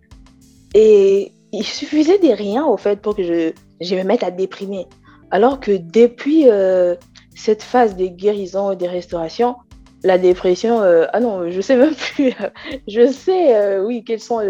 Et 0.75 1.33
il 1.53 1.65
suffisait 1.65 2.19
de 2.19 2.29
rien, 2.29 2.67
au 2.67 2.77
fait, 2.77 3.01
pour 3.01 3.17
que 3.17 3.23
je, 3.23 3.53
je 3.81 3.95
me 3.95 4.05
mette 4.05 4.23
à 4.23 4.31
déprimer. 4.31 4.87
Alors 5.31 5.61
que 5.61 5.73
depuis 5.73 6.49
euh, 6.49 6.95
cette 7.35 7.63
phase 7.63 7.97
de 7.97 8.07
guérison 8.07 8.73
et 8.73 8.77
de 8.77 8.87
restauration, 8.87 9.57
la 10.05 10.19
dépression, 10.19 10.83
euh, 10.83 11.07
ah 11.13 11.21
non, 11.21 11.51
je 11.51 11.61
sais 11.61 11.77
même 11.77 11.95
plus. 12.15 12.35
je 12.89 13.11
sais, 13.11 13.79
oui, 13.81 14.05
quels 14.05 14.21
sont 14.21 14.41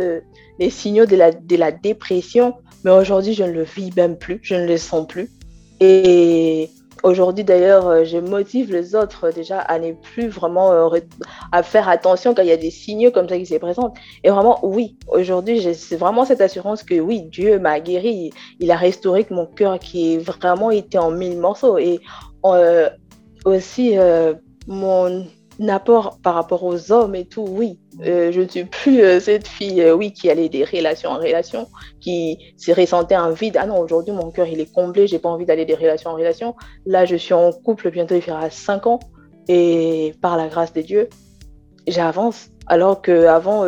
les 0.59 0.71
signaux 0.71 1.07
de 1.07 1.15
la, 1.15 1.31
de 1.31 1.57
la 1.57 1.71
dépression, 1.71 2.55
mais 2.85 2.91
aujourd'hui, 2.91 3.35
je 3.35 3.45
ne 3.45 3.53
le 3.53 3.63
vis 3.63 3.93
même 3.97 4.17
plus, 4.17 4.41
je 4.43 4.57
ne 4.57 4.67
le 4.67 4.77
sens 4.77 5.07
plus. 5.07 5.31
Et 5.85 6.71
aujourd'hui, 7.03 7.43
d'ailleurs, 7.43 7.89
euh, 7.89 8.05
je 8.05 8.17
motive 8.17 8.71
les 8.71 8.95
autres 8.95 9.33
déjà 9.33 9.59
à 9.59 9.81
ne 9.81 9.91
plus 9.91 10.29
vraiment 10.29 10.71
euh, 10.71 11.01
à 11.51 11.65
faire 11.65 11.89
attention 11.89 12.35
quand 12.35 12.43
il 12.43 12.49
y 12.49 12.53
a 12.53 12.57
des 12.57 12.71
signaux 12.71 13.11
comme 13.11 13.29
ça 13.29 13.37
qui 13.37 13.47
se 13.47 13.57
présentent. 13.57 13.97
Et 14.23 14.31
vraiment, 14.31 14.61
oui, 14.63 14.97
aujourd'hui, 15.09 15.59
j'ai 15.61 15.97
vraiment 15.97 16.25
cette 16.25 16.41
assurance 16.41 16.85
que 16.85 17.01
oui, 17.01 17.23
Dieu 17.23 17.59
m'a 17.59 17.81
guéri. 17.81 18.33
Il 18.61 18.71
a 18.71 18.77
restauré 18.77 19.27
mon 19.31 19.45
cœur 19.45 19.81
qui 19.81 20.15
est 20.15 20.19
vraiment 20.19 20.71
été 20.71 20.99
en 20.99 21.11
mille 21.11 21.37
morceaux. 21.37 21.79
Et 21.79 21.99
euh, 22.45 22.89
aussi, 23.45 23.97
mon 24.69 25.27
apport 25.69 26.21
par 26.23 26.35
rapport 26.35 26.63
aux 26.63 26.93
hommes 26.93 27.17
et 27.17 27.25
tout, 27.25 27.45
oui. 27.49 27.81
Euh, 28.01 28.33
je 28.33 28.41
ne 28.41 28.49
suis 28.49 28.65
plus 28.65 29.03
euh, 29.03 29.21
cette 29.21 29.47
fille, 29.47 29.83
euh, 29.83 29.95
oui, 29.95 30.13
qui 30.13 30.31
allait 30.31 30.49
des 30.49 30.65
relations 30.65 31.11
en 31.11 31.19
relation, 31.19 31.69
qui 32.01 32.39
s'est 32.57 32.73
ressentait 32.73 33.15
un 33.15 33.31
vide. 33.31 33.57
Ah 33.59 33.67
non, 33.67 33.79
aujourd'hui, 33.79 34.13
mon 34.13 34.31
cœur, 34.31 34.47
il 34.47 34.61
est 34.61 34.73
comblé, 34.73 35.07
j'ai 35.07 35.19
pas 35.19 35.29
envie 35.29 35.45
d'aller 35.45 35.65
des 35.65 35.75
relations 35.75 36.11
en 36.11 36.15
relation. 36.15 36.55
Là, 36.87 37.05
je 37.05 37.17
suis 37.17 37.35
en 37.35 37.53
couple, 37.53 37.91
bientôt, 37.91 38.15
il 38.15 38.23
fera 38.23 38.49
5 38.51 38.87
ans. 38.87 39.01
Et 39.49 40.15
par 40.23 40.37
la 40.37 40.49
grâce 40.49 40.73
de 40.73 40.81
Dieu, 40.83 41.09
j'avance. 41.87 42.49
Alors 42.69 43.03
qu'avant, 43.03 43.65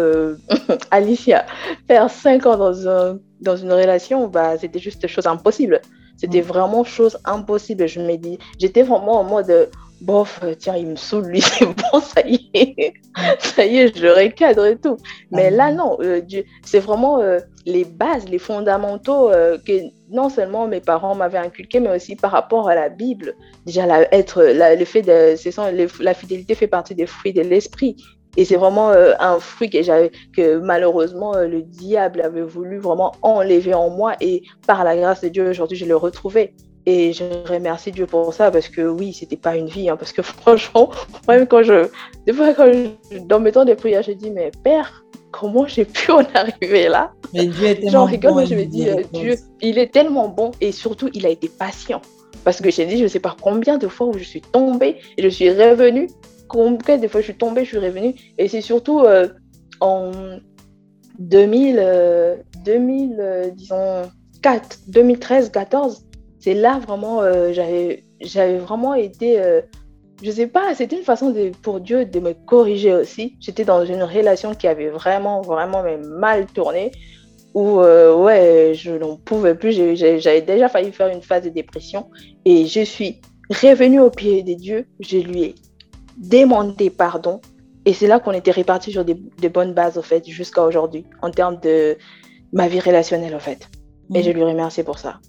Alicia, 0.91 1.47
faire 1.89 2.09
5 2.09 2.47
ans 2.47 2.57
dans, 2.57 2.89
un, 2.89 3.19
dans 3.41 3.57
une 3.57 3.73
relation, 3.73 4.29
bah, 4.29 4.57
c'était 4.57 4.79
juste 4.79 5.07
chose 5.09 5.27
impossible. 5.27 5.81
C'était 6.17 6.43
mm. 6.43 6.47
vraiment 6.47 6.85
chose 6.85 7.19
impossible. 7.25 7.89
Je 7.89 8.01
me 8.01 8.17
dis, 8.17 8.39
j'étais 8.59 8.83
vraiment 8.83 9.21
en 9.21 9.25
mode 9.25 9.71
bof, 10.05 10.41
euh, 10.43 10.55
tiens, 10.55 10.77
il 10.77 10.87
me 10.89 10.97
saoule, 10.97 11.27
lui, 11.27 11.41
c'est 11.41 11.67
bon, 11.67 12.01
ça 12.01 12.21
y 12.27 12.51
est, 12.55 12.95
ça 13.39 13.65
y 13.65 13.79
est, 13.79 13.97
je 13.97 14.07
recadre 14.07 14.67
et 14.67 14.77
tout. 14.77 14.97
Mais 15.31 15.51
là, 15.51 15.73
non, 15.73 15.97
euh, 16.01 16.21
c'est 16.63 16.81
vraiment 16.81 17.21
euh, 17.21 17.39
les 17.67 17.85
bases, 17.85 18.29
les 18.29 18.39
fondamentaux 18.39 19.31
que 19.67 19.73
non 20.11 20.29
seulement 20.29 20.69
mes 20.69 20.81
parents 20.81 21.15
m'avaient 21.15 21.39
inculqué, 21.39 21.81
mais 21.81 21.95
aussi 21.95 22.15
par 22.17 22.31
rapport 22.31 22.69
à 22.69 22.75
la 22.75 22.89
Bible. 22.89 23.35
Déjà, 23.67 23.87
la, 23.87 24.15
être, 24.15 24.43
le 24.43 24.85
fait 24.85 25.03
de, 25.03 26.03
la 26.03 26.15
fidélité 26.15 26.55
fait 26.55 26.67
partie 26.67 26.95
des 26.95 27.07
fruits 27.07 27.33
de 27.33 27.43
l'esprit. 27.43 27.97
Et 28.37 28.45
c'est 28.45 28.57
vraiment 28.57 28.91
un 28.91 29.39
fruit 29.39 29.71
que, 29.71 30.11
que 30.35 30.59
malheureusement 30.59 31.35
le 31.37 31.63
diable 31.63 32.21
avait 32.21 32.43
voulu 32.43 32.79
vraiment 32.79 33.13
enlever 33.23 33.75
en 33.75 33.91
moi. 33.91 34.15
Et 34.21 34.43
par 34.67 34.85
la 34.85 34.97
grâce 34.97 35.23
de 35.23 35.29
Dieu, 35.29 35.49
aujourd'hui, 35.49 35.79
je 35.79 35.87
l'ai 35.87 35.95
retrouvé. 35.95 36.53
Et 36.87 37.13
je 37.13 37.25
remercie 37.49 37.93
Dieu 37.93 38.07
pour 38.07 38.35
ça 38.35 38.51
parce 38.51 38.69
que 38.69 38.83
oui, 38.83 39.13
c'était 39.13 39.37
pas 39.37 39.57
une 39.57 39.69
vie. 39.69 39.89
Hein, 39.89 39.97
parce 39.97 40.13
que 40.13 40.23
franchement, 40.23 40.91
même 41.29 41.47
quand 41.47 41.63
je. 41.63 41.89
Des 42.27 42.33
fois, 42.33 42.53
quand 42.55 42.71
je, 42.73 43.19
dans 43.19 43.41
mes 43.41 43.53
temps 43.53 43.65
de 43.65 43.75
prière, 43.75 44.03
je 44.03 44.13
dis, 44.13 44.31
mais 44.31 44.51
Père, 44.63 45.05
comment 45.33 45.67
j'ai 45.67 45.85
pu 45.85 46.11
en 46.13 46.23
arriver 46.35 46.89
là? 46.89 47.13
Mais 47.33 47.47
Dieu 47.47 47.67
est 47.67 47.81
tellement 47.81 48.05
rigole, 48.05 48.33
bon, 48.33 48.47
je 48.47 48.55
me 48.55 48.65
dis, 48.65 48.89
euh, 48.89 49.03
Dieu, 49.13 49.37
il 49.61 49.79
est 49.79 49.93
tellement 49.93 50.29
bon 50.29 50.51
et 50.61 50.73
surtout, 50.73 51.09
il 51.15 51.27
a 51.27 51.31
été 51.31 51.49
patient. 51.49 52.03
Parce 52.45 52.61
que 52.61 52.71
j'ai 52.71 52.85
dit, 52.85 52.99
je 52.99 53.05
ne 53.05 53.09
sais 53.09 53.21
pas 53.21 53.35
combien 53.41 53.79
de 53.79 53.89
fois 53.89 54.07
où 54.09 54.19
je 54.19 54.25
suis 54.25 54.43
tombée 54.43 54.99
et 55.17 55.23
je 55.23 55.29
suis 55.29 55.51
revenue. 55.51 56.09
Combien 56.49 56.99
de 56.99 57.09
fois 57.09 57.21
je 57.21 57.27
suis 57.27 57.37
tombée, 57.37 57.65
je 57.65 57.71
suis 57.71 57.79
revenue. 57.79 58.15
Et 58.37 58.49
c'est 58.49 58.61
surtout 58.61 59.01
euh, 59.01 59.29
en 59.81 60.11
2000, 61.19 62.43
2000 62.65 63.17
euh, 63.19 63.51
disons, 63.51 64.03
4, 64.43 64.81
2013, 64.89 65.51
14 65.51 66.04
c'est 66.45 66.53
là 66.53 66.79
vraiment, 66.79 67.23
euh, 67.23 67.55
j'avais 68.21 68.59
vraiment 68.59 68.93
été, 68.93 69.41
euh, 69.41 69.63
je 70.23 70.31
sais 70.31 70.47
pas, 70.47 70.75
c'était 70.75 70.99
une 70.99 71.03
façon 71.03 71.31
de, 71.31 71.53
pour 71.63 71.81
Dieu 71.81 72.05
de 72.05 72.21
me 72.21 72.35
corriger 72.35 72.93
aussi. 72.93 73.39
J'étais 73.41 73.65
dans 73.65 73.83
une 73.87 74.03
relation 74.03 74.55
qui 74.55 74.69
avait 74.69 74.91
vraiment, 74.91 75.41
vraiment 75.41 75.83
mal 76.19 76.45
tourné, 76.45 76.93
où 77.55 77.81
euh, 77.81 78.15
ouais, 78.15 78.73
je 78.75 78.91
n'en 78.91 79.17
pouvais 79.17 79.55
plus. 79.55 79.73
J'avais 79.73 80.43
déjà 80.43 80.69
failli 80.69 80.93
faire 80.93 81.09
une 81.09 81.23
phase 81.23 81.45
de 81.45 81.49
dépression 81.49 82.11
et 82.45 82.67
je 82.67 82.83
suis 82.83 83.23
revenue 83.49 84.01
au 84.01 84.11
pied 84.11 84.43
de 84.43 84.53
Dieu. 84.53 84.87
Je 85.01 85.17
lui 85.17 85.43
ai 85.45 85.55
demandé 86.19 86.91
pardon. 86.91 87.41
Et 87.87 87.95
c'est 87.95 88.07
là 88.07 88.21
qu'on 88.21 88.33
était 88.33 88.51
répartis 88.51 88.93
sur 88.93 89.07
des, 89.07 89.49
bonnes 89.49 89.73
bases, 89.73 89.97
en 89.97 90.03
fait, 90.03 90.29
jusqu'à 90.29 90.63
aujourd'hui, 90.63 91.07
en 91.23 91.31
termes 91.31 91.59
de 91.61 91.97
ma 92.53 92.69
vie 92.69 92.81
relationnelle, 92.81 93.35
en 93.35 93.41
fait. 93.41 93.71
Et 94.15 94.23
je 94.23 94.31
lui 94.31 94.43
remercie 94.43 94.83
pour 94.83 94.99
ça. 94.99 95.21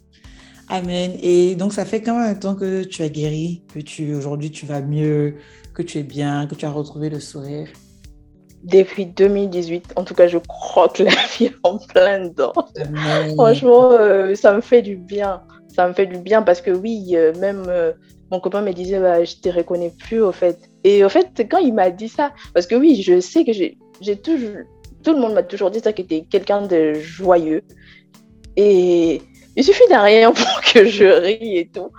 Amen. 0.69 1.17
Et 1.21 1.55
donc, 1.55 1.73
ça 1.73 1.85
fait 1.85 2.01
combien 2.01 2.33
de 2.33 2.39
temps 2.39 2.55
que 2.55 2.83
tu 2.83 3.03
as 3.03 3.09
guéri, 3.09 3.63
que 3.73 3.79
tu 3.79 4.13
aujourd'hui 4.15 4.51
tu 4.51 4.65
vas 4.65 4.81
mieux, 4.81 5.35
que 5.73 5.81
tu 5.81 5.99
es 5.99 6.03
bien, 6.03 6.47
que 6.47 6.55
tu 6.55 6.65
as 6.65 6.71
retrouvé 6.71 7.09
le 7.09 7.19
sourire 7.19 7.67
Depuis 8.63 9.05
2018. 9.05 9.93
En 9.95 10.03
tout 10.03 10.15
cas, 10.15 10.27
je 10.27 10.39
croque 10.39 10.99
la 10.99 11.11
vie 11.37 11.51
en 11.63 11.77
plein 11.77 12.27
dedans. 12.27 12.53
Franchement, 13.35 13.91
euh, 13.91 14.33
ça 14.33 14.53
me 14.53 14.61
fait 14.61 14.81
du 14.81 14.95
bien. 14.95 15.41
Ça 15.67 15.87
me 15.87 15.93
fait 15.93 16.07
du 16.07 16.17
bien 16.17 16.41
parce 16.41 16.61
que 16.61 16.71
oui, 16.71 17.11
euh, 17.13 17.33
même 17.39 17.65
euh, 17.67 17.91
mon 18.31 18.39
copain 18.39 18.61
me 18.61 18.71
disait, 18.71 18.99
bah, 18.99 19.23
je 19.23 19.35
ne 19.35 19.41
te 19.41 19.49
reconnais 19.49 19.91
plus 19.99 20.21
au 20.21 20.31
fait. 20.31 20.57
Et 20.83 21.03
au 21.03 21.09
fait, 21.09 21.45
quand 21.49 21.59
il 21.59 21.73
m'a 21.73 21.91
dit 21.91 22.09
ça, 22.09 22.31
parce 22.53 22.65
que 22.65 22.75
oui, 22.75 23.03
je 23.03 23.19
sais 23.19 23.43
que 23.43 23.51
j'ai 23.51 24.15
toujours, 24.17 24.49
tout 25.03 25.13
le 25.13 25.19
monde 25.19 25.33
m'a 25.33 25.43
toujours 25.43 25.69
dit 25.69 25.79
ça, 25.79 25.93
que 25.93 26.01
tu 26.01 26.23
quelqu'un 26.23 26.63
de 26.63 26.93
joyeux. 26.93 27.61
Et 28.57 29.21
il 29.55 29.63
suffit 29.63 29.87
d'un 29.89 30.01
rien 30.01 30.31
pour 30.31 30.61
que 30.73 30.85
je 30.85 31.05
rie 31.05 31.57
et 31.57 31.67
tout. 31.67 31.89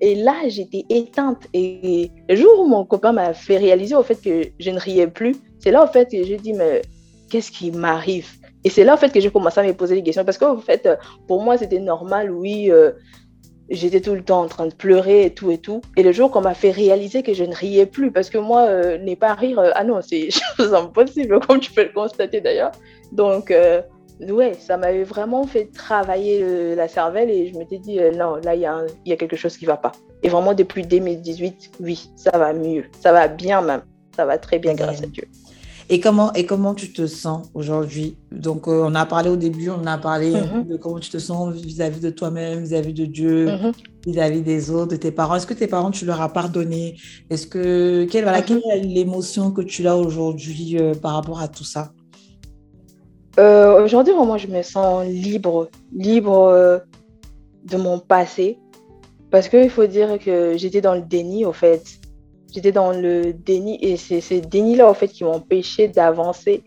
Et 0.00 0.14
là, 0.14 0.34
j'étais 0.48 0.84
éteinte. 0.90 1.46
Et 1.52 2.10
le 2.28 2.36
jour 2.36 2.60
où 2.60 2.66
mon 2.66 2.84
copain 2.84 3.12
m'a 3.12 3.32
fait 3.32 3.56
réaliser 3.56 3.94
au 3.94 4.02
fait 4.02 4.20
que 4.20 4.48
je 4.58 4.70
ne 4.70 4.78
riais 4.78 5.06
plus, 5.06 5.36
c'est 5.60 5.70
là, 5.70 5.84
au 5.84 5.86
fait, 5.86 6.10
que 6.10 6.22
j'ai 6.22 6.36
dit, 6.36 6.52
mais 6.52 6.82
qu'est-ce 7.30 7.50
qui 7.50 7.70
m'arrive? 7.70 8.28
Et 8.64 8.70
c'est 8.70 8.84
là, 8.84 8.94
en 8.94 8.96
fait, 8.96 9.12
que 9.12 9.20
j'ai 9.20 9.30
commencé 9.30 9.60
à 9.60 9.62
me 9.62 9.72
poser 9.72 9.94
des 9.94 10.02
questions. 10.02 10.24
Parce 10.24 10.38
qu'en 10.38 10.58
fait, 10.58 10.88
pour 11.28 11.42
moi, 11.42 11.56
c'était 11.56 11.78
normal, 11.78 12.30
oui. 12.30 12.70
Euh, 12.70 12.92
j'étais 13.70 14.00
tout 14.00 14.14
le 14.14 14.22
temps 14.22 14.42
en 14.42 14.46
train 14.46 14.66
de 14.66 14.74
pleurer 14.74 15.24
et 15.26 15.30
tout 15.30 15.50
et 15.50 15.58
tout. 15.58 15.80
Et 15.96 16.02
le 16.02 16.12
jour 16.12 16.30
qu'on 16.30 16.42
m'a 16.42 16.54
fait 16.54 16.70
réaliser 16.70 17.22
que 17.22 17.32
je 17.32 17.44
ne 17.44 17.54
riais 17.54 17.86
plus, 17.86 18.10
parce 18.10 18.30
que 18.30 18.38
moi, 18.38 18.66
euh, 18.68 18.98
n'est 18.98 19.16
pas 19.16 19.34
rire, 19.34 19.58
euh, 19.58 19.70
ah 19.74 19.84
non, 19.84 20.00
c'est 20.02 20.28
impossible, 20.58 21.40
comme 21.40 21.60
tu 21.60 21.72
peux 21.72 21.84
le 21.84 21.92
constater 21.92 22.40
d'ailleurs. 22.40 22.72
Donc, 23.12 23.54
ouais, 24.20 24.54
ça 24.54 24.76
m'avait 24.76 25.04
vraiment 25.04 25.44
fait 25.44 25.70
travailler 25.72 26.74
la 26.74 26.88
cervelle 26.88 27.30
et 27.30 27.52
je 27.52 27.58
m'étais 27.58 27.78
dit, 27.78 27.98
euh, 28.00 28.12
non, 28.12 28.36
là, 28.36 28.54
il 28.54 28.60
y, 28.60 29.12
a 29.12 29.16
quelque 29.16 29.36
chose 29.36 29.56
qui 29.56 29.64
ne 29.64 29.70
va 29.70 29.76
pas. 29.76 29.92
Et 30.22 30.28
vraiment, 30.28 30.54
depuis 30.54 30.86
2018, 30.86 31.72
oui, 31.80 32.10
ça 32.16 32.30
va 32.38 32.52
mieux. 32.52 32.84
Ça 33.00 33.12
va 33.12 33.28
bien 33.28 33.60
même. 33.60 33.82
Ça 34.16 34.24
va 34.24 34.38
très 34.38 34.58
bien, 34.58 34.74
grâce 34.74 35.02
à 35.02 35.06
Dieu. 35.06 35.24
Et 35.90 36.00
comment, 36.00 36.32
et 36.32 36.46
comment 36.46 36.74
tu 36.74 36.92
te 36.92 37.06
sens 37.06 37.48
aujourd'hui? 37.52 38.16
Donc, 38.32 38.68
euh, 38.68 38.84
on 38.86 38.94
a 38.94 39.04
parlé 39.04 39.28
au 39.28 39.36
début, 39.36 39.68
on 39.68 39.84
a 39.84 39.98
parlé 39.98 40.32
mm-hmm. 40.32 40.66
de 40.66 40.76
comment 40.76 40.98
tu 40.98 41.10
te 41.10 41.18
sens 41.18 41.52
vis-à-vis 41.52 42.00
de 42.00 42.08
toi-même, 42.08 42.62
vis-à-vis 42.62 42.94
de 42.94 43.04
Dieu, 43.04 43.48
mm-hmm. 43.48 43.72
vis-à-vis 44.06 44.40
des 44.40 44.70
autres, 44.70 44.92
de 44.92 44.96
tes 44.96 45.10
parents. 45.10 45.34
Est-ce 45.34 45.46
que 45.46 45.52
tes 45.52 45.66
parents, 45.66 45.90
tu 45.90 46.06
leur 46.06 46.22
as 46.22 46.32
pardonné? 46.32 46.96
Est-ce 47.28 47.46
que 47.46 48.06
quelle, 48.10 48.22
voilà, 48.22 48.40
quelle 48.40 48.62
est 48.72 48.80
l'émotion 48.80 49.50
que 49.50 49.60
tu 49.60 49.86
as 49.86 49.96
aujourd'hui 49.96 50.78
euh, 50.78 50.94
par 50.94 51.14
rapport 51.14 51.40
à 51.40 51.48
tout 51.48 51.64
ça? 51.64 51.92
Euh, 53.38 53.82
aujourd'hui, 53.82 54.14
moi, 54.14 54.38
je 54.38 54.46
me 54.46 54.62
sens 54.62 55.06
libre, 55.06 55.68
libre 55.92 56.38
euh, 56.48 56.78
de 57.64 57.76
mon 57.76 57.98
passé. 57.98 58.58
Parce 59.30 59.48
qu'il 59.48 59.70
faut 59.70 59.86
dire 59.86 60.18
que 60.18 60.56
j'étais 60.56 60.80
dans 60.80 60.94
le 60.94 61.02
déni, 61.02 61.44
au 61.44 61.52
fait. 61.52 61.82
J'étais 62.52 62.70
dans 62.70 62.92
le 62.92 63.32
déni 63.32 63.78
et 63.82 63.96
c'est 63.96 64.20
ce 64.20 64.34
déni-là, 64.34 64.88
au 64.88 64.94
fait, 64.94 65.08
qui 65.08 65.24
m'empêchait 65.24 65.88
d'avancer, 65.88 66.62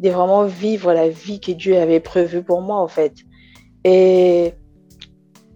de 0.00 0.08
vraiment 0.08 0.44
vivre 0.44 0.94
la 0.94 1.10
vie 1.10 1.40
que 1.40 1.52
Dieu 1.52 1.76
avait 1.76 2.00
prévue 2.00 2.42
pour 2.42 2.62
moi, 2.62 2.76
en 2.76 2.88
fait. 2.88 3.12
Et 3.84 4.54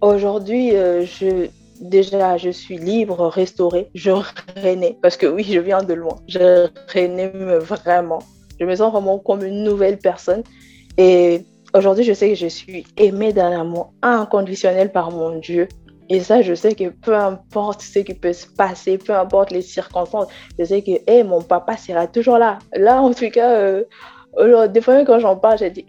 aujourd'hui, 0.01 0.75
euh, 0.75 1.03
je, 1.03 1.47
déjà, 1.81 2.37
je 2.37 2.51
suis 2.51 2.77
libre, 2.77 3.25
restaurée, 3.27 3.89
je 3.95 4.11
renais, 4.63 4.97
parce 5.01 5.17
que 5.17 5.25
oui, 5.25 5.43
je 5.43 5.59
viens 5.59 5.81
de 5.81 5.95
loin. 5.95 6.17
Je 6.27 6.67
renais 6.93 7.31
vraiment. 7.57 8.21
Je 8.61 8.65
me 8.67 8.75
sens 8.75 8.91
vraiment 8.91 9.17
comme 9.17 9.43
une 9.43 9.63
nouvelle 9.63 9.97
personne. 9.97 10.43
Et 10.97 11.41
aujourd'hui, 11.73 12.03
je 12.03 12.13
sais 12.13 12.29
que 12.29 12.35
je 12.35 12.45
suis 12.45 12.85
aimée 12.95 13.33
d'un 13.33 13.59
amour 13.59 13.91
inconditionnel 14.03 14.91
par 14.91 15.09
mon 15.09 15.39
Dieu. 15.39 15.67
Et 16.09 16.19
ça, 16.19 16.43
je 16.43 16.53
sais 16.53 16.75
que 16.75 16.89
peu 16.89 17.15
importe 17.15 17.81
ce 17.81 17.99
qui 17.99 18.13
peut 18.13 18.33
se 18.33 18.45
passer, 18.45 18.99
peu 18.99 19.15
importe 19.15 19.49
les 19.49 19.63
circonstances, 19.63 20.27
je 20.59 20.65
sais 20.65 20.83
que 20.83 21.23
mon 21.23 21.41
papa 21.41 21.75
sera 21.75 22.05
toujours 22.05 22.37
là. 22.37 22.59
Là, 22.75 23.01
en 23.01 23.11
tout 23.13 23.31
cas, 23.31 23.49
euh, 24.37 24.67
des 24.67 24.81
fois, 24.81 25.03
quand 25.05 25.17
j'en 25.17 25.37
parle, 25.37 25.57
j'ai 25.57 25.71
dit, 25.71 25.83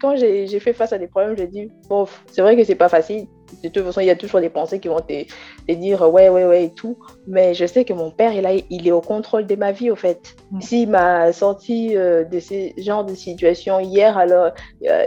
quand 0.00 0.16
j'ai 0.16 0.60
fait 0.60 0.72
face 0.72 0.94
à 0.94 0.98
des 0.98 1.08
problèmes, 1.08 1.36
j'ai 1.36 1.46
dit, 1.46 1.68
bon, 1.90 2.06
c'est 2.32 2.40
vrai 2.40 2.56
que 2.56 2.64
c'est 2.64 2.74
pas 2.74 2.88
facile, 2.88 3.26
de 3.62 3.68
toute 3.68 3.84
façon, 3.84 4.00
il 4.00 4.06
y 4.06 4.10
a 4.10 4.16
toujours 4.16 4.40
des 4.40 4.50
pensées 4.50 4.80
qui 4.80 4.88
vont 4.88 5.00
te, 5.00 5.72
dire 5.72 6.02
ouais, 6.02 6.28
ouais, 6.28 6.44
ouais 6.44 6.64
et 6.64 6.70
tout. 6.70 6.98
Mais 7.26 7.54
je 7.54 7.66
sais 7.66 7.84
que 7.84 7.92
mon 7.92 8.10
père, 8.10 8.32
il, 8.32 8.46
a, 8.46 8.52
il 8.52 8.86
est 8.86 8.92
au 8.92 9.00
contrôle 9.00 9.46
de 9.46 9.56
ma 9.56 9.72
vie, 9.72 9.90
au 9.90 9.96
fait. 9.96 10.36
Mm. 10.50 10.60
S'il 10.60 10.90
m'a 10.90 11.32
sorti 11.32 11.96
euh, 11.96 12.24
de 12.24 12.40
ce 12.40 12.70
genre 12.76 13.04
de 13.04 13.14
situation 13.14 13.80
hier, 13.80 14.16
alors, 14.16 14.52
euh, 14.84 15.06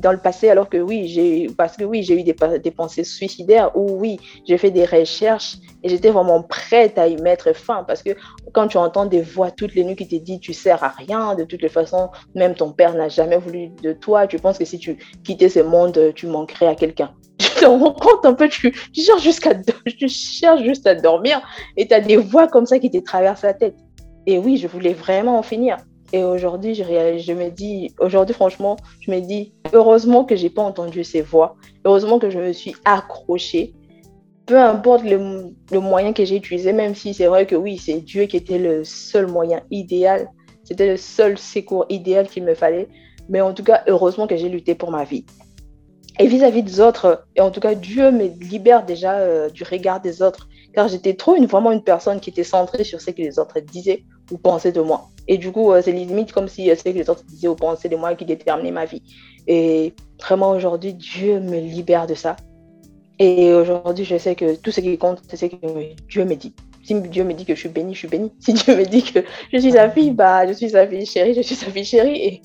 dans 0.00 0.12
le 0.12 0.18
passé, 0.18 0.48
alors 0.48 0.68
que 0.68 0.78
oui, 0.78 1.08
j'ai, 1.08 1.48
parce 1.56 1.76
que 1.76 1.84
oui, 1.84 2.02
j'ai 2.02 2.18
eu 2.18 2.22
des, 2.22 2.34
des, 2.62 2.70
pensées 2.70 3.04
suicidaires 3.04 3.70
ou 3.76 3.98
oui, 4.00 4.18
j'ai 4.46 4.56
fait 4.56 4.70
des 4.70 4.86
recherches 4.86 5.58
et 5.82 5.90
j'étais 5.90 6.10
vraiment 6.10 6.42
prête 6.42 6.98
à 6.98 7.06
y 7.06 7.20
mettre 7.20 7.54
fin 7.54 7.84
parce 7.84 8.02
que 8.02 8.10
quand 8.52 8.68
tu 8.68 8.78
entends 8.78 9.04
des 9.04 9.20
voix 9.20 9.50
toutes 9.50 9.74
les 9.74 9.84
nuits 9.84 9.96
qui 9.96 10.08
te 10.08 10.16
disent 10.16 10.40
tu 10.40 10.54
sers 10.54 10.82
à 10.82 10.88
rien, 10.88 11.34
de 11.34 11.44
toutes 11.44 11.60
les 11.60 11.68
façons, 11.68 12.08
même 12.34 12.54
ton 12.54 12.72
père 12.72 12.94
n'a 12.94 13.08
jamais 13.08 13.36
voulu 13.36 13.68
de 13.82 13.92
toi, 13.92 14.26
tu 14.26 14.38
penses 14.38 14.56
que 14.56 14.64
si 14.64 14.78
tu 14.78 14.96
quittais 15.22 15.50
ce 15.50 15.60
monde, 15.60 16.12
tu 16.14 16.26
manquerais 16.26 16.68
à 16.68 16.74
quelqu'un 16.74 17.12
te 17.60 17.64
rends 17.64 17.92
compte 17.92 18.24
un 18.24 18.34
peu, 18.34 18.48
tu, 18.48 18.72
tu 18.92 19.00
cherches 19.02 19.22
jusqu'à 19.22 19.54
tu 19.98 20.08
juste 20.08 20.86
à 20.86 20.94
dormir 20.94 21.40
et 21.76 21.86
tu 21.86 21.94
as 21.94 22.00
des 22.00 22.16
voix 22.16 22.48
comme 22.48 22.66
ça 22.66 22.78
qui 22.78 22.90
te 22.90 22.98
traversent 22.98 23.42
la 23.42 23.54
tête. 23.54 23.76
Et 24.26 24.38
oui, 24.38 24.56
je 24.56 24.66
voulais 24.66 24.92
vraiment 24.92 25.38
en 25.38 25.42
finir. 25.42 25.76
Et 26.12 26.24
aujourd'hui, 26.24 26.74
je, 26.74 26.82
je 26.82 27.32
me 27.32 27.50
dis, 27.50 27.94
aujourd'hui, 28.00 28.34
franchement, 28.34 28.76
je 29.00 29.10
me 29.10 29.20
dis, 29.20 29.52
heureusement 29.72 30.24
que 30.24 30.36
j'ai 30.36 30.50
pas 30.50 30.62
entendu 30.62 31.04
ces 31.04 31.20
voix. 31.20 31.56
Heureusement 31.84 32.18
que 32.18 32.30
je 32.30 32.38
me 32.38 32.52
suis 32.52 32.74
accrochée. 32.84 33.74
peu 34.46 34.58
importe 34.58 35.04
le 35.04 35.80
moyen 35.80 36.12
que 36.12 36.24
j'ai 36.24 36.36
utilisé, 36.36 36.72
même 36.72 36.94
si 36.94 37.12
c'est 37.12 37.26
vrai 37.26 37.46
que 37.46 37.54
oui, 37.54 37.78
c'est 37.78 38.00
Dieu 38.00 38.24
qui 38.24 38.38
était 38.38 38.58
le 38.58 38.84
seul 38.84 39.26
moyen 39.26 39.60
idéal, 39.70 40.28
c'était 40.64 40.88
le 40.88 40.96
seul 40.96 41.38
secours 41.38 41.84
idéal 41.88 42.28
qu'il 42.28 42.44
me 42.44 42.54
fallait. 42.54 42.88
Mais 43.28 43.42
en 43.42 43.52
tout 43.52 43.62
cas, 43.62 43.82
heureusement 43.86 44.26
que 44.26 44.36
j'ai 44.36 44.48
lutté 44.48 44.74
pour 44.74 44.90
ma 44.90 45.04
vie. 45.04 45.24
Et 46.20 46.26
vis-à-vis 46.26 46.64
des 46.64 46.80
autres, 46.80 47.24
et 47.36 47.40
en 47.40 47.50
tout 47.52 47.60
cas, 47.60 47.74
Dieu 47.74 48.10
me 48.10 48.26
libère 48.26 48.84
déjà 48.84 49.18
euh, 49.18 49.48
du 49.50 49.62
regard 49.62 50.00
des 50.00 50.20
autres, 50.20 50.48
car 50.74 50.88
j'étais 50.88 51.14
trop 51.14 51.36
une, 51.36 51.46
vraiment 51.46 51.70
une 51.70 51.82
personne 51.82 52.18
qui 52.18 52.30
était 52.30 52.44
centrée 52.44 52.82
sur 52.82 53.00
ce 53.00 53.10
que 53.10 53.22
les 53.22 53.38
autres 53.38 53.60
disaient 53.60 54.02
ou 54.32 54.38
pensaient 54.38 54.72
de 54.72 54.80
moi. 54.80 55.08
Et 55.28 55.38
du 55.38 55.52
coup, 55.52 55.72
euh, 55.72 55.80
c'est 55.80 55.92
limite 55.92 56.32
comme 56.32 56.48
si 56.48 56.70
euh, 56.70 56.74
ce 56.74 56.82
que 56.82 56.88
les 56.88 57.08
autres 57.08 57.24
disaient 57.24 57.46
ou 57.46 57.54
pensaient 57.54 57.88
de 57.88 57.94
moi 57.94 58.16
qui 58.16 58.24
déterminait 58.24 58.72
ma 58.72 58.84
vie. 58.84 59.02
Et 59.46 59.94
vraiment, 60.20 60.50
aujourd'hui, 60.50 60.92
Dieu 60.94 61.38
me 61.38 61.60
libère 61.60 62.08
de 62.08 62.14
ça. 62.14 62.34
Et 63.20 63.54
aujourd'hui, 63.54 64.04
je 64.04 64.18
sais 64.18 64.34
que 64.34 64.56
tout 64.56 64.72
ce 64.72 64.80
qui 64.80 64.98
compte, 64.98 65.22
c'est 65.28 65.36
ce 65.36 65.46
que 65.46 65.56
Dieu 66.08 66.24
me 66.24 66.34
dit. 66.34 66.54
Si 66.88 66.98
Dieu 67.02 67.22
me 67.22 67.34
dit 67.34 67.44
que 67.44 67.54
je 67.54 67.60
suis 67.60 67.68
bénie, 67.68 67.92
je 67.92 67.98
suis 67.98 68.08
bénie. 68.08 68.32
Si 68.38 68.54
Dieu 68.54 68.74
me 68.74 68.86
dit 68.86 69.02
que 69.02 69.18
je 69.52 69.58
suis 69.58 69.72
sa 69.72 69.90
fille, 69.90 70.10
bah, 70.10 70.46
je 70.46 70.54
suis 70.54 70.70
sa 70.70 70.86
fille 70.86 71.04
chérie, 71.04 71.34
je 71.34 71.42
suis 71.42 71.54
sa 71.54 71.66
fille 71.66 71.84
chérie. 71.84 72.16
Et 72.16 72.42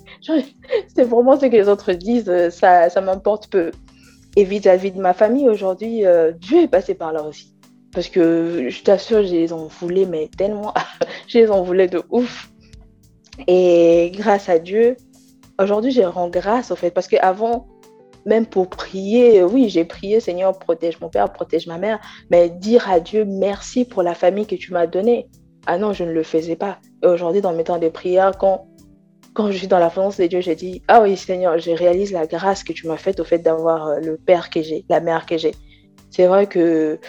c'est 0.93 1.05
vraiment 1.05 1.39
ce 1.39 1.45
que 1.45 1.55
les 1.55 1.69
autres 1.69 1.93
disent, 1.93 2.49
ça, 2.49 2.89
ça 2.89 2.99
m'importe 2.99 3.47
peu. 3.47 3.71
Et 4.35 4.43
vis-à-vis 4.43 4.91
de 4.91 4.99
ma 4.99 5.13
famille, 5.13 5.47
aujourd'hui, 5.47 6.05
euh, 6.05 6.33
Dieu 6.33 6.63
est 6.63 6.67
passé 6.67 6.93
par 6.93 7.13
là 7.13 7.23
aussi. 7.23 7.55
Parce 7.93 8.09
que 8.09 8.67
je 8.67 8.83
t'assure, 8.83 9.23
je 9.23 9.31
les 9.31 9.53
en 9.53 9.67
voulais, 9.67 10.05
mais 10.05 10.29
tellement, 10.37 10.73
je 11.29 11.37
les 11.37 11.49
en 11.49 11.63
voulais 11.63 11.87
de 11.87 12.03
ouf. 12.09 12.51
Et 13.47 14.11
grâce 14.13 14.49
à 14.49 14.59
Dieu, 14.59 14.97
aujourd'hui, 15.57 15.91
je 15.91 16.01
rends 16.01 16.27
grâce 16.27 16.69
au 16.69 16.75
fait. 16.75 16.91
Parce 16.91 17.07
qu'avant, 17.07 17.65
même 18.25 18.45
pour 18.45 18.69
prier, 18.69 19.43
oui, 19.43 19.69
j'ai 19.69 19.85
prié, 19.85 20.19
Seigneur, 20.19 20.57
protège 20.57 20.99
mon 21.01 21.09
père, 21.09 21.31
protège 21.31 21.67
ma 21.67 21.77
mère, 21.77 21.99
mais 22.29 22.49
dire 22.49 22.89
à 22.89 22.99
Dieu 22.99 23.25
merci 23.25 23.85
pour 23.85 24.03
la 24.03 24.15
famille 24.15 24.45
que 24.45 24.55
tu 24.55 24.71
m'as 24.71 24.87
donnée. 24.87 25.27
Ah 25.65 25.77
non, 25.77 25.93
je 25.93 26.03
ne 26.03 26.11
le 26.11 26.23
faisais 26.23 26.55
pas. 26.55 26.77
Aujourd'hui, 27.03 27.41
dans 27.41 27.53
mes 27.53 27.63
temps 27.63 27.79
de 27.79 27.89
prière, 27.89 28.37
quand, 28.37 28.67
quand 29.33 29.51
je 29.51 29.57
suis 29.57 29.67
dans 29.67 29.79
la 29.79 29.89
présence 29.89 30.17
de 30.17 30.25
Dieu, 30.25 30.41
j'ai 30.41 30.55
dit, 30.55 30.81
ah 30.87 31.01
oui, 31.01 31.15
Seigneur, 31.15 31.57
je 31.57 31.71
réalise 31.71 32.11
la 32.11 32.27
grâce 32.27 32.63
que 32.63 32.73
tu 32.73 32.87
m'as 32.87 32.97
faite 32.97 33.19
au 33.19 33.23
fait 33.23 33.39
d'avoir 33.39 33.87
euh, 33.87 33.99
le 33.99 34.17
père 34.17 34.49
que 34.49 34.61
j'ai, 34.61 34.85
la 34.89 34.99
mère 34.99 35.25
que 35.25 35.37
j'ai. 35.37 35.53
C'est 36.11 36.27
vrai 36.27 36.47
que, 36.47 36.99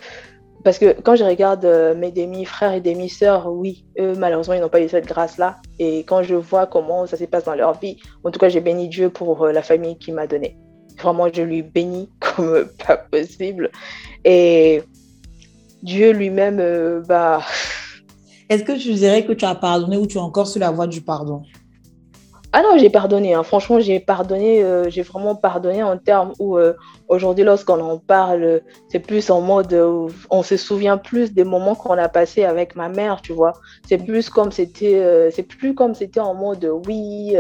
parce 0.63 0.79
que 0.79 0.99
quand 1.03 1.17
je 1.17 1.25
regarde 1.25 1.65
euh, 1.65 1.95
mes 1.95 2.11
demi-frères 2.11 2.73
et 2.73 2.81
demi-sœurs, 2.81 3.53
oui, 3.53 3.85
eux, 3.99 4.15
malheureusement, 4.17 4.55
ils 4.55 4.61
n'ont 4.61 4.69
pas 4.69 4.81
eu 4.81 4.89
cette 4.89 5.07
grâce-là. 5.07 5.59
Et 5.79 5.99
quand 6.05 6.23
je 6.23 6.35
vois 6.37 6.67
comment 6.67 7.07
ça 7.07 7.17
se 7.17 7.25
passe 7.25 7.45
dans 7.45 7.55
leur 7.55 7.79
vie, 7.79 7.99
en 8.23 8.31
tout 8.31 8.39
cas, 8.39 8.49
j'ai 8.49 8.61
béni 8.61 8.89
Dieu 8.89 9.11
pour 9.11 9.45
euh, 9.45 9.53
la 9.53 9.63
famille 9.63 9.99
qu'il 9.99 10.15
m'a 10.15 10.27
donnée. 10.27 10.57
Vraiment, 10.99 11.29
je 11.33 11.43
lui 11.43 11.63
bénis 11.63 12.09
comme 12.21 12.69
pas 12.87 12.97
possible. 12.97 13.71
Et 14.25 14.83
Dieu 15.85 16.13
lui-même, 16.13 16.61
euh, 16.61 17.03
bah. 17.07 17.43
Est-ce 18.49 18.65
que 18.65 18.73
tu 18.73 18.95
dirais 18.95 19.25
que 19.25 19.33
tu 19.33 19.45
as 19.45 19.55
pardonné 19.55 19.99
ou 19.99 20.07
tu 20.07 20.17
es 20.17 20.21
encore 20.21 20.47
sur 20.47 20.61
la 20.61 20.71
voie 20.71 20.87
du 20.87 21.03
pardon? 21.03 21.43
Ah 22.53 22.63
non, 22.63 22.79
j'ai 22.79 22.89
pardonné. 22.89 23.35
Hein. 23.35 23.43
Franchement, 23.43 23.81
j'ai 23.81 24.01
pardonné. 24.01 24.63
Euh, 24.63 24.89
j'ai 24.89 25.03
vraiment 25.03 25.35
pardonné 25.35 25.83
en 25.83 25.99
termes 25.99 26.33
où 26.39 26.57
euh, 26.57 26.73
aujourd'hui, 27.09 27.45
lorsqu'on 27.45 27.81
en 27.81 27.99
parle, 27.99 28.63
c'est 28.89 29.01
plus 29.01 29.29
en 29.29 29.43
mode, 29.43 29.75
on 30.31 30.43
se 30.43 30.57
souvient 30.57 30.97
plus 30.97 31.35
des 31.35 31.45
moments 31.45 31.75
qu'on 31.75 31.99
a 31.99 32.09
passés 32.09 32.45
avec 32.45 32.77
ma 32.77 32.89
mère, 32.89 33.21
tu 33.21 33.35
vois. 33.35 33.53
C'est 33.87 33.99
plus 33.99 34.31
comme 34.31 34.53
c'était, 34.53 35.31
c'est 35.33 35.43
plus 35.43 35.75
comme 35.75 35.95
c'était 35.95 36.21
en 36.21 36.35
mode, 36.35 36.71
oui. 36.87 37.37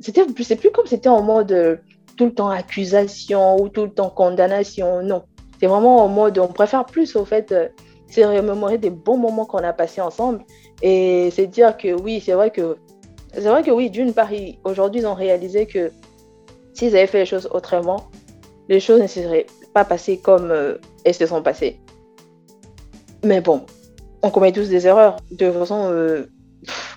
c'était, 0.00 0.24
c'est 0.42 0.56
plus 0.56 0.70
comme 0.70 0.86
c'était 0.86 1.10
en 1.10 1.22
mode 1.22 1.78
tout 2.18 2.26
le 2.26 2.34
temps 2.34 2.50
accusation 2.50 3.56
ou 3.62 3.68
tout 3.70 3.84
le 3.84 3.90
temps 3.90 4.10
condamnation. 4.10 5.02
Non. 5.02 5.22
C'est 5.58 5.66
vraiment 5.66 6.04
en 6.04 6.08
mode, 6.08 6.38
on 6.38 6.48
préfère 6.48 6.84
plus 6.84 7.16
au 7.16 7.24
fait, 7.24 7.52
euh, 7.52 7.68
remémorer 8.16 8.78
des 8.78 8.90
bons 8.90 9.16
moments 9.16 9.44
qu'on 9.44 9.58
a 9.58 9.72
passés 9.72 10.00
ensemble 10.00 10.44
et 10.82 11.30
c'est 11.32 11.46
dire 11.46 11.76
que 11.76 12.00
oui, 12.00 12.20
c'est 12.24 12.32
vrai 12.32 12.50
que, 12.50 12.76
c'est 13.32 13.40
vrai 13.48 13.62
que 13.62 13.70
oui, 13.70 13.90
d'une 13.90 14.12
part, 14.12 14.28
aujourd'hui, 14.64 15.00
ils 15.00 15.06
ont 15.06 15.14
réalisé 15.14 15.66
que 15.66 15.90
s'ils 16.74 16.96
avaient 16.96 17.06
fait 17.06 17.20
les 17.20 17.26
choses 17.26 17.48
autrement, 17.52 18.08
les 18.68 18.80
choses 18.80 19.00
ne 19.00 19.06
seraient 19.06 19.46
pas 19.74 19.84
passées 19.84 20.18
comme 20.18 20.50
euh, 20.50 20.76
elles 21.04 21.14
se 21.14 21.26
sont 21.26 21.42
passées. 21.42 21.80
Mais 23.24 23.40
bon, 23.40 23.62
on 24.22 24.30
commet 24.30 24.52
tous 24.52 24.68
des 24.68 24.86
erreurs. 24.86 25.16
De 25.30 25.50
façon, 25.50 25.90
euh, 25.90 26.26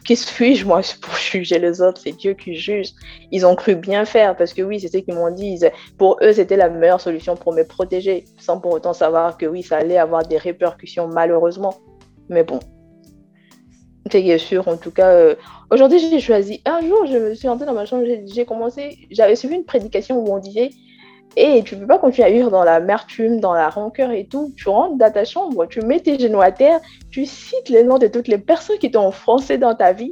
qui 0.06 0.16
suis-je 0.16 0.66
moi 0.66 0.82
pour 1.02 1.16
juger 1.16 1.60
les 1.60 1.82
autres 1.82 2.02
C'est 2.02 2.12
Dieu 2.12 2.34
qui 2.34 2.56
juge. 2.56 2.90
Ils 3.32 3.46
ont 3.46 3.56
cru 3.56 3.76
bien 3.76 4.06
faire 4.06 4.36
parce 4.36 4.54
que 4.54 4.62
oui, 4.62 4.80
c'est 4.80 4.88
ce 4.88 4.98
qu'ils 4.98 5.14
m'ont 5.14 5.32
dit. 5.32 5.60
Pour 5.98 6.18
eux, 6.22 6.34
c'était 6.34 6.58
la 6.58 6.70
meilleure 6.70 7.02
solution 7.02 7.36
pour 7.36 7.54
me 7.54 7.64
protéger, 7.64 8.26
sans 8.38 8.60
pour 8.60 8.74
autant 8.74 8.94
savoir 8.94 9.38
que 9.38 9.46
oui, 9.46 9.64
ça 9.64 9.78
allait 9.78 9.98
avoir 9.98 10.26
des 10.26 10.38
répercussions 10.38 11.08
malheureusement. 11.08 11.76
Mais 12.30 12.44
bon, 12.44 12.60
c'est 14.12 14.38
sûr. 14.38 14.68
En 14.68 14.78
tout 14.78 14.92
cas, 14.92 15.10
euh, 15.10 15.36
aujourd'hui, 15.70 16.00
j'ai 16.00 16.20
choisi. 16.20 16.62
Un 16.66 16.82
jour, 16.82 17.06
je 17.06 17.18
me 17.18 17.34
suis 17.36 17.48
entrée 17.48 17.66
dans 17.66 17.74
ma 17.74 17.86
chambre, 17.86 18.06
j'ai 18.26 18.46
commencé. 18.46 19.08
J'avais 19.12 19.36
suivi 19.36 19.56
une 19.56 19.66
prédication 19.66 20.20
où 20.20 20.34
on 20.34 20.40
disait 20.40 20.72
et 21.38 21.64
tu 21.64 21.78
peux 21.78 21.88
pas 21.88 21.98
continuer 21.98 22.28
à 22.28 22.32
vivre 22.32 22.52
dans 22.52 22.64
l'amertume, 22.64 23.40
dans 23.40 23.54
la 23.54 23.70
rancœur 23.70 24.12
et 24.12 24.26
tout. 24.26 24.54
Tu 24.58 24.68
rentres 24.68 24.98
dans 24.98 25.12
ta 25.12 25.24
chambre, 25.24 25.66
tu 25.66 25.82
mets 25.82 26.00
tes 26.00 26.20
genoux 26.20 26.42
à 26.42 26.52
terre, 26.52 26.80
tu 27.10 27.26
cites 27.26 27.70
les 27.70 27.84
noms 27.84 27.98
de 27.98 28.08
toutes 28.08 28.28
les 28.28 28.38
personnes 28.38 28.78
qui 28.78 28.92
t'ont 28.92 29.08
offensé 29.08 29.58
dans 29.58 29.74
ta 29.74 29.94
vie 29.94 30.12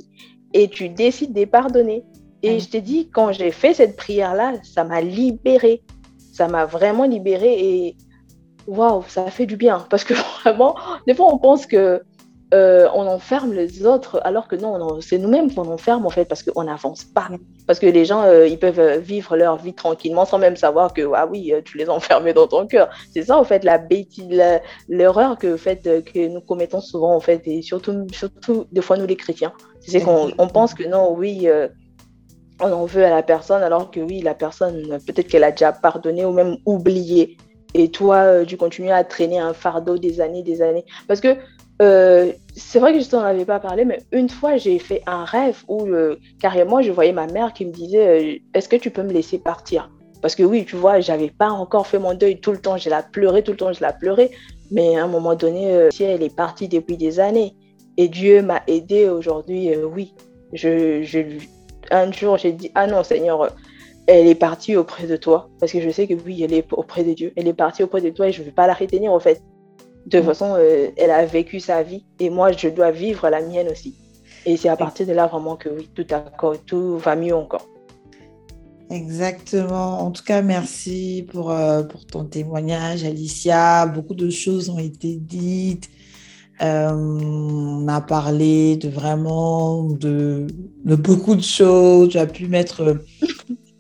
et 0.54 0.70
tu 0.70 0.90
décides 0.90 1.34
de 1.34 1.46
pardonner. 1.46 2.04
Et 2.42 2.60
je 2.60 2.70
t'ai 2.70 2.82
dit, 2.82 3.10
quand 3.10 3.34
j'ai 3.34 3.52
fait 3.52 3.74
cette 3.74 3.98
prière-là, 3.98 4.54
ça 4.64 4.86
m'a 4.86 5.02
libérée. 5.02 5.84
Ça 6.32 6.48
m'a 6.48 6.66
vraiment 6.66 7.04
libérée 7.04 7.60
et 7.60 7.98
waouh, 8.66 9.04
ça 9.08 9.26
fait 9.30 9.46
du 9.46 9.58
bien. 9.58 9.86
Parce 9.90 10.06
que 10.06 10.14
vraiment, 10.44 10.76
des 11.06 11.14
fois, 11.14 11.34
on 11.34 11.38
pense 11.38 11.66
que 11.66 12.02
euh, 12.52 12.90
on 12.96 13.06
enferme 13.06 13.54
les 13.54 13.86
autres, 13.86 14.20
alors 14.24 14.48
que 14.48 14.56
non, 14.56 15.00
c'est 15.02 15.20
nous-mêmes 15.20 15.54
qu'on 15.54 15.72
enferme 15.72 16.08
en 16.08 16.10
fait, 16.10 16.26
parce 16.26 16.42
qu'on 16.42 16.64
n'avance 16.64 17.04
pas. 17.04 17.30
Parce 17.68 17.78
que 17.78 17.86
les 17.86 18.06
gens, 18.06 18.24
euh, 18.24 18.48
ils 18.48 18.58
peuvent 18.58 18.80
euh, 18.80 18.98
vivre 18.98 19.38
leur 19.38 19.58
vie 19.58 19.76
tranquillement 19.76 20.26
sans 20.26 20.40
même 20.40 20.56
savoir 20.56 20.92
que, 20.94 21.08
ah 21.14 21.28
oui, 21.30 21.54
tu 21.64 21.78
les 21.78 21.86
as 21.86 21.94
enfermés 21.94 22.34
dans 22.34 22.48
ton 22.48 22.66
cœur. 22.66 22.90
C'est 23.14 23.24
ça, 23.24 23.38
en 23.38 23.44
fait, 23.44 23.64
la 23.64 23.78
bêtise, 23.78 24.42
l'erreur 24.88 25.38
que, 25.38 25.58
fait, 25.58 26.04
que 26.04 26.28
nous 26.28 26.42
commettons 26.42 26.82
souvent, 26.82 27.16
en 27.16 27.20
fait, 27.20 27.44
et 27.46 27.62
surtout, 27.62 28.08
surtout 28.12 28.66
des 28.72 28.82
fois, 28.82 28.98
nous 28.98 29.06
les 29.06 29.16
chrétiens. 29.16 29.54
C'est 29.82 30.02
qu'on 30.02 30.32
on 30.40 30.48
pense 30.48 30.74
que 30.74 30.84
non, 30.88 31.14
oui, 31.16 31.48
on 32.60 32.72
en 32.72 32.86
veut 32.86 33.06
à 33.06 33.12
la 33.12 33.22
personne, 33.22 33.62
alors 33.62 33.92
que 33.92 34.00
oui, 34.00 34.22
la 34.22 34.34
personne, 34.34 34.98
peut-être 35.06 35.28
qu'elle 35.28 35.44
a 35.44 35.52
déjà 35.52 35.72
pardonné 35.72 36.26
ou 36.26 36.32
même 36.32 36.58
oublié. 36.66 37.38
Et 37.76 37.92
toi, 37.92 38.44
tu 38.46 38.58
continues 38.58 38.90
à 38.90 39.04
traîner 39.04 39.38
un 39.38 39.54
fardeau 39.54 40.00
des 40.00 40.20
années, 40.20 40.42
des 40.42 40.64
années. 40.64 40.86
Parce 41.08 41.22
que 41.22 41.38
euh, 41.82 42.32
c'est 42.56 42.80
vrai 42.80 42.94
que 42.94 43.00
je 43.00 43.10
t'en 43.10 43.22
avais 43.22 43.46
pas 43.46 43.60
parlé, 43.60 43.86
mais 43.86 44.00
une 44.12 44.30
fois, 44.30 44.58
j'ai 44.58 44.80
fait 44.80 45.02
un 45.06 45.24
rêve 45.24 45.64
où 45.68 45.86
euh, 45.86 46.18
carrément, 46.42 46.82
je 46.82 46.92
voyais 46.92 47.14
ma 47.14 47.28
mère 47.28 47.54
qui 47.54 47.66
me 47.66 47.72
disait 47.72 48.08
euh, 48.08 48.40
Est-ce 48.54 48.68
que 48.68 48.76
tu 48.76 48.92
peux 48.92 49.04
me 49.04 49.14
laisser 49.14 49.40
partir? 49.40 49.90
Parce 50.22 50.36
que 50.36 50.44
oui, 50.44 50.66
tu 50.66 50.76
vois, 50.76 51.00
j'avais 51.00 51.30
pas 51.30 51.50
encore 51.50 51.88
fait 51.88 52.00
mon 52.00 52.14
deuil 52.14 52.42
tout 52.42 52.52
le 52.52 52.58
temps, 52.58 52.78
je 52.78 52.90
la 52.90 53.02
pleurais 53.02 53.42
tout 53.42 53.52
le 53.52 53.58
temps, 53.58 53.72
je 53.72 53.82
la 53.82 53.94
pleurais. 53.94 54.32
Mais 54.72 54.98
à 54.98 55.06
un 55.06 55.08
moment 55.08 55.36
donné, 55.36 55.90
elle 56.00 56.22
est 56.22 56.36
partie 56.36 56.68
depuis 56.68 56.98
des 56.98 57.20
années 57.20 57.56
et 57.98 58.08
Dieu 58.08 58.42
m'a 58.42 58.62
aidé 58.68 59.10
aujourd'hui, 59.10 59.74
oui. 59.76 60.14
Je, 60.54 61.02
je, 61.04 61.20
un 61.90 62.12
jour, 62.12 62.38
j'ai 62.38 62.52
dit 62.52 62.70
Ah 62.76 62.86
non, 62.86 63.04
Seigneur, 63.04 63.56
elle 64.08 64.28
est 64.28 64.36
partie 64.36 64.76
auprès 64.76 65.08
de 65.08 65.16
toi. 65.16 65.50
Parce 65.60 65.72
que 65.72 65.80
je 65.80 65.90
sais 65.90 66.08
que 66.08 66.14
oui, 66.14 66.44
elle 66.44 66.54
est 66.54 66.66
auprès 66.74 67.04
de 67.04 67.14
Dieu. 67.14 67.32
Elle 67.36 67.48
est 67.48 67.54
partie 67.54 67.84
auprès 67.84 68.02
de 68.02 68.10
toi 68.10 68.28
et 68.28 68.32
je 68.32 68.42
ne 68.42 68.46
vais 68.46 68.52
pas 68.52 68.68
la 68.68 68.74
retenir 68.74 69.12
en 69.12 69.20
fait. 69.20 69.42
De 70.06 70.18
toute 70.18 70.26
façon, 70.28 70.56
euh, 70.58 70.88
elle 70.98 71.12
a 71.12 71.26
vécu 71.26 71.60
sa 71.60 71.84
vie 71.84 72.04
et 72.20 72.30
moi, 72.30 72.52
je 72.52 72.70
dois 72.70 72.92
vivre 72.92 73.30
la 73.30 73.42
mienne 73.42 73.68
aussi. 73.70 73.96
Et 74.46 74.58
c'est 74.58 74.70
à 74.70 74.78
partir 74.78 75.06
de 75.06 75.12
là 75.12 75.28
vraiment 75.28 75.56
que 75.56 75.70
oui, 75.70 75.90
tout, 75.94 76.06
tout 76.66 76.98
va 76.98 77.16
mieux 77.16 77.36
encore. 77.36 77.68
Exactement. 78.90 80.00
En 80.00 80.12
tout 80.12 80.24
cas, 80.24 80.42
merci 80.42 81.28
pour, 81.32 81.52
euh, 81.52 81.84
pour 81.84 82.06
ton 82.06 82.26
témoignage, 82.26 83.04
Alicia. 83.04 83.86
Beaucoup 83.86 84.16
de 84.16 84.30
choses 84.30 84.70
ont 84.70 84.80
été 84.80 85.16
dites. 85.16 85.90
Euh, 86.62 86.90
on 86.92 87.88
a 87.88 88.02
parlé 88.02 88.78
de 88.78 88.90
vraiment 88.90 89.84
de, 89.84 90.48
de, 90.84 90.96
beaucoup 90.96 91.36
de 91.36 91.44
choses. 91.44 92.10
Tu 92.10 92.18
as 92.18 92.26
pu 92.26 92.48
mettre 92.48 93.00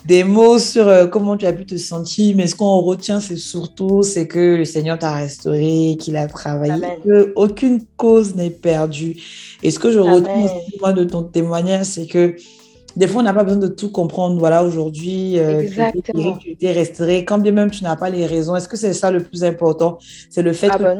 des 0.05 0.23
mots 0.23 0.59
sur 0.59 0.87
euh, 0.87 1.07
comment 1.07 1.35
tu 1.35 1.45
as 1.45 1.53
pu 1.53 1.65
te 1.65 1.77
sentir, 1.77 2.35
mais 2.35 2.47
ce 2.47 2.55
qu'on 2.55 2.79
retient, 2.79 3.19
c'est 3.19 3.37
surtout 3.37 4.01
c'est 4.03 4.27
que 4.27 4.55
le 4.55 4.65
Seigneur 4.65 4.97
t'a 4.97 5.13
restauré, 5.13 5.97
qu'il 5.99 6.15
a 6.15 6.27
travaillé, 6.27 6.81
que 7.03 7.33
aucune 7.35 7.81
cause 7.97 8.35
n'est 8.35 8.49
perdue. 8.49 9.17
Et 9.61 9.71
ce 9.71 9.79
que 9.79 9.91
je 9.91 9.99
retiens 9.99 10.47
moi 10.79 10.93
de 10.93 11.03
ton 11.03 11.23
témoignage, 11.23 11.85
c'est 11.85 12.07
que 12.07 12.35
des 12.95 13.07
fois, 13.07 13.21
on 13.21 13.23
n'a 13.23 13.33
pas 13.33 13.43
besoin 13.43 13.59
de 13.59 13.67
tout 13.67 13.91
comprendre. 13.91 14.37
Voilà, 14.39 14.63
aujourd'hui, 14.63 15.37
euh, 15.37 15.63
tu 15.69 16.65
es 16.65 16.71
restauré, 16.71 17.23
quand 17.23 17.37
bien 17.37 17.51
même 17.51 17.69
tu 17.71 17.83
n'as 17.83 17.95
pas 17.95 18.09
les 18.09 18.25
raisons. 18.25 18.55
Est-ce 18.55 18.67
que 18.67 18.77
c'est 18.77 18.93
ça 18.93 19.11
le 19.11 19.23
plus 19.23 19.43
important? 19.43 19.99
C'est 20.29 20.41
le 20.41 20.53
fait 20.53 20.69
ah 20.71 20.77
que 20.77 20.83
bah 20.83 20.95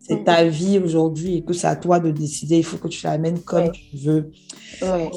c'est 0.00 0.24
ta 0.24 0.44
vie 0.44 0.78
aujourd'hui 0.78 1.36
et 1.36 1.42
que 1.42 1.52
c'est 1.52 1.68
à 1.68 1.76
toi 1.76 2.00
de 2.00 2.10
décider. 2.10 2.58
Il 2.58 2.64
faut 2.64 2.76
que 2.76 2.88
tu 2.88 3.06
l'amènes 3.06 3.38
comme 3.40 3.70
tu 3.70 3.96
veux. 3.96 4.30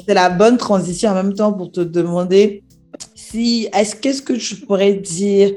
C'est 0.06 0.14
la 0.14 0.30
bonne 0.30 0.56
transition 0.56 1.10
en 1.10 1.14
même 1.14 1.34
temps 1.34 1.52
pour 1.52 1.72
te 1.72 1.80
demander 1.80 2.62
si, 3.30 3.68
est-ce 3.72 3.94
qu'est-ce 3.96 4.22
que 4.22 4.38
je 4.38 4.56
pourrais 4.56 4.94
dire 4.94 5.52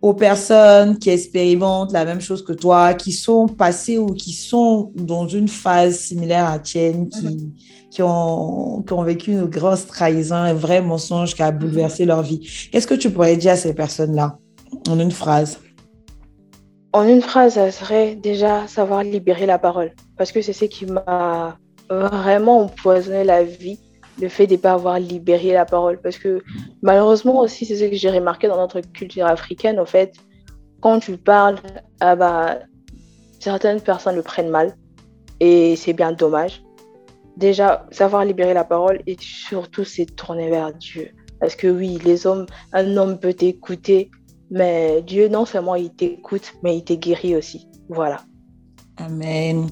aux 0.00 0.14
personnes 0.14 0.98
qui 0.98 1.10
expérimentent 1.10 1.92
la 1.92 2.04
même 2.04 2.20
chose 2.20 2.44
que 2.44 2.52
toi, 2.52 2.94
qui 2.94 3.12
sont 3.12 3.46
passées 3.46 3.98
ou 3.98 4.06
qui 4.06 4.32
sont 4.32 4.92
dans 4.94 5.26
une 5.26 5.48
phase 5.48 5.98
similaire 5.98 6.46
à 6.46 6.58
tienne, 6.58 7.08
qui, 7.08 7.26
mhm. 7.26 7.52
qui, 7.90 8.02
ont, 8.02 8.82
qui 8.82 8.92
ont 8.92 9.02
vécu 9.02 9.32
une 9.32 9.46
grosse 9.46 9.86
trahison, 9.86 10.36
un 10.36 10.54
vrai 10.54 10.80
mensonge 10.80 11.34
qui 11.34 11.42
a 11.42 11.50
bouleversé 11.50 12.04
leur 12.04 12.22
vie? 12.22 12.48
Qu'est-ce 12.70 12.86
que 12.86 12.94
tu 12.94 13.10
pourrais 13.10 13.36
dire 13.36 13.52
à 13.52 13.56
ces 13.56 13.74
personnes-là 13.74 14.38
en 14.88 15.00
une 15.00 15.10
phrase? 15.10 15.58
En 16.92 17.06
une 17.06 17.20
phrase, 17.20 17.54
ça 17.54 17.70
serait 17.70 18.14
déjà 18.14 18.66
savoir 18.68 19.02
libérer 19.02 19.46
la 19.46 19.58
parole, 19.58 19.92
parce 20.16 20.32
que 20.32 20.40
c'est 20.42 20.52
ce 20.52 20.64
qui 20.64 20.86
m'a 20.86 21.58
vraiment 21.90 22.60
empoisonné 22.62 23.24
la 23.24 23.42
vie 23.42 23.78
le 24.20 24.28
fait 24.28 24.46
de 24.46 24.52
ne 24.52 24.58
pas 24.58 24.72
avoir 24.72 24.98
libéré 24.98 25.52
la 25.52 25.64
parole. 25.64 26.00
Parce 26.00 26.18
que 26.18 26.42
malheureusement 26.82 27.40
aussi, 27.40 27.64
c'est 27.66 27.76
ce 27.76 27.84
que 27.84 27.96
j'ai 27.96 28.10
remarqué 28.10 28.48
dans 28.48 28.56
notre 28.56 28.80
culture 28.80 29.26
africaine, 29.26 29.78
au 29.78 29.86
fait, 29.86 30.14
quand 30.80 31.00
tu 31.00 31.16
parles, 31.16 31.58
ah 32.00 32.16
bah, 32.16 32.58
certaines 33.40 33.80
personnes 33.80 34.16
le 34.16 34.22
prennent 34.22 34.50
mal. 34.50 34.74
Et 35.40 35.76
c'est 35.76 35.92
bien 35.92 36.12
dommage. 36.12 36.62
Déjà, 37.36 37.86
savoir 37.92 38.24
libérer 38.24 38.54
la 38.54 38.64
parole 38.64 39.00
et 39.06 39.16
surtout, 39.20 39.84
c'est 39.84 40.06
tourner 40.06 40.50
vers 40.50 40.72
Dieu. 40.74 41.10
Parce 41.40 41.54
que 41.54 41.68
oui, 41.68 41.98
les 42.04 42.26
hommes, 42.26 42.46
un 42.72 42.96
homme 42.96 43.20
peut 43.20 43.32
t'écouter, 43.32 44.10
mais 44.50 45.02
Dieu, 45.02 45.28
non 45.28 45.44
seulement 45.44 45.76
il 45.76 45.94
t'écoute, 45.94 46.52
mais 46.64 46.76
il 46.76 46.82
te 46.82 46.94
guérit 46.94 47.36
aussi. 47.36 47.68
Voilà. 47.88 48.22
Amen. 48.98 49.68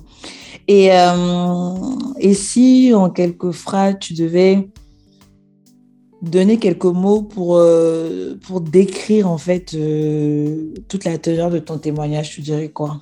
Et, 0.68 0.93
euh, 0.93 1.74
et 2.18 2.35
si, 2.35 2.93
en 2.95 3.11
quelques 3.11 3.53
phrases, 3.53 3.97
tu 4.01 4.14
devais 4.14 4.68
donner 6.22 6.59
quelques 6.59 6.85
mots 6.85 7.22
pour, 7.22 7.57
euh, 7.57 8.35
pour 8.47 8.61
décrire 8.61 9.31
en 9.31 9.39
fait 9.39 9.74
euh, 9.74 10.74
toute 10.89 11.05
la 11.05 11.18
teneur 11.18 11.51
de 11.51 11.59
ton 11.59 11.79
témoignage, 11.79 12.31
tu 12.31 12.41
dirais 12.41 12.68
quoi? 12.68 13.01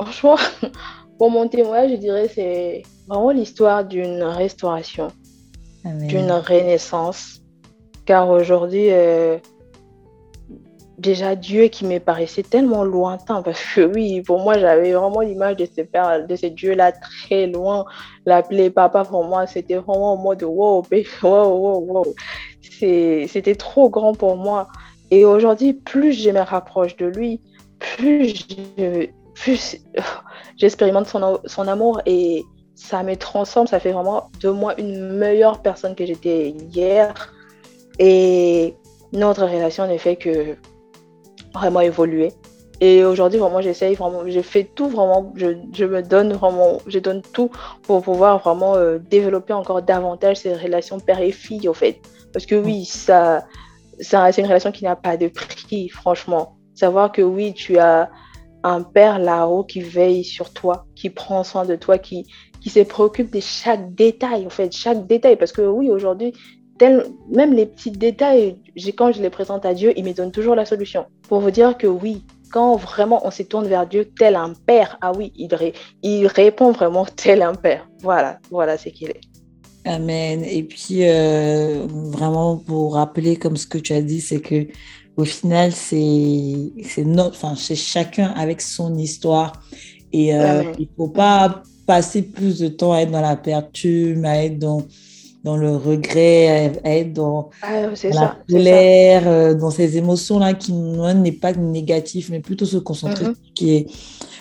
Franchement, 0.00 0.36
pour 1.18 1.30
mon 1.30 1.48
témoignage, 1.48 1.92
je 1.92 1.96
dirais 1.96 2.30
c'est 2.32 2.82
vraiment 3.08 3.30
l'histoire 3.30 3.84
d'une 3.84 4.22
restauration, 4.22 5.08
d'une 5.84 6.30
renaissance. 6.30 7.40
Car 8.06 8.28
aujourd'hui, 8.28 8.90
déjà 10.98 11.34
Dieu 11.34 11.64
qui 11.68 11.84
me 11.84 11.98
paraissait 11.98 12.42
tellement 12.42 12.84
lointain 12.84 13.42
parce 13.42 13.60
que 13.74 13.82
oui, 13.82 14.22
pour 14.22 14.40
moi, 14.40 14.58
j'avais 14.58 14.92
vraiment 14.92 15.20
l'image 15.20 15.56
de 15.56 15.66
ce 15.66 15.82
père, 15.82 16.26
de 16.26 16.36
ce 16.36 16.46
Dieu-là 16.46 16.92
très 16.92 17.46
loin. 17.46 17.84
L'appeler 18.26 18.70
papa 18.70 19.04
pour 19.04 19.24
moi, 19.24 19.46
c'était 19.46 19.76
vraiment 19.76 20.14
en 20.14 20.16
mode 20.16 20.42
wow, 20.42 20.82
wow, 21.22 21.48
wow, 21.48 21.80
wow. 21.80 22.14
C'était 22.60 23.54
trop 23.54 23.88
grand 23.88 24.14
pour 24.14 24.36
moi. 24.36 24.68
Et 25.10 25.24
aujourd'hui, 25.24 25.74
plus 25.74 26.12
je 26.12 26.30
me 26.30 26.40
rapproche 26.40 26.96
de 26.96 27.06
lui, 27.06 27.40
plus 27.78 28.46
j'expérimente 30.56 31.06
son, 31.06 31.40
son 31.44 31.68
amour 31.68 32.00
et 32.06 32.42
ça 32.74 33.02
me 33.02 33.14
transforme, 33.16 33.66
ça 33.66 33.80
fait 33.80 33.92
vraiment 33.92 34.30
de 34.40 34.50
moi 34.50 34.74
une 34.78 35.16
meilleure 35.16 35.62
personne 35.62 35.94
que 35.94 36.06
j'étais 36.06 36.50
hier. 36.50 37.32
Et 37.98 38.74
notre 39.12 39.44
relation 39.44 39.86
ne 39.86 39.96
fait 39.96 40.16
que 40.16 40.56
vraiment 41.54 41.80
évolué. 41.80 42.32
Et 42.80 43.04
aujourd'hui, 43.04 43.38
vraiment, 43.38 43.60
j'essaye 43.60 43.94
vraiment, 43.94 44.22
je 44.26 44.40
fais 44.40 44.64
tout 44.64 44.88
vraiment, 44.88 45.32
je, 45.36 45.56
je, 45.72 45.84
me 45.84 46.02
donne 46.02 46.32
vraiment, 46.32 46.78
je 46.86 46.98
donne 46.98 47.22
tout 47.22 47.50
pour 47.82 48.02
pouvoir 48.02 48.40
vraiment 48.40 48.74
euh, 48.74 48.98
développer 48.98 49.52
encore 49.52 49.80
davantage 49.80 50.38
ces 50.38 50.54
relations 50.54 50.98
père 50.98 51.20
et 51.20 51.30
fille, 51.30 51.68
au 51.68 51.74
fait. 51.74 52.00
Parce 52.32 52.46
que 52.46 52.56
oui, 52.56 52.84
ça 52.84 53.44
c'est 54.00 54.38
une 54.38 54.46
relation 54.46 54.72
qui 54.72 54.84
n'a 54.84 54.96
pas 54.96 55.16
de 55.16 55.28
prix, 55.28 55.88
franchement. 55.88 56.56
Savoir 56.74 57.12
que 57.12 57.22
oui, 57.22 57.52
tu 57.54 57.78
as 57.78 58.10
un 58.62 58.82
père 58.82 59.18
là-haut 59.18 59.64
qui 59.64 59.80
veille 59.80 60.24
sur 60.24 60.52
toi, 60.52 60.86
qui 60.94 61.10
prend 61.10 61.44
soin 61.44 61.64
de 61.64 61.76
toi, 61.76 61.98
qui, 61.98 62.26
qui 62.60 62.70
se 62.70 62.80
préoccupe 62.80 63.32
de 63.32 63.40
chaque 63.40 63.94
détail, 63.94 64.46
en 64.46 64.50
fait, 64.50 64.72
chaque 64.72 65.06
détail. 65.06 65.36
Parce 65.36 65.52
que 65.52 65.62
oui, 65.62 65.90
aujourd'hui, 65.90 66.32
même 66.80 67.52
les 67.52 67.66
petits 67.66 67.90
détails, 67.90 68.56
quand 68.96 69.12
je 69.12 69.22
les 69.22 69.30
présente 69.30 69.64
à 69.64 69.74
Dieu, 69.74 69.92
il 69.96 70.04
me 70.04 70.12
donne 70.12 70.32
toujours 70.32 70.54
la 70.54 70.64
solution. 70.64 71.06
Pour 71.28 71.40
vous 71.40 71.50
dire 71.50 71.76
que 71.76 71.86
oui, 71.86 72.24
quand 72.50 72.76
vraiment 72.76 73.26
on 73.26 73.30
se 73.30 73.42
tourne 73.42 73.66
vers 73.66 73.86
Dieu 73.86 74.10
tel 74.16 74.36
un 74.36 74.52
père, 74.66 74.98
ah 75.00 75.12
oui, 75.16 75.32
il, 75.36 75.48
il 76.02 76.26
répond 76.26 76.72
vraiment 76.72 77.04
tel 77.16 77.42
un 77.42 77.54
père. 77.54 77.88
Voilà, 78.00 78.38
voilà 78.50 78.78
ce 78.78 78.88
qu'il 78.90 79.10
est. 79.10 79.20
Amen. 79.84 80.44
Et 80.44 80.62
puis, 80.62 81.00
euh, 81.02 81.86
vraiment, 81.88 82.56
pour 82.56 82.94
rappeler, 82.94 83.36
comme 83.36 83.56
ce 83.56 83.66
que 83.66 83.76
tu 83.76 83.92
as 83.92 84.00
dit, 84.00 84.20
c'est 84.20 84.40
que 84.40 84.66
au 85.16 85.24
final, 85.24 85.72
c'est 85.72 86.72
notre, 87.04 87.36
enfin, 87.36 87.54
c'est 87.56 87.76
chacun 87.76 88.28
avec 88.28 88.60
son 88.60 88.96
histoire. 88.96 89.52
Et 90.12 90.34
euh, 90.34 90.62
il 90.78 90.84
ne 90.84 90.96
faut 90.96 91.08
pas 91.08 91.62
passer 91.86 92.22
plus 92.22 92.58
de 92.58 92.68
temps 92.68 92.92
à 92.92 93.00
être 93.00 93.10
dans 93.10 93.20
la 93.20 93.36
pertume, 93.36 94.24
à 94.24 94.42
être 94.44 94.58
dans 94.58 94.82
dans 95.44 95.58
le 95.58 95.76
regret, 95.76 96.72
à 96.84 96.96
être 96.96 97.12
dans, 97.12 97.50
ah, 97.62 97.88
la 98.10 98.36
colère, 98.48 99.22
euh, 99.26 99.54
dans 99.54 99.70
ces 99.70 99.98
émotions-là 99.98 100.54
qui 100.54 100.72
n'est 100.72 101.32
pas 101.32 101.52
négatif, 101.52 102.30
mais 102.30 102.40
plutôt 102.40 102.64
se 102.64 102.78
concentrer 102.78 103.26
sur 103.26 103.34
ce 103.34 103.52
qui 103.54 103.74
est 103.74 103.86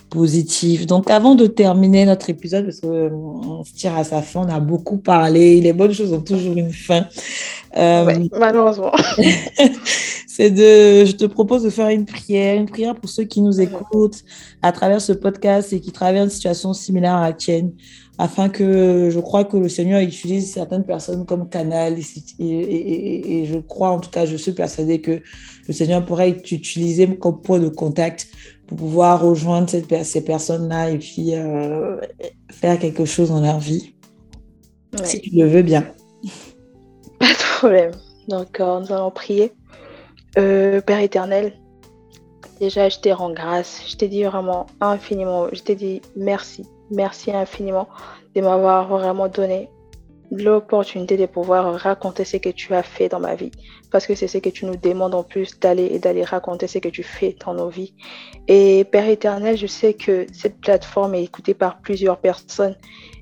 positif. 0.10 0.86
Donc, 0.86 1.10
avant 1.10 1.36
de 1.36 1.46
terminer 1.46 2.06
notre 2.06 2.30
épisode, 2.30 2.66
parce 2.66 2.80
qu'on 2.80 3.64
se 3.66 3.74
tire 3.74 3.98
à 3.98 4.06
sa 4.06 4.22
fin, 4.22 4.46
on 4.48 4.50
a 4.50 4.62
beaucoup 4.62 4.98
parlé, 4.98 5.60
les 5.60 5.74
bonnes 5.74 5.92
choses 5.92 6.14
ont 6.14 6.22
toujours 6.22 6.56
une 6.56 6.72
fin. 6.72 7.06
Euh, 7.76 8.28
malheureusement. 8.40 8.92
c'est 10.28 10.52
de, 10.52 11.06
je 11.06 11.12
te 11.12 11.26
propose 11.26 11.64
de 11.64 11.70
faire 11.70 11.90
une 11.90 12.06
prière, 12.06 12.56
une 12.56 12.68
prière 12.68 12.96
pour 12.96 13.10
ceux 13.10 13.24
qui 13.24 13.42
nous 13.42 13.60
écoutent 13.60 14.24
à 14.62 14.72
travers 14.72 15.02
ce 15.02 15.12
podcast 15.12 15.74
et 15.74 15.82
qui 15.82 15.92
traversent 15.92 16.26
une 16.26 16.30
situation 16.30 16.74
similaire 16.74 17.16
à 17.16 17.28
la 17.28 17.34
tienne 17.34 17.74
afin 18.18 18.50
que 18.50 19.10
je 19.10 19.20
crois 19.20 19.44
que 19.44 19.58
le 19.58 19.70
Seigneur 19.70 20.02
utilise 20.02 20.52
certaines 20.52 20.86
personnes 20.86 21.26
comme 21.26 21.50
canal 21.50 21.98
et, 22.40 23.46
je 23.46 23.58
crois, 23.60 23.90
en 23.90 24.00
tout 24.00 24.10
cas, 24.10 24.26
je 24.26 24.36
suis 24.36 24.52
persuadée 24.52 25.02
que 25.02 25.22
le 25.68 25.74
Seigneur 25.74 26.06
pourrait 26.06 26.30
être 26.30 26.52
utilisé 26.52 27.08
comme 27.18 27.42
point 27.42 27.60
de 27.60 27.70
contact 27.70 28.28
pour 28.68 28.78
pouvoir 28.78 29.22
rejoindre 29.22 29.70
cette, 29.70 30.04
ces 30.04 30.24
personnes-là 30.24 30.92
et 30.92 31.00
puis 31.00 31.36
euh, 31.36 31.98
faire 32.52 32.78
quelque 32.78 33.06
chose 33.06 33.30
dans 33.30 33.42
leur 33.42 33.60
vie, 33.60 33.96
si 35.04 35.22
tu 35.22 35.32
le 35.36 35.48
veux 35.48 35.64
bien. 35.64 35.84
Pas 37.20 37.28
de 37.28 37.58
problème. 37.58 37.92
Donc, 38.28 38.60
euh, 38.60 38.80
nous 38.80 38.92
allons 38.92 39.12
prier. 39.12 39.52
Euh, 40.38 40.82
Père 40.82 41.00
éternel, 41.00 41.54
déjà, 42.60 42.90
je 42.90 43.00
te 43.00 43.10
rends 43.10 43.34
grâce. 43.34 43.82
Je 43.88 43.98
te 43.98 44.06
dis 44.06 44.24
vraiment 44.24 44.68
infiniment, 44.82 45.48
je 45.52 45.62
te 45.62 45.72
dis 45.72 46.02
merci 46.16 46.64
Merci 46.92 47.32
infiniment 47.32 47.88
de 48.36 48.42
m'avoir 48.42 48.88
vraiment 48.88 49.28
donné 49.28 49.70
l'opportunité 50.32 51.18
de 51.18 51.26
pouvoir 51.26 51.76
raconter 51.76 52.26
ce 52.26 52.38
que 52.38 52.50
tu 52.50 52.74
as 52.74 52.84
fait 52.84 53.10
dans 53.10 53.20
ma 53.20 53.36
vie. 53.36 53.52
Parce 53.92 54.08
que 54.08 54.16
c'est 54.16 54.28
ce 54.28 54.40
que 54.40 54.50
tu 54.50 54.66
nous 54.66 54.76
demandes 54.76 55.14
en 55.14 55.24
plus 55.24 55.60
d'aller 55.60 55.86
et 55.86 56.00
d'aller 56.00 56.24
raconter 56.24 56.68
ce 56.68 56.80
que 56.80 56.90
tu 56.90 57.04
fais 57.04 57.36
dans 57.46 57.54
nos 57.54 57.70
vies. 57.70 57.94
Et 58.48 58.84
Père 58.86 59.08
éternel, 59.08 59.58
je 59.58 59.68
sais 59.68 59.94
que 59.94 60.26
cette 60.34 60.60
plateforme 60.60 61.16
est 61.16 61.24
écoutée 61.24 61.54
par 61.54 61.80
plusieurs 61.82 62.18
personnes 62.18 62.76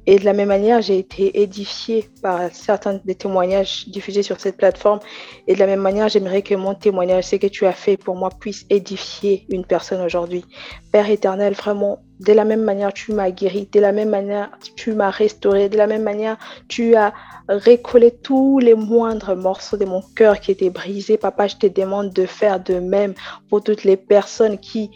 et 0.08 0.18
de 0.18 0.26
la 0.26 0.34
même 0.34 0.48
manière, 0.48 0.82
j'ai 0.82 0.98
été 0.98 1.42
édifiée 1.42 2.10
par 2.24 2.50
certains 2.52 3.00
des 3.06 3.14
témoignages 3.14 3.88
diffusés 3.88 4.24
sur 4.24 4.40
cette 4.40 4.58
plateforme. 4.58 5.00
Et 5.48 5.54
de 5.54 5.60
la 5.60 5.68
même 5.68 5.80
manière, 5.80 6.10
j'aimerais 6.10 6.42
que 6.42 6.56
mon 6.56 6.74
témoignage, 6.74 7.26
ce 7.26 7.36
que 7.36 7.48
tu 7.48 7.68
as 7.68 7.72
fait 7.72 7.98
pour 7.98 8.16
moi, 8.16 8.30
puisse 8.30 8.66
édifier 8.72 9.46
une 9.50 9.64
personne 9.64 10.02
aujourd'hui. 10.02 10.44
Père 10.92 11.08
éternel, 11.08 11.54
vraiment, 11.54 12.00
de 12.20 12.34
la 12.34 12.46
même 12.46 12.64
manière, 12.64 12.92
tu 12.94 13.14
m'as 13.14 13.30
guéri. 13.30 13.70
De 13.72 13.80
la 13.80 13.92
même 13.92 14.10
manière, 14.10 14.50
tu 14.76 14.94
m'as 14.94 15.12
restauré. 15.12 15.70
De 15.70 15.78
la 15.78 15.86
même 15.86 16.04
manière, 16.04 16.38
tu 16.68 16.96
as 16.96 17.14
récollé 17.48 18.10
tous 18.10 18.58
les 18.58 18.74
moindres 18.74 19.36
morceaux 19.36 19.78
de 19.78 19.86
mon 19.86 20.02
cœur 20.16 20.40
qui 20.40 20.52
étaient 20.52 20.72
brisés. 20.72 21.18
Papa, 21.18 21.48
je 21.48 21.58
te 21.58 21.68
demande 21.68 22.12
de 22.12 22.26
faire 22.26 22.60
de 22.60 22.80
même 22.80 23.14
pour 23.50 23.64
toutes 23.64 23.84
les 23.84 23.98
personnes 23.98 24.58
qui 24.58 24.90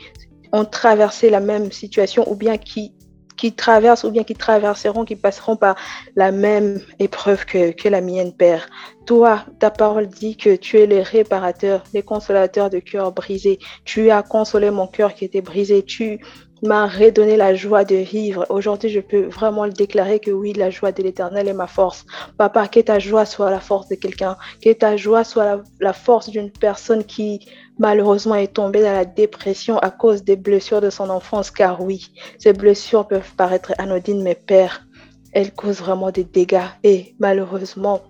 ont 0.51 0.65
traversé 0.65 1.29
la 1.29 1.39
même 1.41 1.71
situation 1.71 2.29
ou 2.31 2.35
bien 2.35 2.57
qui 2.57 2.94
qui 3.38 3.53
traversent 3.53 4.03
ou 4.03 4.11
bien 4.11 4.23
qui 4.23 4.36
traverseront, 4.36 5.05
qui 5.05 5.15
passeront 5.15 5.55
par 5.55 5.75
la 6.15 6.31
même 6.31 6.81
épreuve 6.99 7.45
que, 7.45 7.88
la 7.88 8.01
mienne, 8.01 8.33
Père. 8.33 8.67
Toi, 9.05 9.45
ta 9.59 9.69
parole 9.69 10.07
dit 10.07 10.36
que 10.36 10.55
tu 10.55 10.79
es 10.79 10.88
le 10.88 11.01
réparateur, 11.01 11.83
le 11.93 12.01
consolateur 12.01 12.69
de 12.69 12.79
cœur 12.79 13.11
brisé. 13.11 13.59
Tu 13.83 14.09
as 14.09 14.23
consolé 14.23 14.71
mon 14.71 14.88
cœur 14.88 15.13
qui 15.13 15.25
était 15.25 15.41
brisé. 15.41 15.83
Tu 15.83 16.19
m'a 16.63 16.88
redonné 16.88 17.38
la 17.38 17.53
joie 17.55 17.83
de 17.83 17.95
vivre. 17.95 18.45
Aujourd'hui, 18.49 18.89
je 18.89 18.99
peux 18.99 19.25
vraiment 19.25 19.65
le 19.65 19.71
déclarer 19.71 20.19
que 20.19 20.31
oui, 20.31 20.53
la 20.53 20.69
joie 20.69 20.91
de 20.91 21.03
l'éternel 21.03 21.47
est 21.47 21.53
ma 21.53 21.67
force. 21.67 22.05
Papa, 22.38 22.67
que 22.67 22.79
ta 22.79 22.99
joie 22.99 23.25
soit 23.25 23.51
la 23.51 23.59
force 23.59 23.88
de 23.88 23.95
quelqu'un, 23.95 24.38
que 24.63 24.71
ta 24.73 24.97
joie 24.97 25.23
soit 25.23 25.61
la, 25.79 25.93
force 25.93 26.29
d'une 26.29 26.51
personne 26.51 27.03
qui 27.03 27.47
malheureusement 27.80 28.36
est 28.36 28.53
tombée 28.53 28.82
dans 28.82 28.93
la 28.93 29.05
dépression 29.05 29.78
à 29.80 29.91
cause 29.91 30.23
des 30.23 30.36
blessures 30.36 30.82
de 30.82 30.89
son 30.89 31.09
enfance. 31.09 31.51
Car 31.51 31.82
oui, 31.82 32.11
ces 32.39 32.53
blessures 32.53 33.07
peuvent 33.07 33.34
paraître 33.36 33.73
anodines, 33.78 34.23
mais 34.23 34.36
Père, 34.36 34.88
elles 35.32 35.53
causent 35.53 35.80
vraiment 35.80 36.11
des 36.11 36.23
dégâts. 36.23 36.67
Et 36.84 37.15
malheureusement, 37.19 38.01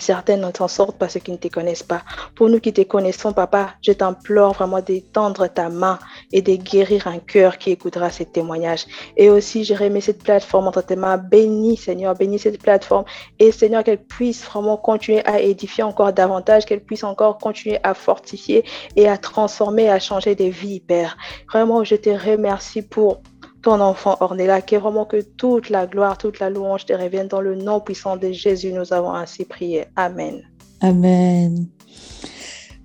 Certaines 0.00 0.50
s'en 0.56 0.68
sortent 0.68 0.98
parce 0.98 1.18
qu'ils 1.18 1.34
ne 1.34 1.38
te 1.38 1.48
connaissent 1.48 1.82
pas. 1.82 2.02
Pour 2.34 2.48
nous 2.48 2.58
qui 2.58 2.72
te 2.72 2.80
connaissons, 2.80 3.32
papa, 3.32 3.74
je 3.82 3.92
t'implore 3.92 4.54
vraiment 4.54 4.80
d'étendre 4.80 5.46
ta 5.46 5.68
main 5.68 5.98
et 6.32 6.42
de 6.42 6.54
guérir 6.54 7.06
un 7.06 7.18
cœur 7.18 7.58
qui 7.58 7.70
écoutera 7.70 8.10
ces 8.10 8.24
témoignages. 8.24 8.86
Et 9.16 9.30
aussi, 9.30 9.64
je 9.64 9.74
remets 9.74 10.00
cette 10.00 10.22
plateforme 10.22 10.68
entre 10.68 10.82
tes 10.82 10.96
mains. 10.96 11.18
Bénis, 11.18 11.76
Seigneur, 11.76 12.14
bénis 12.14 12.38
cette 12.38 12.60
plateforme. 12.60 13.04
Et 13.38 13.52
Seigneur, 13.52 13.84
qu'elle 13.84 14.02
puisse 14.02 14.44
vraiment 14.44 14.76
continuer 14.76 15.24
à 15.26 15.40
édifier 15.40 15.84
encore 15.84 16.12
davantage, 16.12 16.64
qu'elle 16.64 16.82
puisse 16.82 17.04
encore 17.04 17.38
continuer 17.38 17.78
à 17.82 17.94
fortifier 17.94 18.64
et 18.96 19.08
à 19.08 19.18
transformer, 19.18 19.90
à 19.90 19.98
changer 19.98 20.34
des 20.34 20.50
vies, 20.50 20.80
Père. 20.80 21.16
Vraiment, 21.52 21.84
je 21.84 21.96
te 21.96 22.10
remercie 22.10 22.82
pour 22.82 23.20
ton 23.62 23.80
enfant 23.80 24.16
Ornella, 24.20 24.60
qui 24.62 24.74
est 24.74 24.78
vraiment 24.78 25.04
que 25.04 25.20
toute 25.20 25.70
la 25.70 25.86
gloire, 25.86 26.18
toute 26.18 26.38
la 26.38 26.50
louange 26.50 26.86
te 26.86 26.92
revienne 26.92 27.28
dans 27.28 27.40
le 27.40 27.56
nom 27.56 27.80
puissant 27.80 28.16
de 28.16 28.32
Jésus. 28.32 28.72
Nous 28.72 28.92
avons 28.92 29.12
ainsi 29.12 29.44
prié. 29.44 29.84
Amen. 29.96 30.42
Amen. 30.80 31.66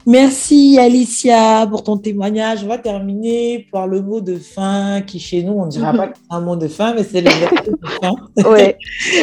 Merci 0.07 0.78
Alicia 0.80 1.65
pour 1.67 1.84
ton 1.84 1.97
témoignage. 1.97 2.63
On 2.63 2.67
va 2.67 2.78
terminer 2.78 3.67
par 3.71 3.88
le 3.88 4.03
mot 4.03 4.21
de 4.21 4.36
fin 4.36 5.01
qui 5.01 5.19
chez 5.19 5.41
nous, 5.41 5.53
on 5.53 5.65
ne 5.65 5.71
dira 5.71 5.93
pas 5.93 6.09
que 6.09 6.17
c'est 6.17 6.36
un 6.36 6.41
mot 6.41 6.55
de 6.55 6.67
fin, 6.67 6.93
mais 6.93 7.03
c'est 7.03 7.21
le 7.21 7.32
mot 7.32 7.47
de 7.65 7.88
fin. 8.01 8.13
oui, 8.51 8.73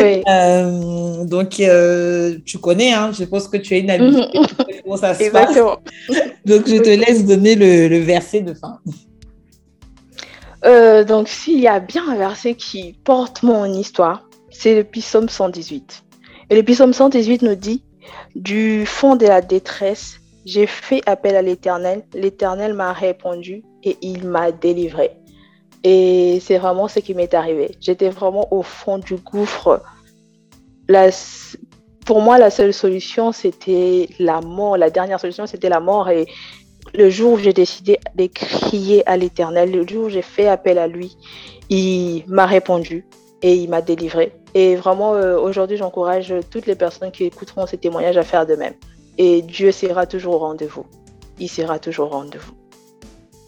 oui. 0.03 0.23
Euh, 0.33 1.25
donc, 1.25 1.61
euh, 1.61 2.37
tu 2.45 2.59
connais, 2.59 2.93
hein, 2.93 3.11
je 3.13 3.25
pense 3.25 3.47
que 3.47 3.59
tu 3.59 3.75
as 3.75 3.79
une 3.79 3.91
habitude. 3.91 4.27
comment 4.83 4.97
ça 4.97 5.15
se 5.15 5.31
passe. 5.31 5.55
Donc, 6.45 6.67
je 6.67 6.79
te 6.79 6.89
laisse 6.89 7.25
donner 7.25 7.55
le, 7.55 7.89
le 7.89 7.99
verset 7.99 8.41
de 8.41 8.55
fin. 8.55 8.79
Euh, 10.65 11.05
donc, 11.05 11.29
s'il 11.29 11.61
y 11.61 11.69
a 11.69 11.81
bien 11.81 12.09
un 12.09 12.17
verset 12.17 12.55
qui 12.55 12.95
porte 13.05 13.43
mon 13.43 13.65
histoire, 13.67 14.29
c'est 14.51 14.75
le 14.75 14.85
psaume 14.85 15.29
118. 15.29 16.05
Et 16.51 16.57
le 16.57 16.63
psaume 16.63 16.93
118 16.93 17.43
nous 17.43 17.55
dit 17.55 17.83
Du 18.35 18.87
fond 18.87 19.17
de 19.17 19.27
la 19.27 19.41
détresse, 19.41 20.21
j'ai 20.45 20.67
fait 20.67 21.03
appel 21.07 21.37
à 21.37 21.43
l'Éternel, 21.43 22.05
l'Éternel 22.15 22.75
m'a 22.75 22.93
répondu 22.93 23.63
et 23.83 23.97
il 24.03 24.27
m'a 24.27 24.53
délivré. 24.53 25.13
Et 25.85 26.39
c'est 26.41 26.59
vraiment 26.59 26.89
ce 26.89 27.01
qui 27.01 27.15
m'est 27.15 27.35
arrivé. 27.35 27.77
J'étais 27.81 28.09
vraiment 28.09 28.53
au 28.53 28.63
fond 28.63 28.99
du 28.99 29.17
gouffre. 29.17 29.83
Pour 32.07 32.21
moi, 32.21 32.39
la 32.39 32.51
seule 32.51 32.73
solution, 32.73 33.33
c'était 33.33 34.09
la 34.19 34.41
mort. 34.41 34.77
La 34.77 34.91
dernière 34.91 35.19
solution, 35.19 35.47
c'était 35.47 35.69
la 35.69 35.81
mort. 35.81 36.09
Et 36.11 36.27
le 36.95 37.11
jour 37.11 37.33
où 37.33 37.39
j'ai 37.39 37.53
décidé 37.53 37.99
de 38.15 38.27
crier 38.27 39.09
à 39.09 39.17
l'Éternel, 39.17 39.71
le 39.71 39.87
jour 39.87 40.07
où 40.07 40.09
j'ai 40.09 40.23
fait 40.23 40.49
appel 40.49 40.79
à 40.79 40.87
lui, 40.87 41.17
il 41.71 42.25
m'a 42.27 42.47
répondu 42.47 43.05
et 43.43 43.55
il 43.55 43.69
m'a 43.69 43.83
délivré. 43.83 44.33
Et 44.55 44.77
vraiment, 44.77 45.15
euh, 45.15 45.39
aujourd'hui, 45.39 45.77
j'encourage 45.77 46.35
toutes 46.51 46.67
les 46.67 46.75
personnes 46.75 47.11
qui 47.11 47.25
écouteront 47.25 47.67
ces 47.67 47.79
témoignages 47.79 48.19
à 48.19 48.23
faire 48.23 48.47
de 48.47 48.55
même. 48.55 48.75
Et 49.19 49.43
Dieu 49.43 49.73
sera 49.73 50.07
toujours 50.07 50.35
au 50.35 50.39
rendez-vous. 50.39 50.85
Il 51.39 51.49
sera 51.49 51.79
toujours 51.79 52.07
au 52.13 52.17
rendez-vous. 52.17 52.53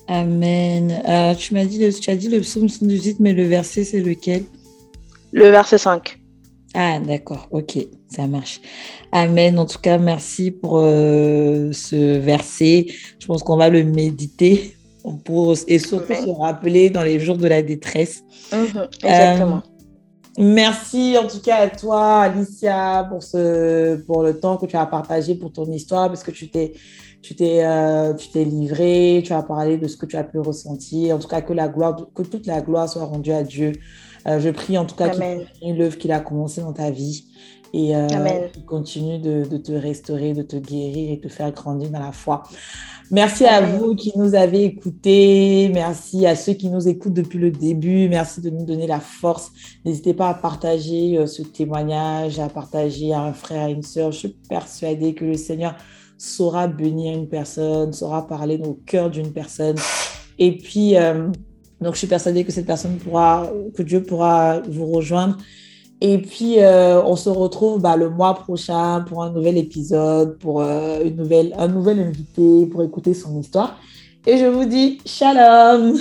Amen. 0.09 1.03
Euh, 1.09 1.35
tu 1.35 1.55
m'as 1.55 1.65
dit, 1.65 1.89
tu 2.01 2.11
as 2.11 2.17
dit 2.17 2.29
le 2.29 2.41
psaume 2.41 2.69
118, 2.69 3.21
mais 3.21 3.33
le 3.33 3.45
verset, 3.45 3.85
c'est 3.85 4.01
lequel? 4.01 4.45
Le 5.33 5.49
verset 5.49 5.79
5. 5.79 6.19
Ah, 6.75 6.99
d'accord, 6.99 7.47
ok, 7.51 7.79
ça 8.15 8.27
marche. 8.27 8.61
Amen. 9.13 9.59
En 9.59 9.67
tout 9.67 9.79
cas, 9.79 9.99
merci 9.99 10.51
pour 10.51 10.79
euh, 10.79 11.73
ce 11.73 12.19
verset. 12.19 12.87
Je 13.19 13.27
pense 13.27 13.43
qu'on 13.43 13.57
va 13.57 13.69
le 13.69 13.85
méditer 13.85 14.77
pour, 15.25 15.55
et 15.69 15.79
surtout 15.79 16.15
se 16.15 16.31
rappeler 16.31 16.91
dans 16.91 17.03
les 17.03 17.21
jours 17.21 17.37
de 17.37 17.47
la 17.47 17.63
détresse. 17.63 18.23
Mhm, 18.53 18.89
exactement. 19.03 19.57
Euh, 19.57 19.61
merci 20.39 21.17
en 21.19 21.27
tout 21.27 21.41
cas 21.41 21.57
à 21.57 21.69
toi, 21.69 22.23
Alicia, 22.23 23.07
pour, 23.11 23.23
ce, 23.23 23.97
pour 24.07 24.23
le 24.23 24.39
temps 24.39 24.57
que 24.57 24.67
tu 24.67 24.77
as 24.77 24.87
partagé 24.87 25.35
pour 25.35 25.53
ton 25.53 25.71
histoire, 25.71 26.09
parce 26.09 26.23
que 26.23 26.31
tu 26.31 26.49
t'es 26.49 26.73
tu 27.23 27.35
t'es 27.35 27.65
euh, 27.65 28.13
tu 28.13 28.29
t'es 28.29 28.45
livré, 28.45 29.23
tu 29.25 29.33
as 29.33 29.43
parlé 29.43 29.79
de 29.79 29.89
ce 29.89 29.97
que 29.97 30.05
tu 30.05 30.17
as 30.17 30.25
pu 30.25 30.39
ressentir. 30.39 31.17
En 31.17 31.19
tout 31.19 31.29
cas, 31.29 31.41
que 31.41 31.55
la 31.55 31.69
gloire, 31.69 31.97
que 32.15 32.23
toute 32.23 32.47
la 32.47 32.61
gloire 32.61 32.89
soit 32.89 33.05
rendue 33.05 33.33
à 33.33 33.43
Dieu. 33.43 33.73
Euh, 34.27 34.41
je 34.41 34.51
prie 34.51 34.79
en 34.79 34.85
tout 34.85 34.95
cas 34.95 35.11
qu'il 35.11 35.77
l'œuvre 35.77 35.99
qu'il 35.99 36.13
a 36.13 36.21
commencé 36.21 36.61
dans 36.61 36.73
ta 36.73 36.91
vie 36.91 37.27
et 37.75 37.97
euh, 37.97 38.07
continue 38.67 39.19
de, 39.19 39.45
de, 39.51 39.57
te 39.57 39.73
restaurer, 39.73 40.33
de 40.33 40.43
te 40.43 40.55
guérir 40.55 41.11
et 41.11 41.17
de 41.17 41.23
te 41.23 41.29
faire 41.29 41.51
grandir 41.51 41.91
dans 41.91 41.99
la 41.99 42.13
foi. 42.13 42.45
Merci 43.11 43.45
à 43.47 43.61
vous 43.61 43.97
qui 43.97 44.13
nous 44.17 44.37
avez 44.37 44.65
écoutés. 44.65 45.71
Merci 45.75 46.25
à 46.25 46.37
ceux 46.37 46.53
qui 46.53 46.71
nous 46.71 46.87
écoutent 46.87 47.15
depuis 47.15 47.41
le 47.41 47.51
début. 47.51 48.09
Merci 48.09 48.41
de 48.41 48.49
nous 48.49 48.65
donner 48.65 48.87
la 48.87 49.01
force. 49.01 49.51
N'hésitez 49.85 50.15
pas 50.15 50.29
à 50.29 50.35
partager 50.35 51.19
euh, 51.19 51.27
ce 51.27 51.43
témoignage, 51.43 52.39
à 52.39 52.49
partager 52.49 53.13
à 53.13 53.23
un 53.23 53.33
frère, 53.33 53.65
à 53.65 53.71
une 53.71 53.83
sœur. 53.83 54.13
Je 54.13 54.19
suis 54.19 54.37
persuadée 54.49 55.13
que 55.13 55.25
le 55.25 55.35
Seigneur 55.35 55.75
saura 56.17 56.69
bénir 56.69 57.19
une 57.19 57.29
personne, 57.29 57.93
saura 57.93 58.29
parler 58.29 58.57
le 58.57 58.75
cœur 58.87 59.11
d'une 59.11 59.33
personne. 59.33 59.77
Et 60.39 60.57
puis, 60.57 60.97
euh, 60.97 61.29
donc, 61.81 61.95
je 61.95 61.99
suis 61.99 62.07
persuadée 62.07 62.45
que 62.45 62.53
cette 62.53 62.67
personne 62.67 62.99
pourra, 62.99 63.51
que 63.75 63.83
Dieu 63.83 64.01
pourra 64.05 64.61
vous 64.61 64.87
rejoindre. 64.87 65.39
Et 66.01 66.19
puis, 66.19 66.57
euh, 66.59 67.03
on 67.03 67.17
se 67.17 67.29
retrouve 67.29 67.81
bah, 67.81 67.97
le 67.97 68.11
mois 68.11 68.35
prochain 68.35 69.05
pour 69.07 69.23
un 69.23 69.31
nouvel 69.31 69.57
épisode, 69.57 70.39
pour 70.39 70.61
euh, 70.61 71.03
une 71.05 71.17
nouvelle, 71.17 71.55
un 71.57 71.69
nouvel 71.69 72.01
invité, 72.01 72.67
pour 72.67 72.83
écouter 72.83 73.15
son 73.15 73.41
histoire. 73.41 73.79
Et 74.27 74.39
je 74.39 74.47
vous 74.47 74.65
dis 74.65 74.99
shalom 75.05 75.99